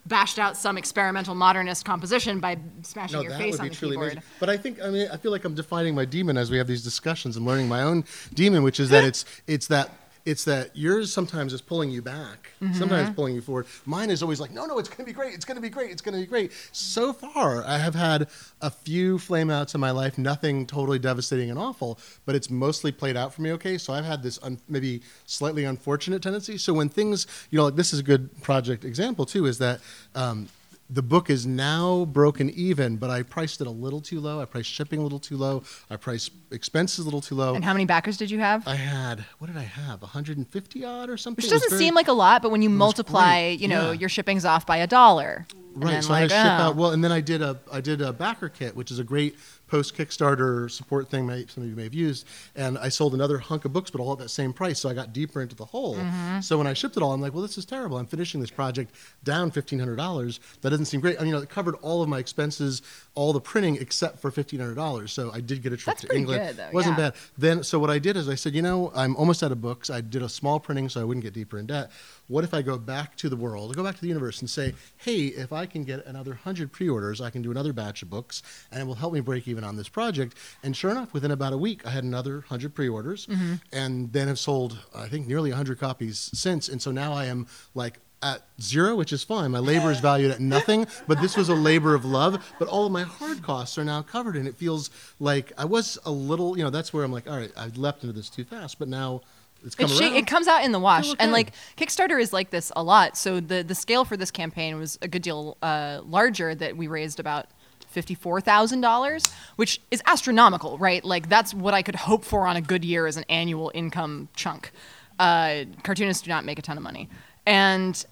bashed 0.05 0.39
out 0.39 0.57
some 0.57 0.77
experimental 0.77 1.35
modernist 1.35 1.85
composition 1.85 2.39
by 2.39 2.57
smashing 2.81 3.17
no, 3.17 3.23
your 3.23 3.37
face 3.37 3.59
on 3.59 3.69
the 3.69 3.75
keyboard. 3.75 4.13
Amazing. 4.13 4.23
But 4.39 4.49
I 4.49 4.57
think 4.57 4.81
I 4.81 4.89
mean 4.89 5.07
I 5.11 5.17
feel 5.17 5.31
like 5.31 5.45
I'm 5.45 5.55
defining 5.55 5.95
my 5.95 6.05
demon 6.05 6.37
as 6.37 6.49
we 6.49 6.57
have 6.57 6.67
these 6.67 6.83
discussions. 6.83 7.37
I'm 7.37 7.45
learning 7.45 7.67
my 7.67 7.83
own 7.83 8.05
demon, 8.33 8.63
which 8.63 8.79
is 8.79 8.89
that 8.89 9.03
it's 9.03 9.25
it's 9.47 9.67
that 9.67 9.89
it's 10.29 10.45
that 10.45 10.69
yours 10.75 11.11
sometimes 11.11 11.53
is 11.53 11.61
pulling 11.61 11.89
you 11.89 12.03
back, 12.03 12.51
mm-hmm. 12.61 12.73
sometimes 12.75 13.15
pulling 13.15 13.33
you 13.33 13.41
forward. 13.41 13.65
Mine 13.87 14.11
is 14.11 14.21
always 14.21 14.39
like, 14.39 14.51
no, 14.51 14.67
no, 14.67 14.77
it's 14.77 14.87
going 14.87 14.99
to 14.99 15.05
be 15.05 15.11
great. 15.11 15.33
It's 15.33 15.43
going 15.43 15.55
to 15.55 15.61
be 15.61 15.69
great. 15.69 15.89
It's 15.89 16.03
going 16.03 16.13
to 16.13 16.21
be 16.21 16.27
great. 16.27 16.51
So 16.71 17.11
far, 17.13 17.65
I 17.65 17.79
have 17.79 17.95
had 17.95 18.27
a 18.61 18.69
few 18.69 19.17
flameouts 19.17 19.73
in 19.73 19.81
my 19.81 19.89
life, 19.89 20.19
nothing 20.19 20.67
totally 20.67 20.99
devastating 20.99 21.49
and 21.49 21.57
awful, 21.57 21.97
but 22.27 22.35
it's 22.35 22.51
mostly 22.51 22.91
played 22.91 23.17
out 23.17 23.33
for 23.33 23.41
me 23.41 23.51
okay. 23.53 23.79
So 23.79 23.91
I've 23.91 24.05
had 24.05 24.21
this 24.21 24.37
un- 24.43 24.59
maybe 24.69 25.01
slightly 25.25 25.63
unfortunate 25.65 26.21
tendency. 26.21 26.59
So 26.59 26.73
when 26.73 26.89
things, 26.89 27.25
you 27.49 27.57
know, 27.57 27.65
like 27.65 27.75
this 27.75 27.91
is 27.91 27.99
a 27.99 28.03
good 28.03 28.41
project 28.43 28.85
example 28.85 29.25
too, 29.25 29.47
is 29.47 29.57
that 29.57 29.81
um, 30.13 30.47
the 30.89 31.03
book 31.03 31.29
is 31.29 31.45
now 31.45 32.05
broken 32.05 32.49
even, 32.49 32.97
but 32.97 33.09
I 33.09 33.21
priced 33.21 33.61
it 33.61 33.67
a 33.67 33.71
little 33.71 34.01
too 34.01 34.19
low. 34.19 34.41
I 34.41 34.45
priced 34.45 34.69
shipping 34.69 34.99
a 34.99 35.03
little 35.03 35.19
too 35.19 35.37
low. 35.37 35.63
I 35.89 35.97
priced 35.97 36.31
expenses 36.51 36.99
a 36.99 37.03
little 37.03 37.21
too 37.21 37.35
low. 37.35 37.53
And 37.53 37.63
how 37.63 37.73
many 37.73 37.85
backers 37.85 38.17
did 38.17 38.31
you 38.31 38.39
have? 38.39 38.67
I 38.67 38.75
had 38.75 39.23
what 39.37 39.47
did 39.47 39.57
I 39.57 39.63
have? 39.63 40.01
150 40.01 40.85
odd 40.85 41.09
or 41.09 41.17
something. 41.17 41.43
Which 41.43 41.51
doesn't 41.51 41.69
very, 41.69 41.79
seem 41.79 41.93
like 41.93 42.07
a 42.07 42.13
lot, 42.13 42.41
but 42.41 42.49
when 42.49 42.61
you 42.61 42.69
multiply, 42.69 43.47
you 43.47 43.67
know, 43.67 43.91
yeah. 43.91 43.99
your 43.99 44.09
shipping's 44.09 44.45
off 44.45 44.65
by 44.65 44.77
a 44.77 44.87
dollar. 44.87 45.45
Right. 45.75 46.03
So 46.03 46.11
like, 46.11 46.23
I 46.23 46.27
ship 46.27 46.59
oh. 46.59 46.63
out 46.63 46.75
well, 46.75 46.91
and 46.91 47.03
then 47.03 47.11
I 47.11 47.21
did 47.21 47.41
a 47.41 47.59
I 47.71 47.81
did 47.81 48.01
a 48.01 48.11
backer 48.11 48.49
kit, 48.49 48.75
which 48.75 48.89
is 48.89 48.97
a 48.97 49.03
great 49.03 49.35
post 49.69 49.95
Kickstarter 49.95 50.69
support 50.69 51.09
thing 51.09 51.25
may, 51.25 51.45
some 51.47 51.63
of 51.63 51.69
you 51.69 51.75
may 51.75 51.83
have 51.83 51.93
used, 51.93 52.25
and 52.55 52.77
I 52.77 52.89
sold 52.89 53.13
another 53.13 53.37
hunk 53.37 53.65
of 53.65 53.73
books, 53.73 53.89
but 53.89 54.01
all 54.01 54.13
at 54.13 54.19
that 54.19 54.29
same 54.29 54.51
price. 54.53 54.79
So 54.79 54.89
I 54.89 54.93
got 54.93 55.13
deeper 55.13 55.41
into 55.41 55.55
the 55.55 55.65
hole. 55.65 55.95
Mm-hmm. 55.95 56.41
So 56.41 56.57
when 56.57 56.67
I 56.67 56.73
shipped 56.73 56.97
it 56.97 57.03
all, 57.03 57.13
I'm 57.13 57.21
like, 57.21 57.33
well, 57.33 57.41
this 57.41 57.57
is 57.57 57.65
terrible. 57.65 57.97
I'm 57.97 58.05
finishing 58.05 58.41
this 58.41 58.51
project 58.51 58.93
down 59.23 59.51
fifteen 59.51 59.79
hundred 59.79 59.97
dollars. 59.97 60.39
That 60.61 60.71
doesn't 60.71 60.85
seem 60.85 60.99
great. 60.99 61.17
I 61.17 61.21
mean, 61.21 61.29
you 61.29 61.35
know, 61.35 61.41
it 61.41 61.49
covered 61.49 61.75
all 61.75 62.01
of 62.01 62.09
my 62.09 62.19
expenses, 62.19 62.81
all 63.15 63.33
the 63.33 63.41
printing 63.41 63.77
except 63.77 64.19
for 64.19 64.31
fifteen 64.31 64.59
hundred 64.59 64.75
dollars. 64.75 65.11
So 65.11 65.31
I 65.33 65.41
did 65.41 65.61
get 65.61 65.73
a 65.73 65.77
trip 65.77 65.97
That's 65.97 66.07
to 66.07 66.15
England. 66.15 66.47
Good, 66.47 66.57
though. 66.57 66.69
wasn't 66.73 66.97
yeah. 66.97 67.11
bad. 67.11 67.19
Then 67.37 67.63
so 67.63 67.79
what 67.79 67.89
I 67.89 67.99
did 67.99 68.17
is 68.17 68.27
I 68.27 68.35
said, 68.35 68.55
you 68.55 68.61
know, 68.61 68.91
I'm 68.95 69.15
almost 69.15 69.43
out 69.43 69.51
of 69.51 69.61
books. 69.61 69.89
I 69.89 70.01
did 70.01 70.21
a 70.21 70.29
small 70.29 70.59
printing 70.59 70.89
so 70.89 71.01
I 71.01 71.03
wouldn't 71.03 71.23
get 71.23 71.33
deeper 71.33 71.59
in 71.59 71.67
debt. 71.67 71.91
What 72.27 72.43
if 72.43 72.53
I 72.53 72.61
go 72.61 72.77
back 72.77 73.15
to 73.17 73.29
the 73.29 73.35
world, 73.35 73.75
go 73.75 73.83
back 73.83 73.95
to 73.95 74.01
the 74.01 74.07
universe 74.07 74.39
and 74.41 74.49
say, 74.49 74.73
hey, 74.97 75.25
if 75.25 75.51
I 75.51 75.65
can 75.65 75.83
get 75.83 76.05
another 76.05 76.31
100 76.31 76.71
pre 76.71 76.87
orders, 76.87 77.21
I 77.21 77.29
can 77.29 77.41
do 77.41 77.51
another 77.51 77.73
batch 77.73 78.03
of 78.03 78.09
books 78.09 78.43
and 78.71 78.81
it 78.81 78.85
will 78.85 78.95
help 78.95 79.13
me 79.13 79.19
break 79.19 79.47
even 79.47 79.58
on 79.63 79.75
this 79.75 79.89
project. 79.89 80.35
And 80.63 80.75
sure 80.75 80.91
enough, 80.91 81.13
within 81.13 81.31
about 81.31 81.53
a 81.53 81.57
week, 81.57 81.85
I 81.85 81.91
had 81.91 82.03
another 82.03 82.35
100 82.35 82.73
pre 82.73 82.87
orders 82.89 83.27
mm-hmm. 83.27 83.55
and 83.71 84.11
then 84.13 84.27
have 84.27 84.39
sold, 84.39 84.77
I 84.95 85.07
think, 85.07 85.27
nearly 85.27 85.51
100 85.51 85.79
copies 85.79 86.29
since. 86.33 86.69
And 86.69 86.81
so 86.81 86.91
now 86.91 87.13
I 87.13 87.25
am 87.25 87.47
like 87.73 87.99
at 88.21 88.41
zero, 88.61 88.95
which 88.95 89.13
is 89.13 89.23
fine. 89.23 89.51
My 89.51 89.59
labor 89.59 89.91
is 89.91 89.99
valued 90.01 90.31
at 90.31 90.39
nothing, 90.39 90.87
but 91.07 91.21
this 91.21 91.37
was 91.37 91.49
a 91.49 91.55
labor 91.55 91.95
of 91.95 92.05
love. 92.05 92.53
But 92.59 92.67
all 92.67 92.85
of 92.85 92.91
my 92.91 93.03
hard 93.03 93.41
costs 93.41 93.77
are 93.77 93.85
now 93.85 94.01
covered, 94.01 94.35
and 94.35 94.47
it 94.47 94.55
feels 94.55 94.89
like 95.19 95.51
I 95.57 95.65
was 95.65 95.97
a 96.05 96.11
little, 96.11 96.57
you 96.57 96.63
know, 96.63 96.69
that's 96.69 96.93
where 96.93 97.03
I'm 97.03 97.11
like, 97.11 97.29
all 97.29 97.37
right, 97.37 97.51
I 97.57 97.67
leapt 97.67 98.03
into 98.03 98.13
this 98.13 98.29
too 98.29 98.43
fast, 98.43 98.79
but 98.79 98.87
now 98.87 99.21
it's 99.65 99.75
come 99.75 99.91
it, 99.91 100.13
it 100.15 100.27
comes 100.27 100.47
out 100.47 100.63
in 100.63 100.71
the 100.71 100.79
wash, 100.79 101.13
and 101.19 101.31
like 101.31 101.51
Kickstarter 101.77 102.19
is 102.21 102.31
like 102.31 102.49
this 102.49 102.71
a 102.75 102.83
lot. 102.83 103.17
So 103.17 103.39
the 103.39 103.61
the 103.61 103.75
scale 103.75 104.05
for 104.05 104.15
this 104.15 104.31
campaign 104.31 104.77
was 104.77 104.97
a 105.01 105.07
good 105.07 105.21
deal 105.21 105.57
uh, 105.61 105.99
larger. 106.05 106.55
That 106.55 106.77
we 106.77 106.87
raised 106.87 107.19
about 107.19 107.47
fifty-four 107.89 108.41
thousand 108.41 108.81
dollars, 108.81 109.25
which 109.57 109.81
is 109.91 110.01
astronomical, 110.05 110.77
right? 110.77 111.03
Like 111.03 111.29
that's 111.29 111.53
what 111.53 111.73
I 111.73 111.81
could 111.81 111.95
hope 111.95 112.23
for 112.23 112.47
on 112.47 112.55
a 112.55 112.61
good 112.61 112.85
year 112.85 113.07
as 113.07 113.17
an 113.17 113.25
annual 113.29 113.71
income 113.73 114.29
chunk. 114.35 114.71
Uh, 115.17 115.65
cartoonists 115.83 116.23
do 116.23 116.29
not 116.29 116.45
make 116.45 116.59
a 116.59 116.61
ton 116.61 116.77
of 116.77 116.83
money, 116.83 117.09
and 117.45 118.05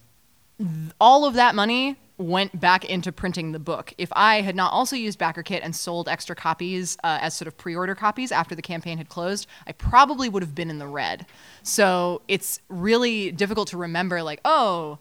th- 0.58 0.70
all 1.00 1.26
of 1.26 1.36
that 1.36 1.56
money 1.56 1.96
went 2.20 2.60
back 2.60 2.84
into 2.84 3.12
printing 3.12 3.52
the 3.52 3.60
book. 3.60 3.94
If 4.00 4.12
I 4.14 4.42
had 4.42 4.56
not 4.56 4.74
also 4.74 4.96
used 4.96 5.20
BackerKit 5.20 5.60
and 5.62 5.76
sold 5.76 6.10
extra 6.10 6.36
copies 6.36 6.98
uh, 7.04 7.20
as 7.22 7.36
sort 7.36 7.48
of 7.48 7.56
pre-order 7.60 7.94
copies 7.94 8.32
after 8.32 8.56
the 8.56 8.62
campaign 8.64 8.98
had 8.98 9.08
closed, 9.08 9.46
I 9.68 9.72
probably 9.74 10.28
would 10.28 10.42
have 10.42 10.56
been 10.56 10.72
in 10.72 10.80
the 10.80 10.88
red. 10.88 11.28
So 11.62 12.24
it's 12.28 12.60
really 12.70 13.32
difficult 13.32 13.68
to 13.68 13.78
remember, 13.78 14.24
like, 14.24 14.42
oh, 14.46 14.98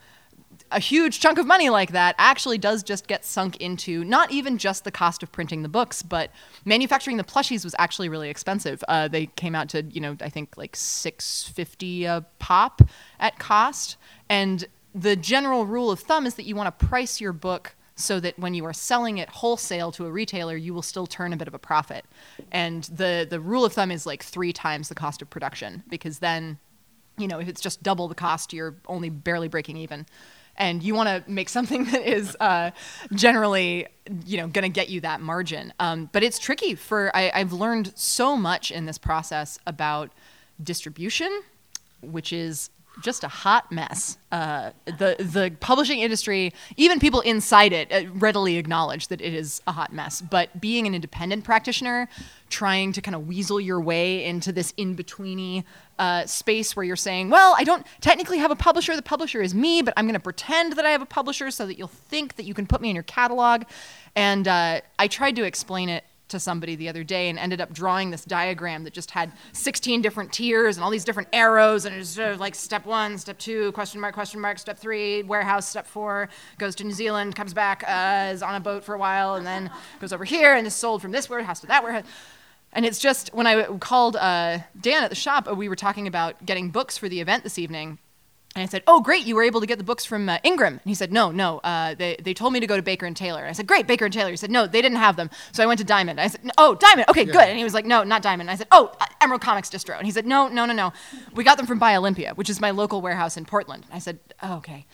a 0.70 0.80
huge 0.80 1.20
chunk 1.20 1.38
of 1.38 1.46
money 1.46 1.70
like 1.70 1.92
that 1.92 2.14
actually 2.18 2.58
does 2.58 2.82
just 2.82 3.06
get 3.06 3.24
sunk 3.24 3.56
into 3.58 4.04
not 4.04 4.30
even 4.30 4.58
just 4.58 4.84
the 4.84 4.90
cost 4.90 5.22
of 5.22 5.30
printing 5.30 5.62
the 5.62 5.68
books, 5.68 6.02
but 6.02 6.30
manufacturing 6.64 7.16
the 7.16 7.24
plushies 7.24 7.64
was 7.64 7.74
actually 7.78 8.08
really 8.08 8.28
expensive. 8.28 8.82
Uh, 8.88 9.08
they 9.08 9.26
came 9.26 9.54
out 9.54 9.68
to 9.70 9.82
you 9.82 10.00
know 10.00 10.16
I 10.20 10.28
think 10.28 10.56
like 10.56 10.74
six 10.76 11.44
fifty 11.44 12.04
a 12.04 12.24
pop 12.38 12.82
at 13.20 13.38
cost, 13.38 13.96
and 14.28 14.64
the 14.94 15.14
general 15.16 15.66
rule 15.66 15.90
of 15.90 16.00
thumb 16.00 16.26
is 16.26 16.34
that 16.34 16.46
you 16.46 16.56
want 16.56 16.78
to 16.78 16.86
price 16.86 17.20
your 17.20 17.32
book 17.32 17.74
so 17.96 18.20
that 18.20 18.38
when 18.38 18.54
you 18.54 18.64
are 18.64 18.74
selling 18.74 19.18
it 19.18 19.28
wholesale 19.28 19.90
to 19.90 20.04
a 20.06 20.10
retailer, 20.10 20.56
you 20.56 20.74
will 20.74 20.82
still 20.82 21.06
turn 21.06 21.32
a 21.32 21.36
bit 21.36 21.48
of 21.48 21.54
a 21.54 21.58
profit. 21.58 22.04
And 22.52 22.84
the 22.84 23.26
the 23.28 23.40
rule 23.40 23.64
of 23.64 23.72
thumb 23.72 23.90
is 23.90 24.06
like 24.06 24.22
three 24.22 24.52
times 24.52 24.88
the 24.88 24.94
cost 24.94 25.22
of 25.22 25.30
production 25.30 25.82
because 25.88 26.18
then, 26.18 26.58
you 27.18 27.26
know, 27.26 27.40
if 27.40 27.48
it's 27.48 27.60
just 27.60 27.82
double 27.82 28.08
the 28.08 28.14
cost, 28.14 28.52
you're 28.52 28.74
only 28.86 29.10
barely 29.10 29.48
breaking 29.48 29.76
even. 29.76 30.06
And 30.58 30.82
you 30.82 30.94
want 30.94 31.08
to 31.08 31.30
make 31.30 31.48
something 31.48 31.84
that 31.90 32.02
is 32.02 32.36
uh, 32.40 32.70
generally 33.12 33.86
you 34.24 34.36
know 34.36 34.46
going 34.46 34.62
to 34.62 34.68
get 34.68 34.88
you 34.88 35.00
that 35.00 35.20
margin. 35.20 35.72
Um, 35.80 36.08
but 36.12 36.22
it's 36.22 36.38
tricky 36.38 36.74
for 36.74 37.10
I, 37.14 37.30
i've 37.34 37.52
learned 37.52 37.92
so 37.96 38.36
much 38.36 38.70
in 38.70 38.86
this 38.86 38.98
process 38.98 39.58
about 39.66 40.10
distribution 40.62 41.42
which 42.02 42.32
is 42.32 42.70
just 43.02 43.24
a 43.24 43.28
hot 43.28 43.70
mess. 43.70 44.18
Uh, 44.32 44.70
the 44.84 45.16
the 45.18 45.54
publishing 45.60 46.00
industry, 46.00 46.52
even 46.76 46.98
people 46.98 47.20
inside 47.20 47.72
it, 47.72 47.92
uh, 47.92 48.10
readily 48.14 48.56
acknowledge 48.56 49.08
that 49.08 49.20
it 49.20 49.34
is 49.34 49.62
a 49.66 49.72
hot 49.72 49.92
mess. 49.92 50.20
But 50.20 50.60
being 50.60 50.86
an 50.86 50.94
independent 50.94 51.44
practitioner, 51.44 52.08
trying 52.48 52.92
to 52.92 53.02
kind 53.02 53.14
of 53.14 53.26
weasel 53.26 53.60
your 53.60 53.80
way 53.80 54.24
into 54.24 54.52
this 54.52 54.72
in 54.76 54.96
betweeny 54.96 55.64
uh, 55.98 56.26
space 56.26 56.76
where 56.76 56.84
you're 56.84 56.96
saying, 56.96 57.30
well, 57.30 57.54
I 57.56 57.64
don't 57.64 57.86
technically 58.00 58.38
have 58.38 58.50
a 58.50 58.56
publisher. 58.56 58.96
The 58.96 59.02
publisher 59.02 59.42
is 59.42 59.54
me, 59.54 59.82
but 59.82 59.94
I'm 59.96 60.06
going 60.06 60.14
to 60.14 60.20
pretend 60.20 60.74
that 60.74 60.86
I 60.86 60.90
have 60.90 61.02
a 61.02 61.06
publisher 61.06 61.50
so 61.50 61.66
that 61.66 61.78
you'll 61.78 61.88
think 61.88 62.36
that 62.36 62.44
you 62.44 62.54
can 62.54 62.66
put 62.66 62.80
me 62.80 62.90
in 62.90 62.96
your 62.96 63.02
catalog. 63.04 63.64
And 64.14 64.46
uh, 64.48 64.80
I 64.98 65.08
tried 65.08 65.36
to 65.36 65.44
explain 65.44 65.88
it 65.88 66.04
to 66.28 66.40
somebody 66.40 66.76
the 66.76 66.88
other 66.88 67.04
day 67.04 67.28
and 67.28 67.38
ended 67.38 67.60
up 67.60 67.72
drawing 67.72 68.10
this 68.10 68.24
diagram 68.24 68.84
that 68.84 68.92
just 68.92 69.10
had 69.10 69.32
16 69.52 70.02
different 70.02 70.32
tiers 70.32 70.76
and 70.76 70.84
all 70.84 70.90
these 70.90 71.04
different 71.04 71.28
arrows 71.32 71.84
and 71.84 71.94
it 71.94 71.98
was 71.98 72.10
sort 72.10 72.32
of 72.32 72.40
like 72.40 72.54
step 72.54 72.84
one, 72.84 73.16
step 73.18 73.38
two, 73.38 73.72
question 73.72 74.00
mark, 74.00 74.14
question 74.14 74.40
mark, 74.40 74.58
step 74.58 74.78
three, 74.78 75.22
warehouse, 75.22 75.68
step 75.68 75.86
four, 75.86 76.28
goes 76.58 76.74
to 76.74 76.84
New 76.84 76.92
Zealand, 76.92 77.36
comes 77.36 77.54
back, 77.54 77.84
uh, 77.86 78.32
is 78.32 78.42
on 78.42 78.54
a 78.54 78.60
boat 78.60 78.84
for 78.84 78.94
a 78.94 78.98
while, 78.98 79.36
and 79.36 79.46
then 79.46 79.70
goes 80.00 80.12
over 80.12 80.24
here 80.24 80.54
and 80.54 80.66
is 80.66 80.74
sold 80.74 81.02
from 81.02 81.12
this 81.12 81.30
warehouse 81.30 81.60
to 81.60 81.66
that 81.66 81.82
warehouse. 81.82 82.04
And 82.72 82.84
it's 82.84 82.98
just 82.98 83.32
when 83.32 83.46
I 83.46 83.64
called 83.78 84.16
uh, 84.16 84.58
Dan 84.78 85.02
at 85.02 85.10
the 85.10 85.16
shop, 85.16 85.48
uh, 85.48 85.54
we 85.54 85.68
were 85.68 85.76
talking 85.76 86.06
about 86.06 86.44
getting 86.44 86.70
books 86.70 86.98
for 86.98 87.08
the 87.08 87.20
event 87.20 87.42
this 87.42 87.58
evening. 87.58 87.98
And 88.56 88.62
I 88.62 88.66
said, 88.66 88.82
"Oh, 88.86 89.00
great! 89.00 89.26
You 89.26 89.36
were 89.36 89.42
able 89.42 89.60
to 89.60 89.66
get 89.66 89.78
the 89.78 89.84
books 89.84 90.04
from 90.04 90.28
uh, 90.28 90.38
Ingram." 90.42 90.72
And 90.72 90.82
he 90.84 90.94
said, 90.94 91.12
"No, 91.12 91.30
no. 91.30 91.58
Uh, 91.58 91.94
they 91.94 92.16
they 92.20 92.34
told 92.34 92.52
me 92.52 92.60
to 92.60 92.66
go 92.66 92.74
to 92.74 92.82
Baker 92.82 93.06
and 93.06 93.14
Taylor." 93.14 93.40
And 93.40 93.50
I 93.50 93.52
said, 93.52 93.66
"Great, 93.66 93.86
Baker 93.86 94.06
and 94.06 94.14
Taylor." 94.14 94.30
He 94.30 94.36
said, 94.36 94.50
"No, 94.50 94.66
they 94.66 94.80
didn't 94.80 94.98
have 94.98 95.16
them." 95.16 95.30
So 95.52 95.62
I 95.62 95.66
went 95.66 95.78
to 95.78 95.84
Diamond. 95.84 96.20
I 96.20 96.28
said, 96.28 96.40
"Oh, 96.56 96.74
Diamond. 96.74 97.08
Okay, 97.10 97.24
yeah. 97.24 97.32
good." 97.32 97.48
And 97.48 97.58
he 97.58 97.64
was 97.64 97.74
like, 97.74 97.84
"No, 97.84 98.02
not 98.02 98.22
Diamond." 98.22 98.48
And 98.48 98.54
I 98.54 98.56
said, 98.56 98.68
"Oh, 98.72 98.92
uh, 99.00 99.06
Emerald 99.20 99.42
Comics 99.42 99.68
Distro." 99.68 99.96
And 99.98 100.06
he 100.06 100.10
said, 100.10 100.26
"No, 100.26 100.48
no, 100.48 100.64
no, 100.64 100.72
no. 100.72 100.92
We 101.34 101.44
got 101.44 101.58
them 101.58 101.66
from 101.66 101.78
Buy 101.78 101.94
Olympia, 101.96 102.32
which 102.34 102.48
is 102.48 102.60
my 102.60 102.70
local 102.70 103.02
warehouse 103.02 103.36
in 103.36 103.44
Portland." 103.44 103.84
And 103.84 103.94
I 103.94 103.98
said, 103.98 104.18
oh, 104.42 104.56
"Okay." 104.56 104.86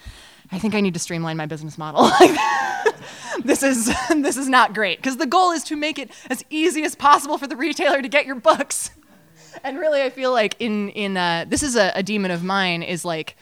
I 0.50 0.58
think 0.58 0.74
I 0.74 0.80
need 0.80 0.92
to 0.92 1.00
streamline 1.00 1.38
my 1.38 1.46
business 1.46 1.78
model. 1.78 2.10
this 3.44 3.62
is 3.62 3.86
this 4.16 4.36
is 4.36 4.48
not 4.48 4.74
great 4.74 4.98
because 4.98 5.16
the 5.16 5.26
goal 5.26 5.50
is 5.52 5.64
to 5.64 5.76
make 5.76 5.98
it 5.98 6.10
as 6.28 6.44
easy 6.50 6.82
as 6.84 6.94
possible 6.94 7.38
for 7.38 7.46
the 7.46 7.56
retailer 7.56 8.02
to 8.02 8.08
get 8.08 8.26
your 8.26 8.36
books. 8.36 8.90
And 9.64 9.78
really, 9.78 10.02
I 10.02 10.10
feel 10.10 10.32
like 10.32 10.56
in 10.58 10.90
in 10.90 11.16
uh, 11.16 11.44
this 11.48 11.62
is 11.62 11.76
a, 11.76 11.92
a 11.94 12.02
demon 12.02 12.30
of 12.30 12.42
mine 12.42 12.82
is 12.82 13.04
like 13.04 13.36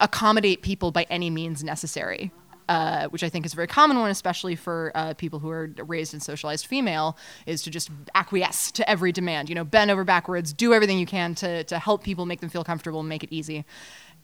accommodate 0.00 0.62
people 0.62 0.90
by 0.90 1.06
any 1.10 1.30
means 1.30 1.64
necessary. 1.64 2.32
Uh, 2.68 3.06
which 3.10 3.22
I 3.22 3.28
think 3.28 3.46
is 3.46 3.52
a 3.52 3.54
very 3.56 3.68
common 3.68 4.00
one, 4.00 4.10
especially 4.10 4.56
for 4.56 4.90
uh, 4.96 5.14
people 5.14 5.38
who 5.38 5.48
are 5.50 5.70
raised 5.86 6.14
and 6.14 6.20
socialized 6.20 6.66
female, 6.66 7.16
is 7.46 7.62
to 7.62 7.70
just 7.70 7.90
acquiesce 8.16 8.72
to 8.72 8.90
every 8.90 9.12
demand. 9.12 9.48
You 9.48 9.54
know, 9.54 9.62
bend 9.62 9.88
over 9.88 10.02
backwards, 10.02 10.52
do 10.52 10.74
everything 10.74 10.98
you 10.98 11.06
can 11.06 11.36
to, 11.36 11.62
to 11.62 11.78
help 11.78 12.02
people, 12.02 12.26
make 12.26 12.40
them 12.40 12.50
feel 12.50 12.64
comfortable, 12.64 13.04
make 13.04 13.22
it 13.22 13.28
easy. 13.30 13.64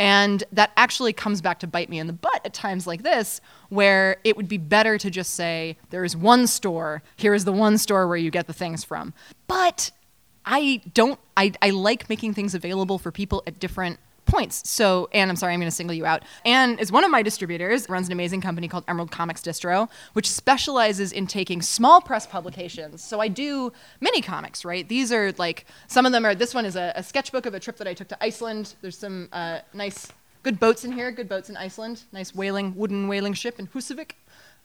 And 0.00 0.42
that 0.50 0.72
actually 0.76 1.12
comes 1.12 1.40
back 1.40 1.60
to 1.60 1.68
bite 1.68 1.88
me 1.88 2.00
in 2.00 2.08
the 2.08 2.12
butt 2.12 2.40
at 2.44 2.52
times 2.52 2.84
like 2.84 3.04
this, 3.04 3.40
where 3.68 4.16
it 4.24 4.36
would 4.36 4.48
be 4.48 4.58
better 4.58 4.98
to 4.98 5.08
just 5.08 5.34
say, 5.34 5.78
there 5.90 6.02
is 6.02 6.16
one 6.16 6.48
store, 6.48 7.04
here 7.14 7.34
is 7.34 7.44
the 7.44 7.52
one 7.52 7.78
store 7.78 8.08
where 8.08 8.16
you 8.16 8.32
get 8.32 8.48
the 8.48 8.52
things 8.52 8.82
from. 8.82 9.14
But 9.46 9.92
I 10.44 10.80
don't, 10.94 11.18
I, 11.36 11.52
I 11.62 11.70
like 11.70 12.08
making 12.08 12.34
things 12.34 12.54
available 12.54 12.98
for 12.98 13.10
people 13.10 13.42
at 13.46 13.58
different 13.60 13.98
points. 14.24 14.68
So, 14.68 15.08
Anne, 15.12 15.28
I'm 15.28 15.36
sorry, 15.36 15.52
I'm 15.52 15.60
going 15.60 15.70
to 15.70 15.74
single 15.76 15.94
you 15.94 16.06
out. 16.06 16.22
Anne 16.44 16.78
is 16.78 16.90
one 16.90 17.04
of 17.04 17.10
my 17.10 17.22
distributors, 17.22 17.88
runs 17.88 18.06
an 18.06 18.12
amazing 18.12 18.40
company 18.40 18.66
called 18.66 18.84
Emerald 18.88 19.10
Comics 19.10 19.42
Distro, 19.42 19.90
which 20.14 20.30
specializes 20.30 21.12
in 21.12 21.26
taking 21.26 21.60
small 21.60 22.00
press 22.00 22.26
publications. 22.26 23.04
So, 23.04 23.20
I 23.20 23.28
do 23.28 23.72
mini 24.00 24.22
comics, 24.22 24.64
right? 24.64 24.88
These 24.88 25.12
are 25.12 25.32
like, 25.38 25.66
some 25.86 26.06
of 26.06 26.12
them 26.12 26.24
are, 26.24 26.34
this 26.34 26.54
one 26.54 26.64
is 26.64 26.76
a, 26.76 26.92
a 26.96 27.02
sketchbook 27.02 27.46
of 27.46 27.54
a 27.54 27.60
trip 27.60 27.76
that 27.76 27.86
I 27.86 27.94
took 27.94 28.08
to 28.08 28.24
Iceland. 28.24 28.74
There's 28.80 28.96
some 28.96 29.28
uh, 29.32 29.58
nice, 29.74 30.08
good 30.42 30.58
boats 30.58 30.84
in 30.84 30.92
here, 30.92 31.10
good 31.10 31.28
boats 31.28 31.50
in 31.50 31.56
Iceland. 31.56 32.04
Nice 32.12 32.34
whaling, 32.34 32.74
wooden 32.74 33.08
whaling 33.08 33.34
ship 33.34 33.58
in 33.58 33.66
Husavik. 33.68 34.12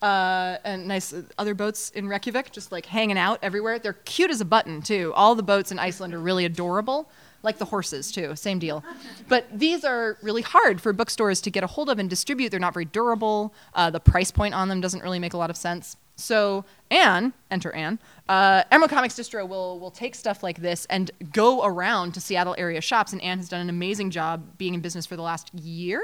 Uh, 0.02 0.58
and 0.64 0.88
nice 0.88 1.12
other 1.40 1.56
boats 1.56 1.90
in 1.90 2.08
Reykjavik, 2.08 2.52
just 2.52 2.72
like 2.72 2.86
hanging 2.86 3.18
out 3.18 3.40
everywhere. 3.42 3.80
They're 3.80 3.94
cute 3.94 4.30
as 4.30 4.42
a 4.42 4.46
button, 4.46 4.84
too. 4.84 5.12
All 5.16 5.34
the 5.34 5.42
boats 5.42 5.72
in 5.72 5.80
Iceland 5.80 6.14
are 6.14 6.20
really 6.20 6.46
adorable 6.46 7.10
like 7.44 7.58
the 7.58 7.66
horses 7.66 8.12
too, 8.12 8.36
same 8.36 8.60
deal. 8.60 8.84
But 9.28 9.46
these 9.54 9.84
are 9.84 10.18
really 10.22 10.42
hard 10.42 10.82
for 10.82 10.92
bookstores 10.94 11.42
to 11.42 11.50
get 11.50 11.64
a 11.64 11.68
hold 11.68 11.90
of 11.90 12.00
and 12.00 12.10
distribute. 12.10 12.50
They're 12.50 12.60
not 12.60 12.74
very 12.74 12.86
durable. 12.86 13.54
Uh, 13.74 13.90
the 13.90 14.00
price 14.00 14.32
point 14.32 14.54
on 14.54 14.70
them 14.70 14.82
doesn't 14.82 15.02
really 15.02 15.20
make 15.20 15.34
a 15.34 15.38
lot 15.38 15.50
of 15.50 15.58
sense. 15.58 15.98
So 16.16 16.66
Anne, 16.90 17.34
enter 17.52 17.72
Anne, 17.74 18.00
uh, 18.28 18.64
Emerald 18.72 18.90
Comics 18.90 19.16
Distro 19.16 19.48
will 19.48 19.80
will 19.80 19.92
take 19.92 20.16
stuff 20.16 20.42
like 20.42 20.60
this 20.60 20.86
and 20.90 21.12
go 21.32 21.64
around 21.64 22.14
to 22.16 22.22
Seattle 22.22 22.56
area 22.58 22.82
shops. 22.82 23.14
And 23.14 23.22
Anne 23.22 23.38
has 23.38 23.50
done 23.50 23.62
an 23.62 23.70
amazing 23.70 24.10
job 24.10 24.58
being 24.58 24.74
in 24.74 24.82
business 24.82 25.06
for 25.06 25.16
the 25.16 25.22
last 25.22 25.54
year. 25.54 26.02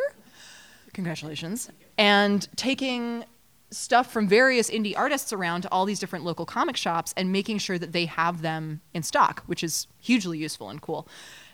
Congratulations. 0.93 1.71
And 1.97 2.47
taking 2.55 3.25
stuff 3.73 4.11
from 4.11 4.27
various 4.27 4.69
indie 4.69 4.97
artists 4.97 5.33
around 5.33 5.61
to 5.63 5.71
all 5.71 5.85
these 5.85 5.99
different 5.99 6.25
local 6.25 6.45
comic 6.45 6.77
shops 6.77 7.13
and 7.17 7.31
making 7.31 7.57
sure 7.57 7.77
that 7.77 7.91
they 7.91 8.05
have 8.05 8.41
them 8.41 8.81
in 8.93 9.03
stock, 9.03 9.43
which 9.45 9.63
is 9.63 9.87
hugely 9.99 10.37
useful 10.37 10.69
and 10.69 10.81
cool. 10.81 11.07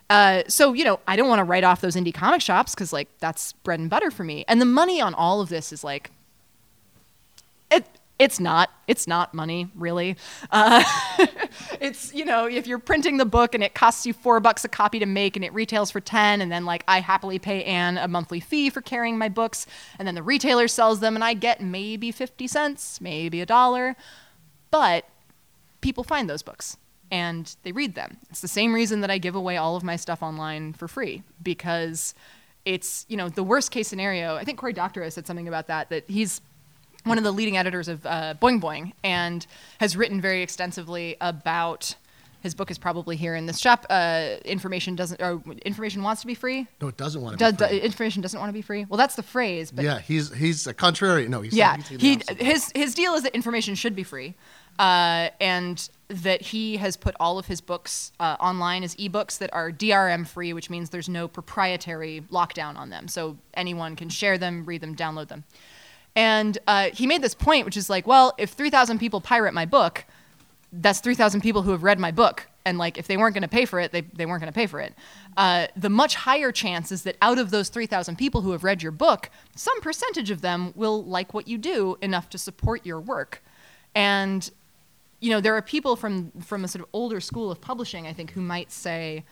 Uh, 0.10 0.44
so 0.48 0.74
you 0.74 0.84
know, 0.84 1.00
I 1.08 1.16
don't 1.16 1.30
want 1.30 1.40
to 1.40 1.44
write 1.44 1.64
off 1.64 1.82
those 1.82 1.96
indie 1.96 2.14
comic 2.14 2.42
shops 2.42 2.74
because 2.74 2.92
like 2.92 3.08
that's 3.20 3.54
bread 3.54 3.80
and 3.80 3.90
butter 3.90 4.12
for 4.12 4.24
me. 4.24 4.46
And 4.48 4.60
the 4.60 4.66
money 4.66 5.02
on 5.02 5.14
all 5.14 5.42
of 5.42 5.50
this 5.50 5.72
is 5.72 5.84
like, 5.84 6.12
it 7.72 7.86
it's 8.20 8.38
not 8.38 8.70
it's 8.86 9.08
not 9.08 9.34
money 9.34 9.72
really. 9.76 10.18
Uh, 10.52 10.84
it's 11.80 12.14
you 12.14 12.26
know 12.26 12.46
if 12.46 12.68
you're 12.68 12.78
printing 12.78 13.18
the 13.18 13.26
book 13.26 13.56
and 13.56 13.64
it 13.64 13.74
costs 13.74 14.06
you 14.06 14.12
four 14.12 14.42
bucks 14.42 14.66
a 14.66 14.68
copy 14.68 15.00
to 15.00 15.06
make 15.06 15.38
and 15.38 15.46
it 15.46 15.54
retails 15.54 15.90
for 15.90 16.02
10 16.02 16.42
and 16.42 16.52
then 16.52 16.66
like 16.66 16.84
i 16.88 17.00
happily 17.00 17.40
pay 17.40 17.64
anne 17.64 17.98
a 17.98 18.08
monthly 18.08 18.40
fee 18.40 18.70
for 18.70 18.82
carrying 18.82 19.18
my 19.18 19.30
books 19.30 19.66
and 19.98 20.08
then 20.08 20.16
the 20.16 20.24
retailer 20.24 20.68
sells 20.68 21.00
them 21.00 21.16
and 21.16 21.24
i 21.24 21.34
get 21.34 21.62
maybe 21.62 22.12
50 22.12 22.46
cents 22.46 23.00
maybe 23.02 23.42
a 23.42 23.46
dollar. 23.46 23.96
But 24.72 25.06
people 25.82 26.04
find 26.04 26.30
those 26.30 26.44
books 26.44 26.78
and 27.10 27.56
they 27.64 27.72
read 27.72 27.96
them. 27.96 28.18
It's 28.30 28.42
the 28.42 28.48
same 28.48 28.74
reason 28.74 29.02
that 29.02 29.10
i 29.10 29.18
give 29.18 29.36
away 29.36 29.56
all 29.56 29.78
of 29.78 29.84
my 29.84 29.96
stuff 29.96 30.22
online 30.22 30.74
for 30.74 30.88
free 30.88 31.24
because 31.42 32.14
it's 32.66 33.06
you 33.08 33.16
know 33.16 33.30
the 33.30 33.44
worst 33.44 33.72
case 33.72 33.88
scenario. 33.88 34.36
I 34.36 34.44
think 34.44 34.60
cory 34.60 34.74
doctorow 34.74 35.10
said 35.10 35.26
something 35.26 35.48
about 35.48 35.68
that 35.68 35.90
that 35.90 36.04
he's 36.10 36.42
one 37.10 37.18
of 37.18 37.24
the 37.24 37.32
leading 37.32 37.58
editors 37.58 37.88
of 37.88 38.06
uh, 38.06 38.36
Boing 38.42 38.62
Boing 38.62 38.94
and 39.04 39.46
has 39.80 39.98
written 39.98 40.22
very 40.22 40.42
extensively 40.42 41.18
about. 41.20 41.96
His 42.42 42.56
book 42.56 42.72
is 42.72 42.78
probably 42.78 43.18
here 43.18 43.36
in 43.36 43.48
this 43.48 43.60
shop. 43.60 43.86
Uh, 43.90 44.36
information 44.46 44.96
doesn't, 44.96 45.22
or 45.22 45.44
information 45.66 46.04
wants 46.04 46.22
to 46.22 46.28
be 46.28 46.36
free. 46.36 46.68
No, 46.80 46.88
it 46.88 46.96
doesn't 46.96 47.22
want 47.22 47.38
to. 47.38 47.52
Do, 47.52 47.58
be 47.58 47.68
free. 47.68 47.80
information 47.80 48.22
doesn't 48.22 48.40
want 48.40 48.48
to 48.48 48.54
be 48.54 48.62
free. 48.62 48.86
Well, 48.88 48.98
that's 48.98 49.16
the 49.16 49.24
phrase. 49.24 49.72
But 49.72 49.84
yeah, 49.84 50.00
he's 50.00 50.34
he's 50.34 50.66
a 50.66 50.74
contrary. 50.74 51.28
No, 51.28 51.42
he's 51.42 51.54
yeah. 51.54 51.76
he 51.76 52.22
his 52.38 52.72
his 52.74 52.96
deal 52.96 53.14
is 53.16 53.24
that 53.24 53.36
information 53.36 53.76
should 53.76 53.94
be 53.94 54.04
free, 54.04 54.36
uh, 54.80 55.30
and 55.42 55.90
that 56.08 56.42
he 56.42 56.78
has 56.78 56.96
put 56.96 57.14
all 57.20 57.40
of 57.40 57.48
his 57.48 57.60
books 57.60 58.14
uh, 58.22 58.38
online 58.40 58.84
as 58.84 58.96
ebooks 58.96 59.38
that 59.40 59.54
are 59.54 59.70
DRM 59.70 60.26
free, 60.26 60.54
which 60.54 60.70
means 60.70 60.92
there's 60.92 61.10
no 61.10 61.28
proprietary 61.28 62.24
lockdown 62.32 62.78
on 62.78 62.90
them, 62.90 63.10
so 63.10 63.38
anyone 63.54 63.98
can 63.98 64.08
share 64.08 64.38
them, 64.38 64.64
read 64.66 64.80
them, 64.80 64.96
download 64.96 65.28
them. 65.28 65.44
And 66.16 66.58
uh, 66.68 66.90
he 66.94 67.08
made 67.08 67.22
this 67.22 67.36
point, 67.36 67.66
which 67.66 67.78
is 67.78 67.90
like, 67.90 68.08
well, 68.08 68.34
if 68.38 68.52
3,000 68.52 69.00
people 69.00 69.22
pirate 69.22 69.54
my 69.54 69.66
book, 69.66 70.06
that's 70.72 71.00
3,000 71.00 71.42
people 71.42 71.62
who 71.62 71.72
have 71.72 71.84
read 71.84 72.00
my 72.00 72.12
book. 72.12 72.48
And 72.66 72.78
like, 72.78 72.98
if 72.98 73.08
they 73.08 73.18
weren't 73.18 73.34
going 73.34 73.44
to 73.44 73.48
pay 73.48 73.66
for 73.66 73.80
it, 73.80 73.92
they, 73.92 74.02
they 74.02 74.26
weren't 74.26 74.42
going 74.42 74.52
to 74.52 74.56
pay 74.56 74.68
for 74.68 74.80
it. 74.80 74.94
Uh, 75.38 75.68
the 75.76 75.90
much 75.90 76.16
higher 76.16 76.52
chance 76.52 76.92
is 76.92 77.04
that 77.04 77.16
out 77.22 77.40
of 77.40 77.52
those 77.52 77.70
3,000 77.70 78.18
people 78.18 78.42
who 78.42 78.52
have 78.52 78.64
read 78.64 78.84
your 78.84 78.92
book, 78.92 79.30
some 79.56 79.80
percentage 79.82 80.30
of 80.30 80.42
them 80.42 80.74
will 80.76 81.04
like 81.04 81.34
what 81.34 81.48
you 81.48 81.58
do 81.58 81.98
enough 82.02 82.30
to 82.30 82.38
support 82.38 82.86
your 82.86 83.00
work. 83.00 83.42
And, 83.96 84.50
you 85.20 85.30
know, 85.32 85.42
there 85.42 85.56
are 85.56 85.62
people 85.62 85.96
from, 85.96 86.32
from 86.42 86.64
a 86.64 86.68
sort 86.68 86.84
of 86.84 86.90
older 86.94 87.20
school 87.20 87.50
of 87.50 87.62
publishing, 87.62 88.06
I 88.06 88.14
think, 88.14 88.32
who 88.32 88.42
might 88.42 88.72
say, 88.72 89.24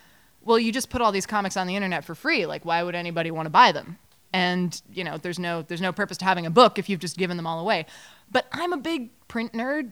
well, 0.43 0.57
you 0.57 0.71
just 0.71 0.89
put 0.89 1.01
all 1.01 1.11
these 1.11 1.25
comics 1.25 1.57
on 1.57 1.67
the 1.67 1.75
internet 1.75 2.05
for 2.05 2.15
free. 2.15 2.45
Like, 2.45 2.63
why 2.65 2.81
would 2.81 2.95
anybody 2.95 3.29
want 3.29 3.45
to 3.45 3.51
buy 3.51 3.71
them? 3.71 3.99
And 4.33 4.81
you 4.91 5.03
know 5.03 5.17
there's 5.17 5.39
no 5.39 5.61
there's 5.63 5.81
no 5.81 5.91
purpose 5.91 6.17
to 6.17 6.25
having 6.25 6.45
a 6.45 6.49
book 6.49 6.77
if 6.77 6.89
you've 6.89 6.99
just 6.99 7.17
given 7.17 7.37
them 7.37 7.47
all 7.47 7.59
away. 7.59 7.85
But 8.31 8.45
i'm 8.51 8.73
a 8.73 8.77
big 8.77 9.09
print 9.27 9.53
nerd 9.53 9.91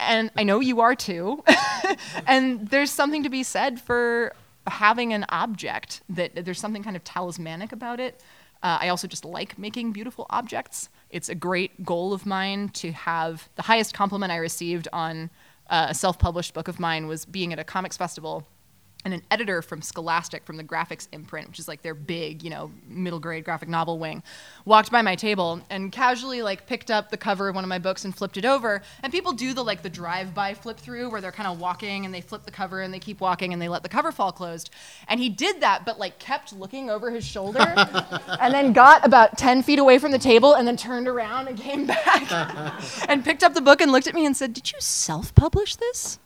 and 0.00 0.30
i 0.36 0.42
know 0.42 0.60
you 0.60 0.80
are 0.80 0.94
too. 0.94 1.42
And 2.26 2.68
there's 2.68 2.90
something 2.90 3.22
to 3.24 3.28
be 3.28 3.42
said 3.42 3.80
for 3.80 4.34
having 4.66 5.12
an 5.12 5.26
object 5.28 6.02
that 6.08 6.44
there's 6.44 6.60
something 6.60 6.82
kind 6.82 6.96
of 6.96 7.04
talismanic 7.04 7.72
about 7.72 8.00
it. 8.00 8.20
Uh, 8.62 8.78
i 8.80 8.88
also 8.88 9.06
just 9.06 9.24
like 9.24 9.58
making 9.58 9.92
beautiful 9.92 10.26
objects. 10.30 10.88
It's 11.10 11.28
a 11.28 11.34
great 11.34 11.84
goal 11.84 12.12
of 12.12 12.24
mine 12.24 12.70
to 12.70 12.92
have 12.92 13.48
the 13.56 13.62
highest 13.62 13.92
compliment 13.92 14.32
i 14.32 14.36
received 14.36 14.88
on 14.92 15.30
uh, 15.68 15.86
a 15.90 15.94
self-published 15.94 16.54
book 16.54 16.68
of 16.68 16.80
mine 16.80 17.06
was 17.06 17.24
being 17.24 17.52
at 17.52 17.58
a 17.58 17.64
comics 17.64 17.96
festival 17.96 18.46
and 19.04 19.12
an 19.12 19.22
editor 19.30 19.62
from 19.62 19.82
Scholastic 19.82 20.44
from 20.44 20.56
the 20.56 20.64
graphics 20.64 21.08
imprint, 21.12 21.48
which 21.48 21.58
is 21.58 21.66
like 21.66 21.82
their 21.82 21.94
big, 21.94 22.42
you 22.42 22.50
know, 22.50 22.70
middle 22.86 23.18
grade 23.18 23.44
graphic 23.44 23.68
novel 23.68 23.98
wing, 23.98 24.22
walked 24.64 24.92
by 24.92 25.02
my 25.02 25.16
table 25.16 25.60
and 25.70 25.90
casually 25.90 26.40
like 26.42 26.66
picked 26.66 26.90
up 26.90 27.10
the 27.10 27.16
cover 27.16 27.48
of 27.48 27.54
one 27.54 27.64
of 27.64 27.68
my 27.68 27.78
books 27.78 28.04
and 28.04 28.14
flipped 28.16 28.36
it 28.36 28.44
over. 28.44 28.80
And 29.02 29.12
people 29.12 29.32
do 29.32 29.54
the 29.54 29.64
like 29.64 29.82
the 29.82 29.90
drive-by 29.90 30.54
flip 30.54 30.78
through 30.78 31.10
where 31.10 31.20
they're 31.20 31.32
kind 31.32 31.48
of 31.48 31.60
walking 31.60 32.04
and 32.04 32.14
they 32.14 32.20
flip 32.20 32.44
the 32.44 32.50
cover 32.52 32.80
and 32.80 32.94
they 32.94 33.00
keep 33.00 33.20
walking 33.20 33.52
and 33.52 33.60
they 33.60 33.68
let 33.68 33.82
the 33.82 33.88
cover 33.88 34.12
fall 34.12 34.30
closed. 34.30 34.70
And 35.08 35.18
he 35.18 35.28
did 35.28 35.60
that, 35.60 35.84
but 35.84 35.98
like 35.98 36.18
kept 36.18 36.52
looking 36.52 36.88
over 36.88 37.10
his 37.10 37.24
shoulder 37.24 37.58
and 38.40 38.54
then 38.54 38.72
got 38.72 39.04
about 39.04 39.36
10 39.36 39.62
feet 39.62 39.80
away 39.80 39.98
from 39.98 40.12
the 40.12 40.18
table 40.18 40.54
and 40.54 40.66
then 40.66 40.76
turned 40.76 41.08
around 41.08 41.48
and 41.48 41.58
came 41.58 41.86
back 41.86 42.30
and 43.08 43.24
picked 43.24 43.42
up 43.42 43.54
the 43.54 43.60
book 43.60 43.80
and 43.80 43.90
looked 43.90 44.06
at 44.06 44.14
me 44.14 44.24
and 44.24 44.36
said, 44.36 44.52
"Did 44.52 44.70
you 44.70 44.78
self-publish 44.80 45.76
this?" 45.76 46.18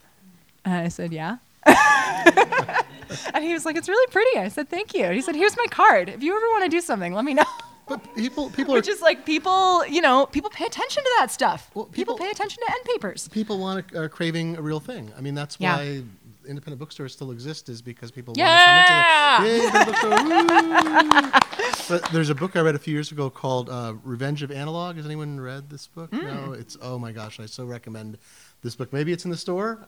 And 0.64 0.74
I 0.74 0.89
said, 0.89 1.12
"Yeah." 1.12 1.39
and 3.35 3.45
he 3.45 3.53
was 3.53 3.64
like, 3.64 3.77
"It's 3.77 3.89
really 3.89 4.11
pretty." 4.12 4.39
I 4.39 4.49
said, 4.49 4.69
"Thank 4.69 4.95
you." 4.95 5.11
he 5.11 5.21
said, 5.21 5.35
"Here's 5.35 5.57
my 5.57 5.67
card. 5.71 6.09
If 6.09 6.23
you 6.23 6.37
ever 6.37 6.47
want 6.51 6.64
to 6.64 6.71
do 6.71 6.81
something, 6.81 7.12
let 7.14 7.25
me 7.25 7.35
know." 7.35 7.45
But 7.89 8.17
people, 8.17 8.51
people 8.51 8.75
Which 8.75 8.89
are 8.89 8.91
is 8.91 9.01
like 9.01 9.25
people, 9.25 9.87
you 9.87 10.01
know, 10.01 10.27
people 10.27 10.51
pay 10.51 10.64
attention 10.67 11.05
to 11.05 11.11
that 11.21 11.31
stuff. 11.31 11.71
Well, 11.73 11.85
people, 11.85 12.14
people- 12.17 12.19
pay 12.27 12.31
attention 12.33 12.61
to 12.67 12.73
end 12.73 12.85
papers. 12.85 13.29
people 13.29 13.59
want 13.61 13.87
to, 13.89 14.01
are 14.03 14.09
craving 14.09 14.57
a 14.57 14.61
real 14.62 14.81
thing. 14.81 15.12
I 15.17 15.21
mean, 15.21 15.37
that's 15.37 15.57
Yeah. 15.61 15.77
why 15.77 16.03
independent 16.49 16.81
bookstores 16.81 17.12
still 17.12 17.31
exist, 17.31 17.69
is 17.69 17.83
because 17.83 18.11
people 18.11 18.35
Yeah! 18.37 19.39
want 19.39 19.53
to 19.53 19.93
come 20.01 20.11
into 20.11 20.11
the 20.11 21.31
bookstore. 21.31 21.41
but 21.89 22.11
there's 22.12 22.29
a 22.31 22.35
book 22.35 22.57
I 22.57 22.61
read 22.61 22.75
a 22.75 22.79
few 22.81 22.93
years 22.93 23.12
ago 23.12 23.31
called 23.31 23.71
uh, 23.71 23.95
Revenge 24.03 24.43
of 24.43 24.51
Analog. 24.51 24.97
Has 24.97 25.07
anyone 25.07 25.39
read 25.41 25.71
this 25.71 25.87
book? 25.87 26.11
Mm. 26.11 26.23
No, 26.47 26.53
it's 26.55 26.77
oh 26.83 26.99
my 26.99 27.12
gosh, 27.12 27.39
I 27.39 27.47
so 27.47 27.64
recommend 27.67 28.19
this 28.62 28.75
book. 28.75 28.93
Maybe 28.93 29.12
it's 29.12 29.25
in 29.25 29.31
the 29.31 29.37
store. 29.37 29.87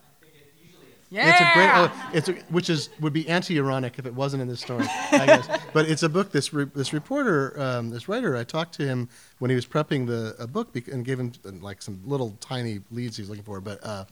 Yeah. 1.11 1.30
It's 1.30 1.40
a 1.40 1.54
great, 1.54 1.70
oh, 1.72 2.11
it's 2.12 2.28
a, 2.28 2.32
which 2.52 2.68
is 2.68 2.90
would 3.00 3.12
be 3.12 3.28
anti-ironic 3.28 3.98
if 3.98 4.04
it 4.04 4.14
wasn't 4.14 4.42
in 4.42 4.48
this 4.48 4.61
story, 4.61 4.84
I 5.12 5.24
guess. 5.26 5.48
But 5.72 5.88
it's 5.88 6.02
a 6.02 6.09
book. 6.09 6.32
This 6.32 6.52
re, 6.52 6.66
this 6.74 6.92
reporter, 6.92 7.59
um, 7.61 7.90
this 7.90 8.09
writer, 8.09 8.36
I 8.36 8.44
talked 8.44 8.74
to 8.74 8.86
him 8.86 9.09
when 9.38 9.50
he 9.50 9.54
was 9.54 9.66
prepping 9.66 10.06
the 10.06 10.34
a 10.38 10.46
book 10.46 10.72
bec- 10.72 10.88
and 10.88 11.04
gave 11.04 11.18
him 11.18 11.32
uh, 11.46 11.52
like 11.61 11.80
some 11.82 12.00
little 12.04 12.36
tiny 12.40 12.80
leads 12.90 13.16
he 13.16 13.22
was 13.22 13.30
looking 13.30 13.44
for. 13.44 13.61
But 13.61 13.82
uh, 13.82 14.04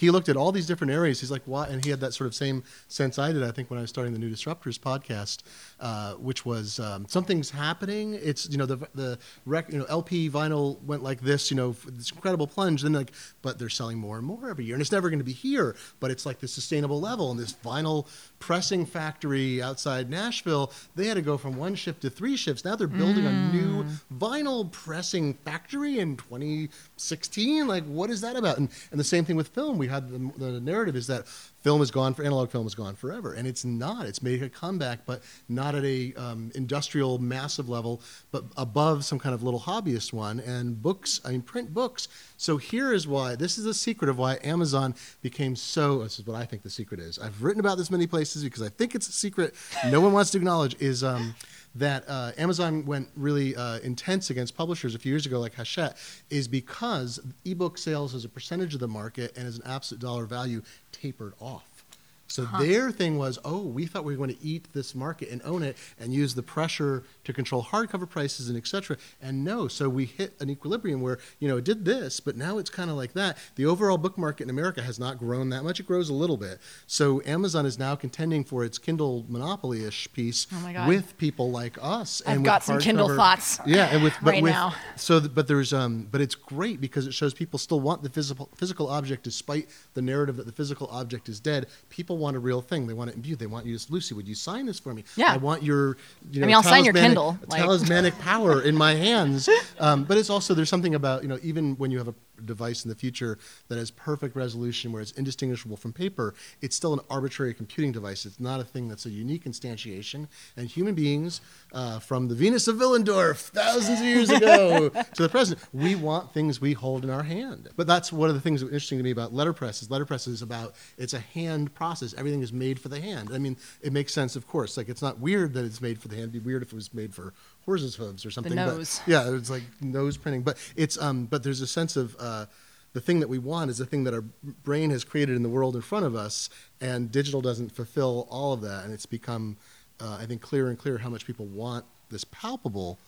he 0.00 0.10
looked 0.10 0.30
at 0.30 0.36
all 0.36 0.50
these 0.50 0.66
different 0.66 0.94
areas. 0.94 1.20
He's 1.20 1.30
like, 1.30 1.42
why? 1.44 1.66
And 1.66 1.84
he 1.84 1.90
had 1.90 2.00
that 2.00 2.14
sort 2.14 2.26
of 2.26 2.34
same 2.34 2.64
sense 2.88 3.18
I 3.18 3.32
did. 3.32 3.42
I 3.42 3.50
think 3.50 3.68
when 3.68 3.76
I 3.76 3.82
was 3.82 3.90
starting 3.90 4.14
the 4.14 4.18
New 4.18 4.30
Disruptors 4.30 4.78
podcast, 4.78 5.42
uh, 5.78 6.14
which 6.14 6.46
was 6.46 6.80
um, 6.80 7.06
something's 7.06 7.50
happening. 7.50 8.14
It's 8.14 8.48
you 8.48 8.56
know 8.56 8.64
the 8.64 8.78
the 8.94 9.18
rec, 9.44 9.70
you 9.70 9.78
know 9.78 9.84
LP 9.90 10.30
vinyl 10.30 10.82
went 10.84 11.02
like 11.02 11.20
this. 11.20 11.50
You 11.50 11.58
know 11.58 11.72
this 11.86 12.12
incredible 12.12 12.46
plunge. 12.46 12.80
Then 12.80 12.94
like, 12.94 13.12
but 13.42 13.58
they're 13.58 13.68
selling 13.68 13.98
more 13.98 14.16
and 14.16 14.26
more 14.26 14.48
every 14.48 14.64
year, 14.64 14.74
and 14.74 14.80
it's 14.80 14.90
never 14.90 15.10
going 15.10 15.18
to 15.18 15.24
be 15.24 15.34
here. 15.34 15.76
But 16.00 16.10
it's 16.10 16.24
like 16.24 16.38
the 16.38 16.48
sustainable 16.48 16.98
level, 16.98 17.30
and 17.30 17.38
this 17.38 17.52
vinyl 17.52 18.06
pressing 18.38 18.86
factory 18.86 19.60
outside 19.60 20.08
Nashville. 20.08 20.72
They 20.94 21.08
had 21.08 21.14
to 21.14 21.22
go 21.22 21.36
from 21.36 21.58
one 21.58 21.74
shift 21.74 22.00
to 22.02 22.10
three 22.10 22.38
shifts. 22.38 22.64
Now 22.64 22.74
they're 22.74 22.86
building 22.86 23.26
a 23.26 23.52
new 23.52 23.84
vinyl 24.16 24.72
pressing 24.72 25.34
factory 25.34 25.98
in 25.98 26.16
2016. 26.16 27.66
Like, 27.68 27.84
what 27.84 28.08
is 28.08 28.22
that 28.22 28.36
about? 28.36 28.56
And 28.56 28.70
and 28.90 28.98
the 28.98 29.04
same 29.04 29.26
thing 29.26 29.36
with 29.36 29.48
film. 29.48 29.76
We 29.76 29.89
had 29.90 30.08
the, 30.08 30.18
the 30.38 30.60
narrative 30.60 30.96
is 30.96 31.06
that 31.08 31.26
film 31.26 31.82
is 31.82 31.90
gone 31.90 32.14
for 32.14 32.24
analog 32.24 32.50
film 32.50 32.66
is 32.66 32.74
gone 32.74 32.94
forever, 32.94 33.34
and 33.34 33.46
it's 33.46 33.64
not. 33.64 34.06
It's 34.06 34.22
made 34.22 34.42
a 34.42 34.48
comeback, 34.48 35.04
but 35.04 35.22
not 35.48 35.74
at 35.74 35.84
a 35.84 36.14
um, 36.14 36.50
industrial 36.54 37.18
massive 37.18 37.68
level, 37.68 38.00
but 38.30 38.44
above 38.56 39.04
some 39.04 39.18
kind 39.18 39.34
of 39.34 39.42
little 39.42 39.60
hobbyist 39.60 40.12
one. 40.12 40.40
And 40.40 40.80
books, 40.80 41.20
I 41.24 41.32
mean, 41.32 41.42
print 41.42 41.74
books. 41.74 42.08
So 42.36 42.56
here 42.56 42.92
is 42.92 43.06
why. 43.06 43.36
This 43.36 43.58
is 43.58 43.64
the 43.64 43.74
secret 43.74 44.08
of 44.08 44.18
why 44.18 44.38
Amazon 44.42 44.94
became 45.22 45.54
so. 45.56 46.02
This 46.02 46.18
is 46.18 46.26
what 46.26 46.36
I 46.36 46.44
think 46.44 46.62
the 46.62 46.70
secret 46.70 47.00
is. 47.00 47.18
I've 47.18 47.42
written 47.42 47.60
about 47.60 47.76
this 47.76 47.90
many 47.90 48.06
places 48.06 48.42
because 48.42 48.62
I 48.62 48.68
think 48.68 48.94
it's 48.94 49.08
a 49.08 49.12
secret. 49.12 49.54
No 49.90 50.00
one 50.00 50.12
wants 50.12 50.30
to 50.30 50.38
acknowledge. 50.38 50.76
Is 50.80 51.04
um, 51.04 51.34
that 51.74 52.04
uh, 52.08 52.32
Amazon 52.36 52.84
went 52.84 53.08
really 53.16 53.54
uh, 53.54 53.78
intense 53.78 54.30
against 54.30 54.56
publishers 54.56 54.94
a 54.94 54.98
few 54.98 55.10
years 55.12 55.26
ago, 55.26 55.38
like 55.38 55.54
Hachette, 55.54 55.96
is 56.28 56.48
because 56.48 57.20
ebook 57.44 57.78
sales 57.78 58.14
as 58.14 58.24
a 58.24 58.28
percentage 58.28 58.74
of 58.74 58.80
the 58.80 58.88
market 58.88 59.36
and 59.36 59.46
as 59.46 59.56
an 59.56 59.62
absolute 59.66 60.00
dollar 60.00 60.26
value 60.26 60.62
tapered 60.92 61.34
off. 61.40 61.84
So 62.30 62.44
their 62.60 62.92
thing 62.92 63.18
was, 63.18 63.40
oh, 63.44 63.62
we 63.62 63.86
thought 63.86 64.04
we 64.04 64.16
were 64.16 64.24
going 64.24 64.36
to 64.36 64.44
eat 64.44 64.72
this 64.72 64.94
market 64.94 65.30
and 65.30 65.42
own 65.44 65.64
it 65.64 65.76
and 65.98 66.14
use 66.14 66.32
the 66.32 66.44
pressure 66.44 67.02
to 67.30 67.34
control 67.34 67.62
hardcover 67.64 68.08
prices 68.08 68.48
and 68.48 68.56
et 68.56 68.66
cetera. 68.66 68.96
And 69.22 69.44
no, 69.44 69.68
so 69.68 69.88
we 69.88 70.04
hit 70.04 70.34
an 70.40 70.50
equilibrium 70.50 71.00
where, 71.00 71.18
you 71.38 71.48
know, 71.48 71.56
it 71.58 71.64
did 71.64 71.84
this, 71.84 72.20
but 72.20 72.36
now 72.36 72.58
it's 72.58 72.70
kind 72.70 72.90
of 72.90 72.96
like 72.96 73.12
that. 73.14 73.38
The 73.56 73.66
overall 73.66 73.98
book 73.98 74.18
market 74.18 74.44
in 74.44 74.50
America 74.50 74.82
has 74.82 74.98
not 74.98 75.18
grown 75.18 75.50
that 75.50 75.62
much. 75.62 75.80
It 75.80 75.86
grows 75.86 76.08
a 76.08 76.14
little 76.14 76.36
bit. 76.36 76.58
So 76.86 77.22
Amazon 77.24 77.66
is 77.66 77.78
now 77.78 77.94
contending 77.94 78.44
for 78.44 78.64
its 78.64 78.78
Kindle 78.78 79.24
monopoly-ish 79.28 80.12
piece 80.12 80.46
Oh 80.52 80.88
with 80.88 81.16
people 81.18 81.50
like 81.50 81.78
us. 81.80 82.22
I've 82.26 82.36
and 82.36 82.44
got 82.44 82.62
some 82.64 82.78
Kindle 82.80 83.14
thoughts 83.14 83.58
Yeah, 83.66 83.86
and 83.86 84.02
with 84.02 84.14
but 84.22 84.32
right 84.32 84.42
with, 84.42 84.52
now. 84.52 84.74
so, 84.96 85.20
but 85.20 85.46
there's 85.48 85.72
um, 85.72 86.08
but 86.10 86.20
it's 86.20 86.34
great 86.34 86.80
because 86.80 87.06
it 87.06 87.14
shows 87.14 87.34
people 87.34 87.58
still 87.58 87.80
want 87.80 88.02
the 88.02 88.08
physical 88.08 88.48
physical 88.54 88.88
object, 88.88 89.22
despite 89.24 89.68
the 89.94 90.02
narrative 90.02 90.36
that 90.36 90.46
the 90.46 90.52
physical 90.52 90.88
object 90.90 91.28
is 91.28 91.40
dead. 91.40 91.66
People 91.88 92.18
want 92.18 92.36
a 92.36 92.40
real 92.40 92.60
thing. 92.60 92.86
They 92.86 92.94
want 92.94 93.10
it 93.10 93.16
imbued. 93.16 93.38
They 93.38 93.46
want 93.46 93.66
you 93.66 93.78
to 93.78 93.92
Lucy. 93.92 94.14
Would 94.14 94.28
you 94.28 94.34
sign 94.34 94.66
this 94.66 94.78
for 94.78 94.94
me? 94.94 95.04
Yeah. 95.16 95.32
I 95.32 95.36
want 95.36 95.62
your. 95.62 95.96
You 96.30 96.40
know, 96.40 96.44
I 96.44 96.46
mean, 96.46 96.56
I'll 96.56 96.62
sign 96.62 96.84
your 96.84 96.92
talismanic- 96.92 97.16
Kindle, 97.20 97.38
like- 97.48 97.60
Talismanic 97.60 98.18
power 98.18 98.60
in 98.62 98.76
my 98.76 98.94
hands. 98.94 99.48
Um, 99.80 100.04
but 100.04 100.18
it's 100.18 100.28
also 100.28 100.52
there's 100.52 100.68
something 100.68 100.94
about 100.94 101.22
you 101.22 101.28
know 101.28 101.38
even 101.42 101.74
when 101.76 101.90
you 101.90 101.96
have 101.98 102.08
a 102.08 102.14
device 102.46 102.84
in 102.84 102.88
the 102.88 102.94
future 102.94 103.38
that 103.68 103.78
has 103.78 103.90
perfect 103.90 104.36
resolution 104.36 104.92
where 104.92 105.02
it's 105.02 105.12
indistinguishable 105.12 105.76
from 105.76 105.92
paper, 105.92 106.34
it's 106.60 106.76
still 106.76 106.92
an 106.92 107.00
arbitrary 107.08 107.54
computing 107.54 107.92
device. 107.92 108.26
It's 108.26 108.40
not 108.40 108.60
a 108.60 108.64
thing 108.64 108.88
that's 108.88 109.06
a 109.06 109.10
unique 109.10 109.44
instantiation. 109.44 110.28
And 110.56 110.68
human 110.68 110.94
beings, 110.94 111.40
uh, 111.72 111.98
from 111.98 112.28
the 112.28 112.34
Venus 112.34 112.68
of 112.68 112.76
Willendorf 112.76 113.36
thousands 113.36 114.00
of 114.00 114.06
years 114.06 114.30
ago 114.30 114.88
to 114.88 115.22
the 115.22 115.28
present, 115.28 115.60
we 115.72 115.94
want 115.94 116.32
things 116.32 116.60
we 116.60 116.72
hold 116.72 117.04
in 117.04 117.10
our 117.10 117.22
hand. 117.22 117.68
But 117.76 117.86
that's 117.86 118.12
one 118.12 118.28
of 118.28 118.34
the 118.34 118.40
things 118.40 118.60
that 118.60 118.66
was 118.66 118.74
interesting 118.74 118.98
to 118.98 119.04
me 119.04 119.10
about 119.10 119.32
letterpress 119.32 119.82
is 119.82 119.90
letterpress 119.90 120.26
is 120.26 120.42
about 120.42 120.74
it's 120.98 121.14
a 121.14 121.20
hand 121.20 121.74
process. 121.74 122.14
Everything 122.16 122.42
is 122.42 122.52
made 122.52 122.78
for 122.80 122.88
the 122.88 123.00
hand. 123.00 123.30
I 123.32 123.38
mean, 123.38 123.56
it 123.80 123.92
makes 123.92 124.12
sense, 124.12 124.36
of 124.36 124.46
course. 124.46 124.76
Like 124.76 124.88
it's 124.88 125.02
not 125.02 125.18
weird 125.18 125.54
that 125.54 125.64
it's 125.64 125.80
made 125.80 126.00
for 126.00 126.08
the 126.08 126.16
hand. 126.16 126.30
It'd 126.30 126.44
be 126.44 126.50
weird 126.50 126.62
if 126.62 126.72
it 126.72 126.74
was 126.74 126.92
made 126.94 127.14
for 127.14 127.32
horses' 127.64 127.94
hooves 127.94 128.24
or 128.24 128.30
something. 128.30 128.54
but- 128.54 128.66
nose. 128.66 129.00
yeah, 129.06 129.34
it's 129.34 129.50
like 129.50 129.62
nose 129.80 130.16
printing. 130.16 130.42
But 130.42 130.58
it's 130.76 131.00
um, 131.00 131.26
but 131.26 131.42
there's 131.42 131.60
a 131.60 131.66
sense 131.66 131.96
of 131.96 132.16
uh, 132.18 132.46
the 132.92 133.00
thing 133.00 133.20
that 133.20 133.28
we 133.28 133.38
want 133.38 133.70
is 133.70 133.78
the 133.78 133.86
thing 133.86 134.04
that 134.04 134.14
our 134.14 134.22
brain 134.64 134.90
has 134.90 135.04
created 135.04 135.36
in 135.36 135.42
the 135.42 135.48
world 135.48 135.76
in 135.76 135.82
front 135.82 136.04
of 136.04 136.14
us, 136.14 136.50
and 136.80 137.10
digital 137.12 137.40
doesn't 137.40 137.70
fulfill 137.70 138.26
all 138.30 138.52
of 138.52 138.60
that. 138.62 138.84
And 138.84 138.92
it's 138.92 139.06
become, 139.06 139.56
uh, 140.00 140.18
I 140.20 140.26
think, 140.26 140.40
clearer 140.42 140.68
and 140.68 140.78
clearer 140.78 140.98
how 140.98 141.08
much 141.10 141.26
people 141.26 141.46
want 141.46 141.84
this 142.10 142.24
palpable 142.24 142.98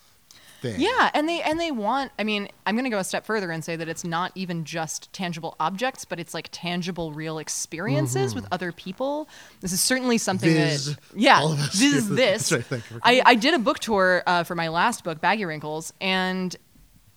thing. 0.62 0.80
Yeah, 0.80 1.10
and 1.12 1.28
they 1.28 1.42
and 1.42 1.60
they 1.60 1.70
want. 1.70 2.12
I 2.18 2.24
mean, 2.24 2.48
I'm 2.64 2.74
going 2.74 2.84
to 2.84 2.90
go 2.90 2.98
a 2.98 3.04
step 3.04 3.26
further 3.26 3.50
and 3.50 3.62
say 3.62 3.76
that 3.76 3.88
it's 3.88 4.04
not 4.04 4.32
even 4.34 4.64
just 4.64 5.12
tangible 5.12 5.56
objects, 5.60 6.04
but 6.04 6.18
it's 6.18 6.32
like 6.32 6.48
tangible, 6.52 7.12
real 7.12 7.38
experiences 7.38 8.34
with 8.34 8.46
other 8.50 8.72
people. 8.72 9.28
This 9.60 9.72
is 9.72 9.80
certainly 9.80 10.18
something 10.18 10.52
Mm-hmm. 10.52 10.68
Viz, 10.68 10.96
that, 10.96 10.98
yeah, 11.14 11.40
all 11.40 11.52
of 11.52 11.60
us. 11.60 11.72
this 11.78 11.94
is 11.94 12.08
this. 12.08 12.52
right, 12.52 12.64
thank 12.64 12.90
you 12.90 12.96
for 12.98 13.02
I, 13.06 13.22
I 13.24 13.34
did 13.34 13.54
a 13.54 13.58
book 13.58 13.78
tour 13.78 14.22
uh, 14.26 14.44
for 14.44 14.54
my 14.54 14.68
last 14.68 15.04
book, 15.04 15.20
Baggywrinkles, 15.20 15.92
and 16.00 16.54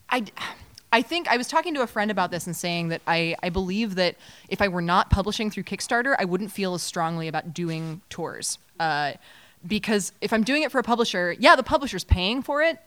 I. 0.09 0.25
I 0.93 1.01
think 1.01 1.27
I 1.27 1.35
was 1.35 1.49
talking 1.49 1.73
to 1.73 1.81
a 1.81 1.87
friend 1.87 2.09
about 2.09 2.31
this 2.31 2.45
and 2.45 2.55
saying 2.55 2.87
that 2.87 3.01
I, 3.05 3.35
I 3.43 3.49
believe 3.49 3.95
that 3.95 4.15
if 4.47 4.61
I 4.61 4.69
were 4.69 4.83
not 4.83 5.09
publishing 5.09 5.51
through 5.51 5.63
Kickstarter, 5.63 6.15
I 6.17 6.23
wouldn't 6.23 6.51
feel 6.51 6.73
as 6.73 6.83
strongly 6.83 7.27
about 7.27 7.53
doing 7.53 7.99
tours. 8.09 8.59
Uh, 8.79 9.13
because 9.67 10.13
if 10.21 10.31
I'm 10.31 10.43
doing 10.43 10.63
it 10.63 10.71
for 10.71 10.79
a 10.79 10.83
publisher, 10.83 11.35
yeah, 11.37 11.57
the 11.57 11.63
publisher's 11.63 12.05
paying 12.05 12.41
for 12.41 12.61
it, 12.61 12.79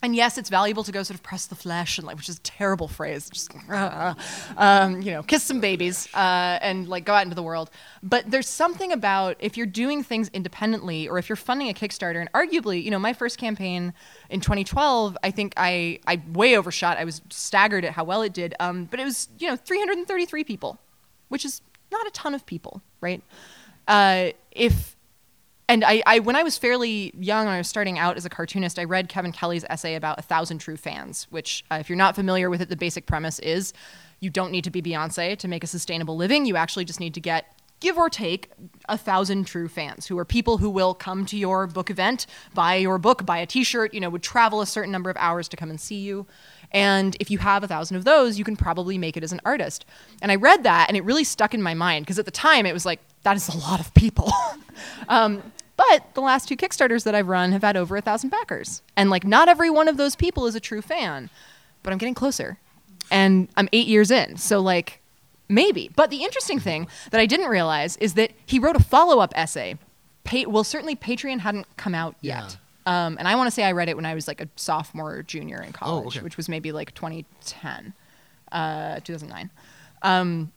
and 0.00 0.14
yes, 0.14 0.38
it's 0.38 0.48
valuable 0.48 0.84
to 0.84 0.92
go 0.92 1.02
sort 1.02 1.16
of 1.16 1.24
press 1.24 1.46
the 1.46 1.56
flesh 1.56 1.98
and 1.98 2.06
like, 2.06 2.16
which 2.16 2.28
is 2.28 2.36
a 2.36 2.42
terrible 2.42 2.86
phrase, 2.86 3.28
just 3.28 3.50
um, 4.56 5.02
you 5.02 5.10
know, 5.10 5.24
kiss 5.24 5.42
some 5.42 5.60
babies 5.60 6.08
uh, 6.14 6.58
and 6.62 6.88
like 6.88 7.04
go 7.04 7.14
out 7.14 7.24
into 7.24 7.34
the 7.34 7.42
world. 7.42 7.68
But 8.02 8.30
there's 8.30 8.48
something 8.48 8.92
about 8.92 9.36
if 9.40 9.56
you're 9.56 9.66
doing 9.66 10.04
things 10.04 10.30
independently 10.32 11.08
or 11.08 11.18
if 11.18 11.28
you're 11.28 11.36
funding 11.36 11.68
a 11.68 11.74
Kickstarter, 11.74 12.20
and 12.20 12.30
arguably, 12.32 12.82
you 12.82 12.92
know, 12.92 12.98
my 13.00 13.12
first 13.12 13.38
campaign 13.38 13.92
in 14.30 14.40
2012, 14.40 15.18
I 15.24 15.32
think 15.32 15.54
I 15.56 15.98
I 16.06 16.22
way 16.32 16.56
overshot. 16.56 16.96
I 16.96 17.04
was 17.04 17.20
staggered 17.30 17.84
at 17.84 17.92
how 17.92 18.04
well 18.04 18.22
it 18.22 18.32
did, 18.32 18.54
um, 18.60 18.84
but 18.84 19.00
it 19.00 19.04
was 19.04 19.28
you 19.40 19.48
know 19.48 19.56
333 19.56 20.44
people, 20.44 20.78
which 21.28 21.44
is 21.44 21.60
not 21.90 22.06
a 22.06 22.10
ton 22.10 22.34
of 22.34 22.46
people, 22.46 22.82
right? 23.00 23.20
Uh, 23.88 24.30
if 24.52 24.94
and 25.68 25.84
I, 25.84 26.02
I 26.06 26.18
when 26.20 26.36
I 26.36 26.42
was 26.42 26.56
fairly 26.56 27.12
young, 27.18 27.46
I 27.46 27.58
was 27.58 27.68
starting 27.68 27.98
out 27.98 28.16
as 28.16 28.24
a 28.24 28.30
cartoonist, 28.30 28.78
I 28.78 28.84
read 28.84 29.08
Kevin 29.08 29.32
Kelly's 29.32 29.64
essay 29.68 29.94
about 29.94 30.18
a 30.18 30.22
thousand 30.22 30.58
true 30.58 30.76
fans. 30.76 31.26
Which, 31.30 31.64
uh, 31.70 31.76
if 31.76 31.88
you're 31.88 31.96
not 31.96 32.14
familiar 32.14 32.50
with 32.50 32.62
it, 32.62 32.68
the 32.68 32.76
basic 32.76 33.06
premise 33.06 33.38
is 33.40 33.72
you 34.20 34.30
don't 34.30 34.50
need 34.50 34.64
to 34.64 34.70
be 34.70 34.82
Beyonce 34.82 35.36
to 35.38 35.48
make 35.48 35.62
a 35.62 35.66
sustainable 35.66 36.16
living. 36.16 36.46
You 36.46 36.56
actually 36.56 36.84
just 36.84 37.00
need 37.00 37.14
to 37.14 37.20
get 37.20 37.52
give 37.80 37.96
or 37.96 38.10
take 38.10 38.50
a 38.88 38.98
thousand 38.98 39.44
true 39.44 39.68
fans 39.68 40.06
who 40.06 40.18
are 40.18 40.24
people 40.24 40.58
who 40.58 40.68
will 40.68 40.94
come 40.94 41.24
to 41.24 41.36
your 41.36 41.68
book 41.68 41.90
event 41.90 42.26
buy 42.52 42.74
your 42.74 42.98
book 42.98 43.24
buy 43.24 43.38
a 43.38 43.46
t-shirt 43.46 43.94
you 43.94 44.00
know 44.00 44.10
would 44.10 44.20
travel 44.20 44.60
a 44.60 44.66
certain 44.66 44.90
number 44.90 45.08
of 45.08 45.16
hours 45.16 45.46
to 45.46 45.56
come 45.56 45.70
and 45.70 45.80
see 45.80 46.00
you 46.00 46.26
And 46.72 47.16
if 47.18 47.30
you 47.30 47.38
have 47.38 47.64
a 47.64 47.68
thousand 47.68 47.96
of 47.96 48.04
those, 48.04 48.38
you 48.38 48.44
can 48.44 48.56
probably 48.56 48.98
make 48.98 49.16
it 49.16 49.24
as 49.24 49.32
an 49.32 49.40
artist. 49.44 49.86
And 50.20 50.30
I 50.30 50.36
read 50.36 50.64
that 50.64 50.88
and 50.88 50.96
it 50.96 51.04
really 51.04 51.24
stuck 51.24 51.54
in 51.54 51.62
my 51.62 51.74
mind 51.74 52.04
because 52.04 52.18
at 52.18 52.24
the 52.24 52.30
time 52.30 52.66
it 52.66 52.72
was 52.72 52.84
like, 52.84 53.00
that 53.22 53.36
is 53.36 53.48
a 53.48 53.56
lot 53.58 53.80
of 53.80 53.92
people. 53.94 54.32
um, 55.08 55.42
but 55.78 56.12
the 56.14 56.20
last 56.20 56.48
two 56.48 56.56
Kickstarters 56.56 57.04
that 57.04 57.14
I've 57.14 57.28
run 57.28 57.52
have 57.52 57.62
had 57.62 57.76
over 57.76 57.96
a 57.96 58.00
thousand 58.00 58.30
backers. 58.30 58.82
And 58.96 59.10
like, 59.10 59.24
not 59.24 59.48
every 59.48 59.70
one 59.70 59.86
of 59.86 59.96
those 59.96 60.16
people 60.16 60.46
is 60.46 60.56
a 60.56 60.60
true 60.60 60.82
fan, 60.82 61.30
but 61.84 61.92
I'm 61.92 61.98
getting 61.98 62.14
closer. 62.14 62.58
And 63.12 63.48
I'm 63.56 63.68
eight 63.72 63.86
years 63.86 64.10
in. 64.10 64.36
So, 64.38 64.58
like, 64.58 65.00
maybe. 65.48 65.88
But 65.94 66.10
the 66.10 66.24
interesting 66.24 66.58
thing 66.58 66.88
that 67.12 67.20
I 67.20 67.26
didn't 67.26 67.48
realize 67.48 67.96
is 67.98 68.14
that 68.14 68.32
he 68.44 68.58
wrote 68.58 68.74
a 68.74 68.82
follow 68.82 69.20
up 69.20 69.32
essay. 69.36 69.78
Pa- 70.24 70.48
well, 70.48 70.64
certainly 70.64 70.96
Patreon 70.96 71.38
hadn't 71.38 71.66
come 71.76 71.94
out 71.94 72.16
yet. 72.20 72.58
Um, 72.84 73.16
and 73.16 73.28
I 73.28 73.36
want 73.36 73.46
to 73.46 73.52
say 73.52 73.62
I 73.62 73.70
read 73.70 73.88
it 73.88 73.94
when 73.94 74.04
I 74.04 74.14
was 74.14 74.26
like 74.26 74.40
a 74.40 74.48
sophomore 74.56 75.12
or 75.12 75.22
junior 75.22 75.62
in 75.62 75.72
college, 75.72 76.16
okay. 76.16 76.24
which 76.24 76.36
was 76.36 76.48
maybe 76.48 76.72
like 76.72 76.92
2010, 76.94 77.94
uh, 78.50 78.98
2009. 79.00 79.50
Um, 80.02 80.50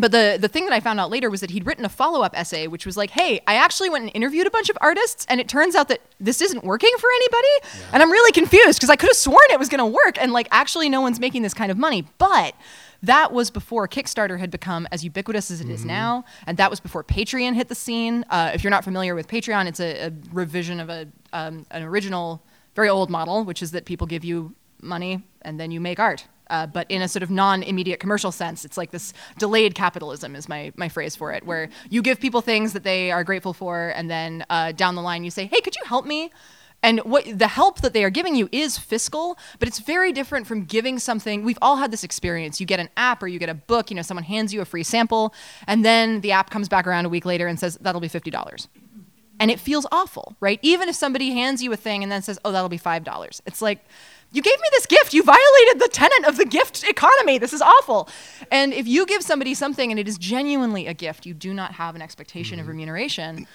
but 0.00 0.12
the, 0.12 0.38
the 0.40 0.48
thing 0.48 0.64
that 0.64 0.72
I 0.72 0.80
found 0.80 1.00
out 1.00 1.10
later 1.10 1.30
was 1.30 1.40
that 1.40 1.50
he'd 1.50 1.66
written 1.66 1.84
a 1.84 1.88
follow 1.88 2.22
up 2.22 2.38
essay, 2.38 2.66
which 2.66 2.86
was 2.86 2.96
like, 2.96 3.10
hey, 3.10 3.40
I 3.46 3.54
actually 3.54 3.90
went 3.90 4.04
and 4.04 4.12
interviewed 4.14 4.46
a 4.46 4.50
bunch 4.50 4.68
of 4.68 4.78
artists, 4.80 5.26
and 5.28 5.40
it 5.40 5.48
turns 5.48 5.74
out 5.74 5.88
that 5.88 6.00
this 6.18 6.40
isn't 6.40 6.64
working 6.64 6.92
for 6.98 7.08
anybody. 7.14 7.82
And 7.92 8.02
I'm 8.02 8.10
really 8.10 8.32
confused 8.32 8.78
because 8.78 8.90
I 8.90 8.96
could 8.96 9.08
have 9.08 9.16
sworn 9.16 9.38
it 9.50 9.58
was 9.58 9.68
going 9.68 9.78
to 9.78 9.86
work, 9.86 10.20
and 10.20 10.32
like, 10.32 10.48
actually, 10.50 10.88
no 10.88 11.00
one's 11.00 11.20
making 11.20 11.42
this 11.42 11.54
kind 11.54 11.70
of 11.70 11.78
money. 11.78 12.06
But 12.18 12.54
that 13.02 13.32
was 13.32 13.50
before 13.50 13.88
Kickstarter 13.88 14.38
had 14.38 14.50
become 14.50 14.86
as 14.92 15.04
ubiquitous 15.04 15.50
as 15.50 15.60
it 15.60 15.70
is 15.70 15.84
now, 15.84 16.24
and 16.46 16.58
that 16.58 16.68
was 16.68 16.80
before 16.80 17.02
Patreon 17.02 17.54
hit 17.54 17.68
the 17.68 17.74
scene. 17.74 18.24
Uh, 18.28 18.50
if 18.52 18.62
you're 18.62 18.70
not 18.70 18.84
familiar 18.84 19.14
with 19.14 19.26
Patreon, 19.26 19.66
it's 19.66 19.80
a, 19.80 20.08
a 20.08 20.12
revision 20.32 20.80
of 20.80 20.90
a 20.90 21.08
um, 21.32 21.64
an 21.70 21.82
original, 21.82 22.42
very 22.74 22.88
old 22.88 23.08
model, 23.08 23.44
which 23.44 23.62
is 23.62 23.70
that 23.70 23.84
people 23.84 24.06
give 24.06 24.24
you 24.24 24.54
money 24.82 25.22
and 25.42 25.58
then 25.58 25.70
you 25.70 25.80
make 25.80 25.98
art. 25.98 26.26
Uh, 26.50 26.66
but 26.66 26.90
in 26.90 27.00
a 27.00 27.08
sort 27.08 27.22
of 27.22 27.30
non-immediate 27.30 28.00
commercial 28.00 28.32
sense, 28.32 28.64
it's 28.64 28.76
like 28.76 28.90
this 28.90 29.14
delayed 29.38 29.74
capitalism 29.74 30.36
is 30.36 30.48
my, 30.48 30.72
my 30.76 30.88
phrase 30.88 31.16
for 31.16 31.32
it, 31.32 31.46
where 31.46 31.68
you 31.88 32.02
give 32.02 32.20
people 32.20 32.40
things 32.40 32.72
that 32.72 32.84
they 32.84 33.10
are 33.10 33.24
grateful 33.24 33.52
for, 33.52 33.92
and 33.96 34.10
then 34.10 34.44
uh, 34.50 34.72
down 34.72 34.94
the 34.96 35.02
line 35.02 35.24
you 35.24 35.30
say, 35.30 35.46
"Hey, 35.46 35.60
could 35.60 35.76
you 35.76 35.82
help 35.86 36.04
me?" 36.04 36.30
And 36.82 37.00
what 37.00 37.26
the 37.38 37.48
help 37.48 37.80
that 37.82 37.92
they 37.92 38.04
are 38.04 38.10
giving 38.10 38.34
you 38.34 38.48
is 38.52 38.78
fiscal, 38.78 39.38
but 39.58 39.68
it's 39.68 39.78
very 39.78 40.12
different 40.12 40.46
from 40.46 40.64
giving 40.64 40.98
something. 40.98 41.44
We've 41.44 41.58
all 41.60 41.76
had 41.76 41.90
this 41.90 42.04
experience. 42.04 42.60
You 42.60 42.66
get 42.66 42.80
an 42.80 42.88
app 42.96 43.22
or 43.22 43.28
you 43.28 43.38
get 43.38 43.50
a 43.50 43.54
book, 43.54 43.90
you 43.90 43.96
know, 43.96 44.02
someone 44.02 44.24
hands 44.24 44.54
you 44.54 44.60
a 44.60 44.64
free 44.64 44.82
sample, 44.82 45.34
and 45.66 45.84
then 45.84 46.22
the 46.22 46.32
app 46.32 46.50
comes 46.50 46.68
back 46.68 46.86
around 46.86 47.04
a 47.04 47.10
week 47.10 47.26
later 47.26 47.46
and 47.46 47.60
says, 47.60 47.76
that'll 47.82 48.00
be 48.00 48.08
$50. 48.08 48.68
And 49.38 49.50
it 49.50 49.60
feels 49.60 49.86
awful, 49.90 50.36
right? 50.40 50.58
Even 50.62 50.88
if 50.88 50.94
somebody 50.94 51.30
hands 51.30 51.62
you 51.62 51.72
a 51.72 51.76
thing 51.76 52.02
and 52.02 52.10
then 52.10 52.22
says, 52.22 52.38
oh, 52.44 52.52
that'll 52.52 52.68
be 52.68 52.78
$5. 52.78 53.40
It's 53.46 53.62
like, 53.62 53.84
you 54.32 54.42
gave 54.42 54.58
me 54.60 54.68
this 54.72 54.86
gift. 54.86 55.12
You 55.12 55.22
violated 55.22 55.80
the 55.80 55.88
tenet 55.92 56.26
of 56.26 56.36
the 56.36 56.44
gift 56.44 56.84
economy. 56.84 57.38
This 57.38 57.52
is 57.52 57.62
awful. 57.62 58.08
And 58.50 58.72
if 58.72 58.86
you 58.86 59.06
give 59.06 59.22
somebody 59.22 59.54
something 59.54 59.90
and 59.90 59.98
it 59.98 60.06
is 60.06 60.18
genuinely 60.18 60.86
a 60.86 60.94
gift, 60.94 61.26
you 61.26 61.34
do 61.34 61.52
not 61.52 61.72
have 61.72 61.94
an 61.94 62.02
expectation 62.02 62.58
of 62.58 62.64
mm-hmm. 62.64 62.70
remuneration. 62.70 63.46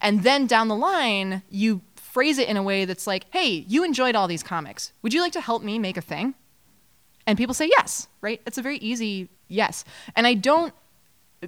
And 0.00 0.22
then 0.22 0.46
down 0.46 0.68
the 0.68 0.76
line, 0.76 1.42
you 1.50 1.82
phrase 1.94 2.38
it 2.38 2.48
in 2.48 2.56
a 2.56 2.62
way 2.62 2.84
that's 2.84 3.06
like, 3.06 3.26
hey, 3.30 3.64
you 3.68 3.84
enjoyed 3.84 4.14
all 4.14 4.28
these 4.28 4.42
comics. 4.42 4.92
Would 5.02 5.14
you 5.14 5.20
like 5.20 5.32
to 5.32 5.40
help 5.40 5.62
me 5.62 5.78
make 5.78 5.96
a 5.96 6.02
thing? 6.02 6.34
And 7.26 7.38
people 7.38 7.54
say 7.54 7.70
yes, 7.76 8.08
right? 8.20 8.40
It's 8.46 8.58
a 8.58 8.62
very 8.62 8.78
easy 8.78 9.28
yes. 9.48 9.84
And 10.16 10.26
I 10.26 10.34
don't, 10.34 10.74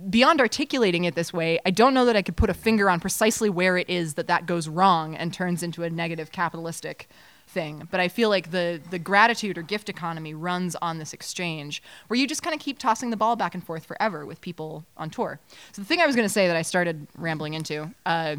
beyond 0.08 0.40
articulating 0.40 1.04
it 1.04 1.14
this 1.14 1.32
way, 1.32 1.58
I 1.66 1.70
don't 1.70 1.94
know 1.94 2.04
that 2.04 2.16
I 2.16 2.22
could 2.22 2.36
put 2.36 2.50
a 2.50 2.54
finger 2.54 2.88
on 2.88 3.00
precisely 3.00 3.50
where 3.50 3.76
it 3.76 3.90
is 3.90 4.14
that 4.14 4.28
that 4.28 4.46
goes 4.46 4.68
wrong 4.68 5.16
and 5.16 5.32
turns 5.32 5.62
into 5.62 5.82
a 5.82 5.90
negative 5.90 6.30
capitalistic 6.30 7.08
thing. 7.54 7.88
But 7.90 8.00
I 8.00 8.08
feel 8.08 8.28
like 8.28 8.50
the, 8.50 8.80
the 8.90 8.98
gratitude 8.98 9.56
or 9.56 9.62
gift 9.62 9.88
economy 9.88 10.34
runs 10.34 10.76
on 10.82 10.98
this 10.98 11.14
exchange 11.14 11.82
where 12.08 12.18
you 12.18 12.26
just 12.26 12.42
kind 12.42 12.54
of 12.54 12.60
keep 12.60 12.78
tossing 12.78 13.10
the 13.10 13.16
ball 13.16 13.36
back 13.36 13.54
and 13.54 13.64
forth 13.64 13.86
forever 13.86 14.26
with 14.26 14.40
people 14.40 14.84
on 14.96 15.08
tour. 15.08 15.40
So 15.72 15.80
the 15.80 15.86
thing 15.86 16.00
I 16.00 16.06
was 16.06 16.16
going 16.16 16.28
to 16.28 16.32
say 16.32 16.46
that 16.48 16.56
I 16.56 16.62
started 16.62 17.06
rambling 17.16 17.54
into 17.54 17.94
uh, 18.04 18.36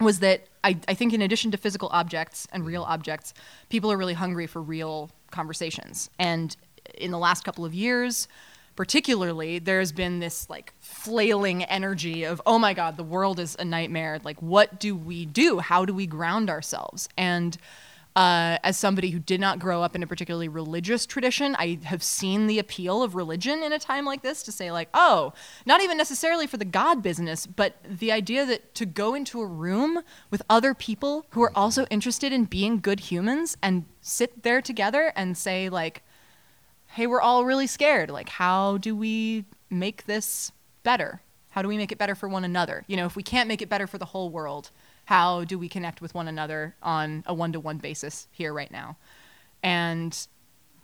was 0.00 0.20
that 0.20 0.46
I, 0.62 0.78
I 0.88 0.94
think 0.94 1.12
in 1.12 1.20
addition 1.20 1.50
to 1.50 1.58
physical 1.58 1.88
objects 1.92 2.48
and 2.52 2.64
real 2.64 2.84
objects, 2.84 3.34
people 3.68 3.92
are 3.92 3.98
really 3.98 4.14
hungry 4.14 4.46
for 4.46 4.62
real 4.62 5.10
conversations. 5.30 6.08
And 6.18 6.56
in 6.94 7.10
the 7.10 7.18
last 7.18 7.44
couple 7.44 7.64
of 7.64 7.74
years, 7.74 8.28
particularly, 8.76 9.58
there's 9.58 9.92
been 9.92 10.18
this 10.20 10.50
like 10.50 10.72
flailing 10.80 11.62
energy 11.64 12.24
of, 12.24 12.42
oh 12.44 12.58
my 12.58 12.74
God, 12.74 12.96
the 12.96 13.04
world 13.04 13.38
is 13.38 13.56
a 13.58 13.64
nightmare. 13.64 14.18
Like, 14.24 14.40
what 14.42 14.80
do 14.80 14.96
we 14.96 15.26
do? 15.26 15.60
How 15.60 15.84
do 15.84 15.94
we 15.94 16.06
ground 16.06 16.50
ourselves? 16.50 17.08
And 17.16 17.56
uh, 18.16 18.58
as 18.62 18.76
somebody 18.76 19.10
who 19.10 19.18
did 19.18 19.40
not 19.40 19.58
grow 19.58 19.82
up 19.82 19.96
in 19.96 20.02
a 20.02 20.06
particularly 20.06 20.46
religious 20.48 21.04
tradition, 21.04 21.56
I 21.58 21.80
have 21.84 22.02
seen 22.02 22.46
the 22.46 22.60
appeal 22.60 23.02
of 23.02 23.16
religion 23.16 23.62
in 23.62 23.72
a 23.72 23.78
time 23.78 24.04
like 24.04 24.22
this 24.22 24.44
to 24.44 24.52
say, 24.52 24.70
like, 24.70 24.88
oh, 24.94 25.32
not 25.66 25.82
even 25.82 25.98
necessarily 25.98 26.46
for 26.46 26.56
the 26.56 26.64
God 26.64 27.02
business, 27.02 27.44
but 27.44 27.76
the 27.84 28.12
idea 28.12 28.46
that 28.46 28.72
to 28.76 28.86
go 28.86 29.14
into 29.14 29.40
a 29.40 29.46
room 29.46 30.00
with 30.30 30.42
other 30.48 30.74
people 30.74 31.26
who 31.30 31.42
are 31.42 31.52
also 31.56 31.86
interested 31.86 32.32
in 32.32 32.44
being 32.44 32.78
good 32.78 33.00
humans 33.00 33.56
and 33.60 33.84
sit 34.00 34.44
there 34.44 34.62
together 34.62 35.12
and 35.16 35.36
say, 35.36 35.68
like, 35.68 36.02
hey, 36.86 37.08
we're 37.08 37.20
all 37.20 37.44
really 37.44 37.66
scared. 37.66 38.10
Like, 38.10 38.28
how 38.28 38.78
do 38.78 38.94
we 38.94 39.44
make 39.70 40.06
this 40.06 40.52
better? 40.84 41.20
How 41.50 41.62
do 41.62 41.68
we 41.68 41.76
make 41.76 41.90
it 41.90 41.98
better 41.98 42.14
for 42.14 42.28
one 42.28 42.44
another? 42.44 42.84
You 42.86 42.96
know, 42.96 43.06
if 43.06 43.16
we 43.16 43.24
can't 43.24 43.48
make 43.48 43.60
it 43.60 43.68
better 43.68 43.88
for 43.88 43.98
the 43.98 44.04
whole 44.04 44.30
world, 44.30 44.70
how 45.04 45.44
do 45.44 45.58
we 45.58 45.68
connect 45.68 46.00
with 46.00 46.14
one 46.14 46.28
another 46.28 46.74
on 46.82 47.24
a 47.26 47.34
one 47.34 47.52
to 47.52 47.60
one 47.60 47.78
basis 47.78 48.28
here 48.32 48.52
right 48.52 48.70
now? 48.70 48.96
And 49.62 50.26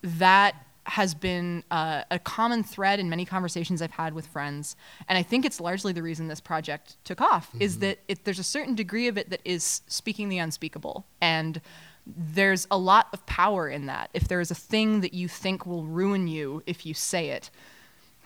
that 0.03 0.55
has 0.85 1.15
been 1.15 1.63
uh, 1.71 2.03
a 2.11 2.19
common 2.19 2.65
thread 2.65 2.99
in 2.99 3.09
many 3.09 3.25
conversations 3.25 3.81
I've 3.83 3.91
had 3.93 4.15
with 4.15 4.27
friends. 4.27 4.77
And 5.09 5.17
I 5.17 5.23
think 5.23 5.45
it's 5.45 5.61
largely 5.61 5.93
the 5.93 6.03
reason 6.03 6.29
this 6.29 6.41
project 6.41 6.97
took 7.05 7.21
off 7.21 7.49
mm-hmm. 7.49 7.63
is 7.63 7.79
that 7.79 7.99
it, 8.09 8.25
there's 8.25 8.39
a 8.39 8.45
certain 8.45 8.75
degree 8.75 9.07
of 9.07 9.17
it 9.17 9.31
that 9.31 9.41
is 9.45 9.83
speaking 9.87 10.29
the 10.29 10.39
unspeakable. 10.39 11.07
And 11.21 11.61
there's 12.07 12.67
a 12.71 12.79
lot 12.79 13.09
of 13.13 13.25
power 13.27 13.69
in 13.69 13.87
that. 13.87 14.11
If 14.15 14.27
there 14.27 14.41
is 14.41 14.51
a 14.51 14.55
thing 14.55 15.01
that 15.03 15.15
you 15.15 15.29
think 15.29 15.67
will 15.67 15.85
ruin 15.85 16.27
you 16.29 16.63
if 16.67 16.85
you 16.85 16.95
say 16.95 17.31
it, 17.31 17.51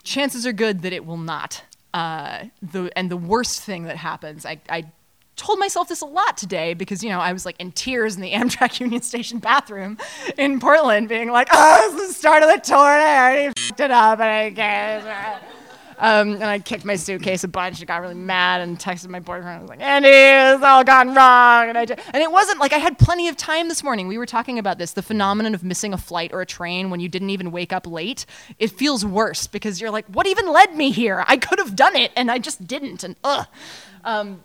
chances 0.03 0.47
are 0.47 0.53
good 0.53 0.81
that 0.81 0.93
it 0.93 1.05
will 1.05 1.17
not. 1.17 1.63
Uh, 1.93 2.45
the, 2.61 2.91
and 2.97 3.11
the 3.11 3.17
worst 3.17 3.61
thing 3.61 3.83
that 3.83 3.97
happens, 3.97 4.45
I, 4.45 4.59
I 4.69 4.85
told 5.35 5.59
myself 5.59 5.87
this 5.87 6.01
a 6.01 6.05
lot 6.05 6.37
today 6.37 6.73
because 6.73 7.03
you 7.03 7.09
know 7.09 7.19
I 7.19 7.33
was 7.33 7.45
like 7.45 7.55
in 7.59 7.71
tears 7.71 8.15
in 8.15 8.21
the 8.21 8.31
Amtrak 8.33 8.79
Union 8.79 9.01
Station 9.01 9.39
bathroom 9.39 9.97
in 10.37 10.59
Portland, 10.59 11.09
being 11.09 11.31
like, 11.31 11.49
"Oh, 11.51 11.91
this 11.91 12.01
is 12.01 12.07
the 12.09 12.13
start 12.13 12.43
of 12.43 12.49
the 12.49 12.59
tour. 12.59 12.77
And 12.77 13.03
I 13.03 13.17
already 13.17 13.53
fucked 13.59 13.79
it 13.79 13.91
up, 13.91 14.19
and 14.19 14.29
I 14.29 14.49
guess." 14.49 15.41
Um, 15.97 16.33
and 16.33 16.43
I 16.43 16.59
kicked 16.59 16.83
my 16.83 16.95
suitcase 16.95 17.43
a 17.43 17.47
bunch 17.47 17.79
and 17.79 17.87
got 17.87 18.01
really 18.01 18.15
mad 18.15 18.61
and 18.61 18.77
texted 18.77 19.07
my 19.07 19.19
boyfriend. 19.19 19.47
I 19.47 19.61
was 19.61 19.69
like, 19.69 19.81
Andy, 19.81 20.09
it's 20.09 20.63
all 20.63 20.83
gone 20.83 21.15
wrong. 21.15 21.69
And 21.69 21.77
I 21.77 21.85
did, 21.85 22.01
and 22.13 22.21
it 22.21 22.31
wasn't 22.31 22.59
like 22.59 22.73
I 22.73 22.77
had 22.77 22.99
plenty 22.99 23.29
of 23.29 23.37
time 23.37 23.69
this 23.69 23.83
morning. 23.83 24.07
We 24.07 24.17
were 24.17 24.25
talking 24.25 24.59
about 24.59 24.77
this, 24.77 24.91
the 24.91 25.01
phenomenon 25.01 25.55
of 25.55 25.63
missing 25.63 25.93
a 25.93 25.97
flight 25.97 26.33
or 26.33 26.41
a 26.41 26.45
train 26.45 26.89
when 26.89 26.99
you 26.99 27.07
didn't 27.07 27.29
even 27.29 27.51
wake 27.51 27.71
up 27.71 27.87
late. 27.87 28.25
It 28.59 28.71
feels 28.71 29.05
worse 29.05 29.47
because 29.47 29.79
you're 29.79 29.91
like, 29.91 30.05
what 30.07 30.27
even 30.27 30.51
led 30.51 30.75
me 30.75 30.91
here? 30.91 31.23
I 31.27 31.37
could 31.37 31.59
have 31.59 31.75
done 31.75 31.95
it 31.95 32.11
and 32.15 32.29
I 32.29 32.39
just 32.39 32.67
didn't. 32.67 33.03
And 33.03 33.15
ugh. 33.23 33.47
Um, 34.03 34.41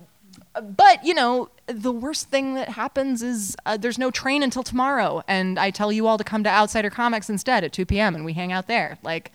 but 0.76 1.04
you 1.04 1.14
know 1.14 1.48
the 1.66 1.92
worst 1.92 2.28
thing 2.28 2.54
that 2.54 2.68
happens 2.70 3.22
is 3.22 3.56
uh, 3.66 3.76
there's 3.76 3.98
no 3.98 4.10
train 4.10 4.42
until 4.42 4.62
tomorrow 4.64 5.22
and 5.28 5.58
i 5.58 5.70
tell 5.70 5.92
you 5.92 6.06
all 6.06 6.18
to 6.18 6.24
come 6.24 6.42
to 6.42 6.50
outsider 6.50 6.90
comics 6.90 7.30
instead 7.30 7.62
at 7.62 7.72
2 7.72 7.86
p.m 7.86 8.14
and 8.14 8.24
we 8.24 8.32
hang 8.32 8.52
out 8.52 8.66
there. 8.66 8.98
Like 9.02 9.30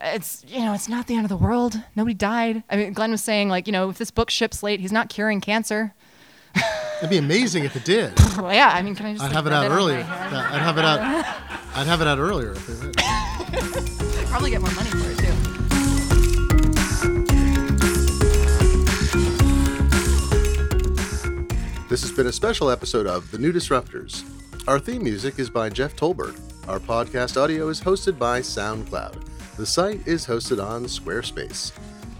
it's 0.00 0.44
you 0.46 0.60
know 0.60 0.74
it's 0.74 0.88
not 0.88 1.06
the 1.06 1.14
end 1.14 1.24
of 1.24 1.28
the 1.28 1.36
world. 1.36 1.80
Nobody 1.96 2.14
died. 2.14 2.62
I 2.68 2.76
mean 2.76 2.92
glenn 2.92 3.10
was 3.12 3.22
saying 3.22 3.48
like 3.48 3.66
you 3.66 3.72
know 3.72 3.88
if 3.90 3.98
this 3.98 4.10
book 4.10 4.28
ships 4.30 4.62
late 4.62 4.80
he's 4.80 4.92
not 4.92 5.08
curing 5.08 5.40
cancer. 5.40 5.94
It'd 6.98 7.10
be 7.10 7.16
amazing 7.18 7.64
if 7.64 7.74
it 7.76 7.84
did. 7.84 8.12
Well, 8.36 8.52
yeah 8.52 8.70
i 8.74 8.82
mean 8.82 8.94
can 8.96 9.06
i 9.06 9.12
just 9.12 9.22
i'd 9.22 9.28
like, 9.28 9.36
have 9.36 9.46
it 9.46 9.52
out 9.52 9.70
earlier. 9.70 9.98
i'd 9.98 10.04
have 10.04 10.76
it 10.76 10.84
out 10.84 11.00
i'd 11.76 11.86
have 11.86 12.00
it 12.00 12.06
out 12.08 12.18
earlier 12.18 12.50
if 12.52 12.68
it 12.68 12.96
probably 14.28 14.50
get 14.50 14.60
more 14.60 14.72
money 14.72 14.90
for 14.90 15.08
it 15.10 15.23
This 21.86 22.00
has 22.00 22.12
been 22.12 22.28
a 22.28 22.32
special 22.32 22.70
episode 22.70 23.06
of 23.06 23.30
The 23.30 23.36
New 23.36 23.52
Disruptors. 23.52 24.24
Our 24.66 24.78
theme 24.78 25.04
music 25.04 25.38
is 25.38 25.50
by 25.50 25.68
Jeff 25.68 25.94
Tolbert. 25.94 26.40
Our 26.66 26.78
podcast 26.78 27.36
audio 27.36 27.68
is 27.68 27.78
hosted 27.78 28.18
by 28.18 28.40
SoundCloud. 28.40 29.56
The 29.58 29.66
site 29.66 30.06
is 30.08 30.26
hosted 30.26 30.64
on 30.64 30.84
Squarespace. 30.84 31.72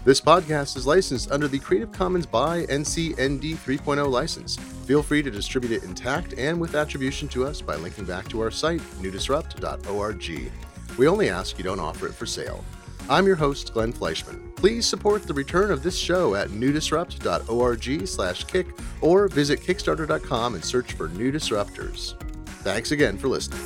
This 0.03 0.21
podcast 0.21 0.77
is 0.77 0.85
licensed 0.85 1.31
under 1.31 1.47
the 1.47 1.57
Creative 1.57 1.91
Commons 1.91 2.27
by 2.27 2.67
NC 2.67 3.13
ND 3.13 3.57
3.0 3.57 4.07
license. 4.07 4.55
Feel 4.85 5.01
free 5.01 5.23
to 5.23 5.31
distribute 5.31 5.71
it 5.71 5.83
intact 5.83 6.35
and 6.37 6.61
with 6.61 6.75
attribution 6.75 7.27
to 7.29 7.43
us 7.43 7.59
by 7.59 7.75
linking 7.75 8.05
back 8.05 8.27
to 8.29 8.41
our 8.41 8.51
site, 8.51 8.81
newdisrupt.org. 9.01 10.51
We 10.99 11.07
only 11.07 11.29
ask 11.29 11.57
you 11.57 11.63
don't 11.63 11.79
offer 11.79 12.05
it 12.05 12.13
for 12.13 12.27
sale. 12.27 12.63
I'm 13.09 13.27
your 13.27 13.35
host, 13.35 13.73
Glenn 13.73 13.93
Fleishman. 13.93 14.51
Please 14.55 14.87
support 14.87 15.23
the 15.23 15.33
return 15.33 15.71
of 15.71 15.83
this 15.83 15.97
show 15.97 16.33
at 16.35 16.49
newdisrupt.org 16.49 18.07
slash 18.07 18.43
kick 18.45 18.67
or 19.01 19.27
visit 19.27 19.61
kickstarter.com 19.61 20.55
and 20.55 20.63
search 20.63 20.93
for 20.93 21.09
New 21.09 21.31
Disruptors. 21.31 22.19
Thanks 22.63 22.91
again 22.91 23.17
for 23.17 23.27
listening. 23.27 23.61